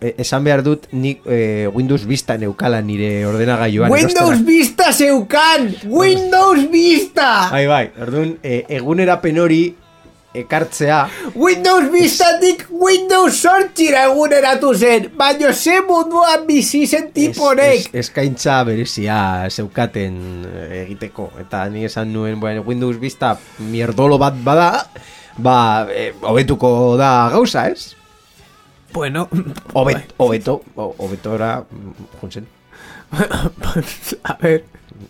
e- 0.00 0.14
esan 0.22 0.44
behar 0.44 0.62
dut, 0.66 0.88
nik 0.92 1.26
eh, 1.26 1.68
Windows 1.72 2.06
Vista 2.08 2.38
neukala 2.40 2.80
nire 2.84 3.26
ordenagailuan. 3.26 3.92
Windows 3.92 4.38
erostera. 4.38 4.46
Vista 4.46 4.92
zeukan! 4.92 5.70
Windows 5.86 6.66
Vista! 6.72 7.30
Bai, 7.52 7.66
bai, 7.70 7.86
orduan, 8.00 8.36
e, 8.42 8.64
egunerapen 8.80 9.40
hori 9.42 9.62
ekartzea, 10.32 11.08
Windows 11.34 11.90
Vistatik 11.92 12.64
Windows 12.70 13.36
sortxira 13.36 14.06
eguneratu 14.08 14.72
zen, 14.74 15.10
baina 15.16 15.52
ze 15.52 15.80
munduan 15.84 16.46
bizi 16.46 16.86
zen 16.86 17.10
es, 17.10 17.12
tiporek. 17.12 17.88
es, 17.92 18.06
eskaintza 18.06 18.62
berezia 18.64 19.48
zeukaten 19.50 20.16
eh, 20.48 20.82
egiteko. 20.86 21.30
Eta 21.40 21.66
ni 21.68 21.84
esan 21.84 22.12
nuen, 22.12 22.40
bueno, 22.40 22.64
Windows 22.66 22.98
Vista 23.00 23.36
mierdolo 23.58 24.18
bat 24.18 24.38
bada, 24.44 24.70
ba, 25.38 25.86
eh, 25.90 26.12
hobetuko 26.20 26.96
da 26.96 27.28
gauza, 27.32 27.68
ez? 27.68 27.94
Bueno, 28.92 29.28
Hobet, 29.72 30.12
hobeto, 30.18 30.60
ho- 30.76 30.94
hobetora, 30.98 31.64
mm, 31.70 32.18
juntzen. 32.20 32.46
a 34.24 34.34
ver, 34.40 34.64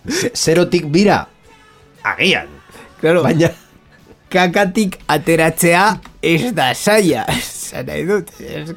Ze- 0.08 0.30
Zerotik 0.34 0.86
bira, 0.90 1.28
agian. 2.02 2.46
claro, 3.00 3.22
Baina, 3.22 3.50
kakatik 4.30 4.98
ateratzea 5.06 6.00
ez 6.22 6.52
da 6.54 6.74
saia. 6.74 7.26
Zan 7.72 7.86
nahi 7.86 8.04
dut, 8.06 8.30
ez 8.40 8.70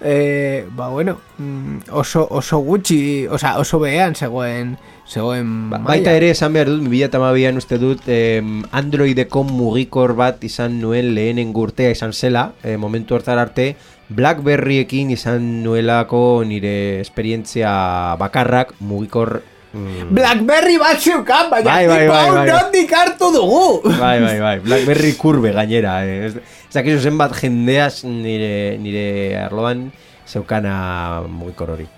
eh, 0.00 0.64
ba 0.70 0.88
bueno, 0.88 1.18
mm, 1.38 1.90
oso, 1.90 2.26
oso 2.30 2.58
gutxi, 2.58 3.26
osa, 3.28 3.58
oso 3.58 3.78
behean 3.78 4.14
zegoen, 4.14 4.76
zegoen 5.08 5.70
Ba- 5.70 5.78
maila. 5.78 5.88
Baita 5.88 6.12
ere 6.16 6.30
esan 6.30 6.52
behar 6.52 6.68
dut, 6.68 6.82
2008an 6.84 7.56
uste 7.56 7.78
dut 7.80 8.02
em, 8.12 8.62
Androideko 8.70 9.42
mugikor 9.48 10.12
bat 10.18 10.42
izan 10.44 10.80
nuen 10.82 11.14
lehenen 11.16 11.54
urtea 11.56 11.90
izan 11.94 12.12
zela, 12.12 12.52
eh, 12.62 12.76
momentu 12.76 13.14
hortar 13.16 13.38
arte, 13.38 13.74
Blackberriekin 14.08 15.10
izan 15.12 15.62
nuelako 15.64 16.42
nire 16.44 17.00
esperientzia 17.00 18.16
bakarrak 18.20 18.74
mugikor... 18.80 19.42
mm, 19.72 20.12
Blackberry 20.16 20.78
bat 20.80 21.00
zeukan, 21.00 21.50
baina 21.50 21.70
Bai, 21.72 21.86
bai, 21.88 21.98
tipo 22.04 22.12
bai, 22.12 22.30
bai. 22.30 22.46
nondik 22.48 22.92
hartu 22.92 23.32
dugu. 23.34 23.82
Bai, 23.98 24.16
bai, 24.20 24.38
bai, 24.40 24.56
Blackberry 24.60 25.12
kurbe 25.20 25.52
gainera. 25.52 26.04
Eh. 26.06 26.26
Ez 26.28 26.34
dakizu 26.74 27.00
zenbat 27.08 27.32
jendeaz 27.40 28.04
nire, 28.04 28.76
nire 28.80 29.36
arloan 29.44 29.90
zeukana 30.28 31.22
mugikor 31.28 31.70
hori. 31.76 31.88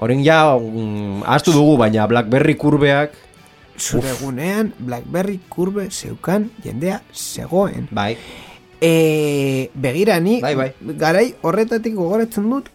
Horen 0.00 0.22
ja, 0.24 0.56
mm, 0.56 1.22
ahaztu 1.28 1.52
dugu, 1.52 1.76
baina 1.80 2.06
Blackberry 2.08 2.54
kurbeak, 2.56 3.12
Zure 3.80 4.10
egunean 4.12 4.74
Blackberry 4.78 5.38
kurbe 5.48 5.86
zeukan 5.90 6.50
jendea 6.64 7.00
zegoen. 7.14 7.88
bai, 7.90 8.16
E, 8.82 9.68
begira 9.74 10.18
ni, 10.20 10.38
Bai, 10.40 10.54
bai. 10.56 10.70
garai 10.96 11.34
horretatik 11.44 11.94
gogoratzen 11.94 12.46
dut, 12.48 12.70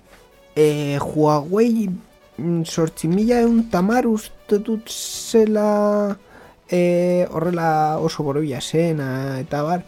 e, 0.55 0.99
Huawei 1.01 1.89
mm, 2.37 2.61
sortzi 2.69 3.07
mila 3.09 3.39
eun 3.41 3.63
tamar 3.71 4.05
uste 4.05 4.59
dut 4.61 4.85
zela 4.89 6.15
e, 6.69 7.25
horrela 7.31 7.97
oso 7.97 8.21
borobia 8.23 8.61
zena 8.61 9.39
eta 9.39 9.63
bar, 9.65 9.81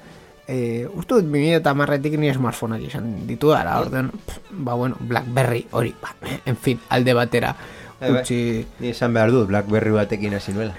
e, 0.47 0.87
uste 0.95 1.15
dut 1.19 1.25
2000 1.27 1.57
eta 1.59 1.73
marretik 1.75 2.17
ni 2.19 2.31
smartphoneak 2.33 2.81
izan 2.87 3.27
ditu 3.27 3.49
dara, 3.51 3.79
orden, 3.79 4.11
ba 4.51 4.73
bueno, 4.73 4.95
Blackberry 4.99 5.67
hori, 5.71 5.93
ba, 6.01 6.15
en 6.45 6.55
fin, 6.57 6.79
alde 6.89 7.13
batera, 7.13 7.55
Bai, 7.99 8.11
bai. 8.11 8.21
utzi, 8.21 8.65
Ni 8.79 8.89
esan 8.93 9.13
behar 9.13 9.31
dut, 9.31 9.47
Blackberry 9.49 9.91
batekin 9.91 10.33
hasi 10.35 10.53
nuela. 10.53 10.73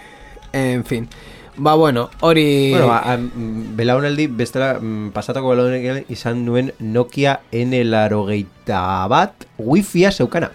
en 0.53 0.85
fin, 0.85 1.09
ba 1.57 1.75
bueno, 1.75 2.09
hori... 2.21 2.71
Bueno, 2.73 2.87
ba, 2.87 3.01
am, 3.13 3.31
belaunaldi, 3.77 4.27
bestela, 4.29 4.79
mm, 4.81 5.11
pasatako 5.13 5.51
belaunaldi 5.51 6.05
izan 6.15 6.45
nuen 6.47 6.73
Nokia 6.79 7.41
N-larogeita 7.53 9.07
bat 9.11 9.45
Wi-Fia 9.59 10.13
zeukana. 10.13 10.51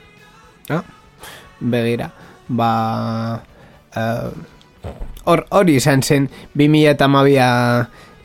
Ah, 0.70 0.84
begira, 1.60 2.12
ba... 2.48 3.44
eh, 3.96 4.32
Hor 5.24 5.46
hori 5.56 5.78
izan 5.80 6.02
zen 6.04 6.26
2000 6.56 6.90
eta 6.92 7.08
mabia 7.08 7.46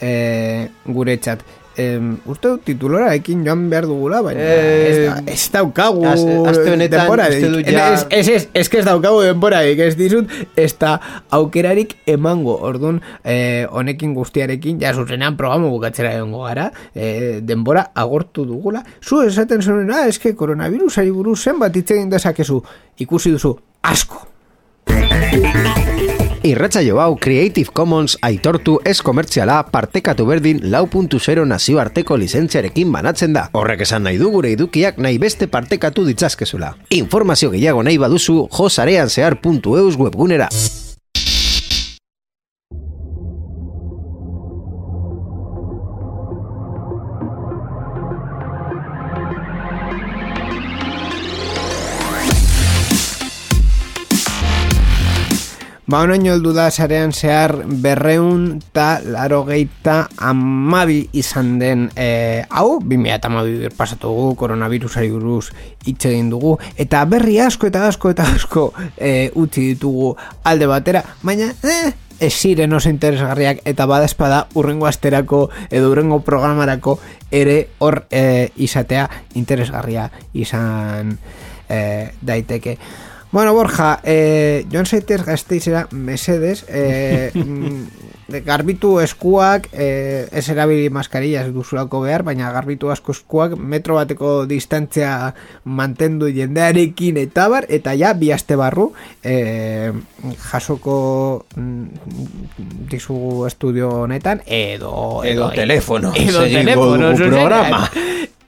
eh, 0.01 0.69
guretzat. 0.87 1.41
Em, 1.79 2.17
uste 2.27 2.49
dut 2.51 2.65
titulora 2.67 3.13
ekin 3.15 3.45
joan 3.47 3.69
behar 3.71 3.85
dugula, 3.87 4.19
baina 4.21 4.41
Eh, 4.43 4.89
ez, 4.91 4.97
da, 5.07 5.13
ez 5.31 5.45
daukagu 5.55 6.03
aste- 6.11 6.49
aste 6.51 6.73
honetan 6.73 6.99
denborarik. 7.05 7.37
uste 7.39 7.51
dut 7.53 7.69
ja- 7.71 7.93
Ez, 7.95 8.07
ez, 8.11 8.29
ez, 8.29 8.49
ez 8.53 8.69
ez 8.75 8.85
daukagu 8.85 9.21
denborarik, 9.23 9.79
ez 9.79 9.95
dizut, 9.97 10.27
ez 10.57 10.73
da 10.77 10.97
aukerarik 11.31 11.95
emango, 12.07 12.57
orduan 12.67 13.01
eh, 13.23 13.65
honekin 13.71 14.13
guztiarekin, 14.15 14.81
ja 14.81 14.93
zuzenean 14.93 15.37
programa 15.37 15.69
bukatzera 15.71 16.17
egongo 16.17 16.43
gara, 16.49 16.73
eh, 16.97 17.39
denbora 17.43 17.93
agortu 17.95 18.45
dugula. 18.45 18.83
Zu 19.01 19.23
esaten 19.23 19.63
zuen, 19.63 19.93
ah, 19.93 20.09
eske 20.09 20.35
koronavirusari 20.35 21.13
buruz 21.13 21.39
zenbat 21.45 21.77
hitz 21.77 21.93
egin 21.93 22.11
dezakezu, 22.11 22.61
ikusi 22.99 23.31
duzu, 23.31 23.55
asko. 23.83 24.27
Irratsaio 26.43 27.01
hau 27.03 27.17
Creative 27.19 27.73
Commons 27.75 28.17
aitortu 28.23 28.79
ez 28.87 29.01
komertziala 29.03 29.59
partekatu 29.73 30.27
berdin 30.29 30.61
lau 30.71 30.85
puntu 30.87 31.19
zero 31.19 31.45
nazioarteko 31.45 32.17
lizentziarekin 32.17 32.93
banatzen 32.95 33.35
da. 33.35 33.49
Horrek 33.59 33.83
esan 33.87 34.07
nahi 34.07 34.21
du 34.23 34.31
gure 34.31 34.53
edukiak 34.55 34.99
nahi 35.03 35.19
beste 35.19 35.49
partekatu 35.51 36.07
ditzazkezula. 36.07 36.75
Informazio 36.91 37.51
gehiago 37.51 37.83
nahi 37.83 37.99
baduzu 37.99 38.45
josarean 38.55 39.11
zehar.eus 39.11 39.99
webgunera. 39.99 40.49
Ba, 55.89 56.03
onaino 56.05 56.35
heldu 56.35 56.51
da 56.53 56.67
sarean 56.69 57.15
zehar 57.17 57.55
berreun 57.81 58.43
eta 58.59 58.99
laro 59.09 59.39
geita 59.47 59.95
amabi 60.21 60.99
izan 61.17 61.55
den 61.63 61.87
e, 61.97 62.43
hau, 62.51 62.75
2000 62.83 63.15
eta 63.15 63.31
amabi 63.33 63.71
pasatu 63.73 64.11
dugu, 64.11 64.35
koronavirusari 64.43 65.09
buruz 65.15 65.47
hitz 65.87 66.11
egin 66.11 66.29
dugu, 66.29 66.59
eta 66.77 67.01
berri 67.09 67.39
asko 67.41 67.73
eta 67.73 67.87
asko 67.89 68.13
eta 68.13 68.29
asko 68.35 68.67
e, 68.99 69.31
utzi 69.33 69.71
ditugu 69.71 70.13
alde 70.45 70.69
batera, 70.69 71.07
baina, 71.25 71.49
eh, 71.65 71.95
ez 72.21 72.35
ziren 72.37 72.77
oso 72.77 72.93
interesgarriak 72.93 73.65
eta 73.65 73.89
badazpada 73.89 74.45
urrengo 74.61 74.93
asterako 74.93 75.47
edo 75.71 75.89
urrengo 75.89 76.21
programarako 76.21 76.99
ere 77.33 77.63
hor 77.79 78.03
e, 78.11 78.51
izatea 78.61 79.09
interesgarria 79.41 80.11
izan 80.37 81.17
e, 81.65 82.11
daiteke. 82.21 82.77
Bueno, 83.31 83.53
Borja, 83.53 84.01
eh, 84.05 84.67
joan 84.73 84.87
zaitez 84.87 85.23
gazteizera, 85.25 85.87
mesedes, 85.91 86.65
eh, 86.69 87.31
mm, 87.35 87.83
garbitu 88.29 88.99
eskuak, 89.01 89.69
eh, 89.73 90.29
ez 90.33 90.49
erabili 90.53 90.91
maskarillaz 90.93 91.49
duzulako 91.53 92.03
behar, 92.05 92.23
baina 92.23 92.53
garbitu 92.53 92.91
asko 92.93 93.13
eskuak 93.13 93.57
metro 93.57 93.97
bateko 93.97 94.45
distantzia 94.47 95.33
mantendu 95.65 96.29
jendearekin 96.29 97.17
eta 97.17 97.49
bar, 97.49 97.67
eta 97.69 97.95
ja, 97.97 98.13
bi 98.13 98.31
aste 98.33 98.57
barru, 98.57 98.93
eh, 99.25 99.93
jasoko 100.51 101.47
mm, 101.57 101.85
dizugu 102.93 103.47
estudio 103.47 103.91
honetan, 104.05 104.45
edo... 104.47 105.25
Edo 105.25 105.51
telefono, 105.57 106.13
Edo 106.15 106.45
telefono, 106.45 107.13
dugu 107.13 107.17
zuzenean. 107.17 107.39
programa. 107.39 107.91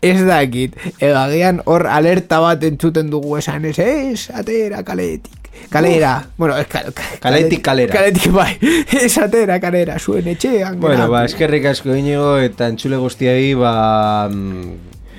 Ez 0.00 0.20
dakit, 0.24 0.76
edo 0.98 1.18
agian 1.20 1.60
hor 1.68 1.86
alerta 1.88 2.38
bat 2.40 2.62
entzuten 2.64 3.10
dugu 3.12 3.36
esan 3.36 3.64
ez, 3.68 3.78
ez, 3.78 4.30
atera 4.32 4.84
kaletik. 4.84 5.39
Kalera, 5.68 6.26
bueno, 6.36 6.56
ez, 6.58 6.66
ka, 6.66 6.82
ka- 6.94 7.18
Kaletik 7.20 7.62
kalera. 7.62 7.92
Kaletik 7.92 8.32
bai, 8.32 8.58
ez 9.04 9.12
atera 9.18 9.60
kalera, 9.60 9.98
zuen 9.98 10.26
etxean. 10.32 10.80
Bueno, 10.80 10.96
geratu. 10.96 11.12
ba, 11.12 11.24
eskerrik 11.28 11.66
asko 11.70 11.94
inigo 11.94 12.38
eta 12.38 12.66
entzule 12.72 12.96
guztiai, 12.96 13.52
ba, 13.54 14.28
mm, 14.28 14.72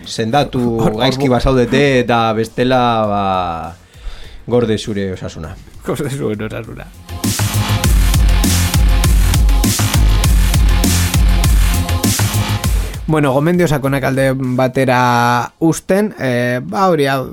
sendatu 0.05 0.77
gaizki 0.97 1.29
basaudete 1.29 1.99
eta 2.01 2.23
bestela, 2.33 2.81
ba, 3.07 3.23
gorde 4.47 4.77
zure 4.77 5.11
osasuna. 5.13 5.55
Cosa 5.85 6.09
zuen 6.09 6.41
osasuna. 6.49 6.85
Bueno, 13.11 13.33
gomendio 13.33 13.67
sakonak 13.67 14.05
alde 14.07 14.29
batera 14.55 15.51
usten, 15.59 16.13
e, 16.15 16.61
ba 16.63 16.85
hori 16.87 17.09
hau, 17.11 17.25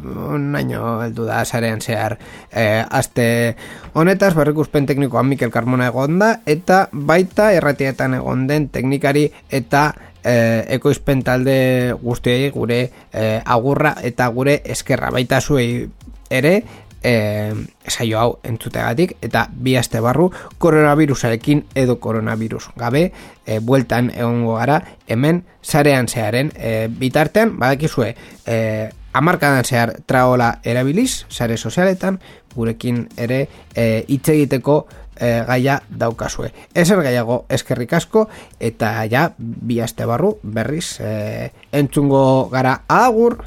naino 0.42 0.96
heldu 1.04 1.22
da 1.28 1.44
sarean 1.44 1.78
zehar 1.78 2.16
e, 2.50 2.82
aste 2.82 3.54
honetaz, 3.94 4.32
berrikuspen 4.34 4.88
teknikoa 4.90 5.22
Mikel 5.22 5.52
Carmona 5.54 5.86
egon 5.92 6.18
da, 6.18 6.32
eta 6.50 6.80
baita 6.90 7.52
erratietan 7.54 8.18
egon 8.18 8.48
den 8.50 8.66
teknikari 8.74 9.28
eta 9.54 9.84
e, 10.24 10.34
ekoizpen 10.80 11.22
talde 11.22 11.94
guztiei 12.02 12.50
gure 12.50 12.80
e, 13.12 13.28
agurra 13.46 13.94
eta 14.02 14.26
gure 14.34 14.58
eskerra. 14.66 15.12
Baita 15.14 15.38
zuei 15.38 15.86
ere 16.28 16.56
e, 17.02 17.54
saio 17.86 18.18
hau 18.18 18.38
entzutegatik 18.44 19.16
eta 19.22 19.46
bi 19.52 19.76
aste 19.76 20.00
barru 20.00 20.30
koronavirusarekin 20.58 21.64
edo 21.74 21.98
koronavirus 22.00 22.70
gabe 22.76 23.12
e, 23.46 23.58
bueltan 23.60 24.10
egongo 24.14 24.56
gara 24.58 24.82
hemen 25.08 25.44
sarean 25.62 26.08
zearen 26.08 26.52
e, 26.56 26.88
bitartean 26.88 27.58
badakizue 27.58 28.14
e, 28.46 28.90
amarkadan 29.12 29.64
zehar 29.64 29.94
traola 30.06 30.58
erabiliz 30.64 31.24
sare 31.28 31.56
sozialetan 31.56 32.20
gurekin 32.54 33.06
ere 33.16 33.46
e, 33.74 34.04
hitz 34.08 34.28
egiteko 34.34 34.86
e, 35.18 35.42
gaia 35.48 35.80
daukazue. 35.90 36.52
Ezer 36.74 37.02
gaiago 37.02 37.44
eskerrik 37.50 37.92
asko 37.98 38.28
eta 38.60 38.94
ja 39.10 39.28
bi 39.38 39.80
aste 39.82 40.06
barru 40.06 40.36
berriz 40.42 40.98
e, 41.00 41.50
entzungo 41.72 42.48
gara 42.52 42.80
agur. 42.88 43.40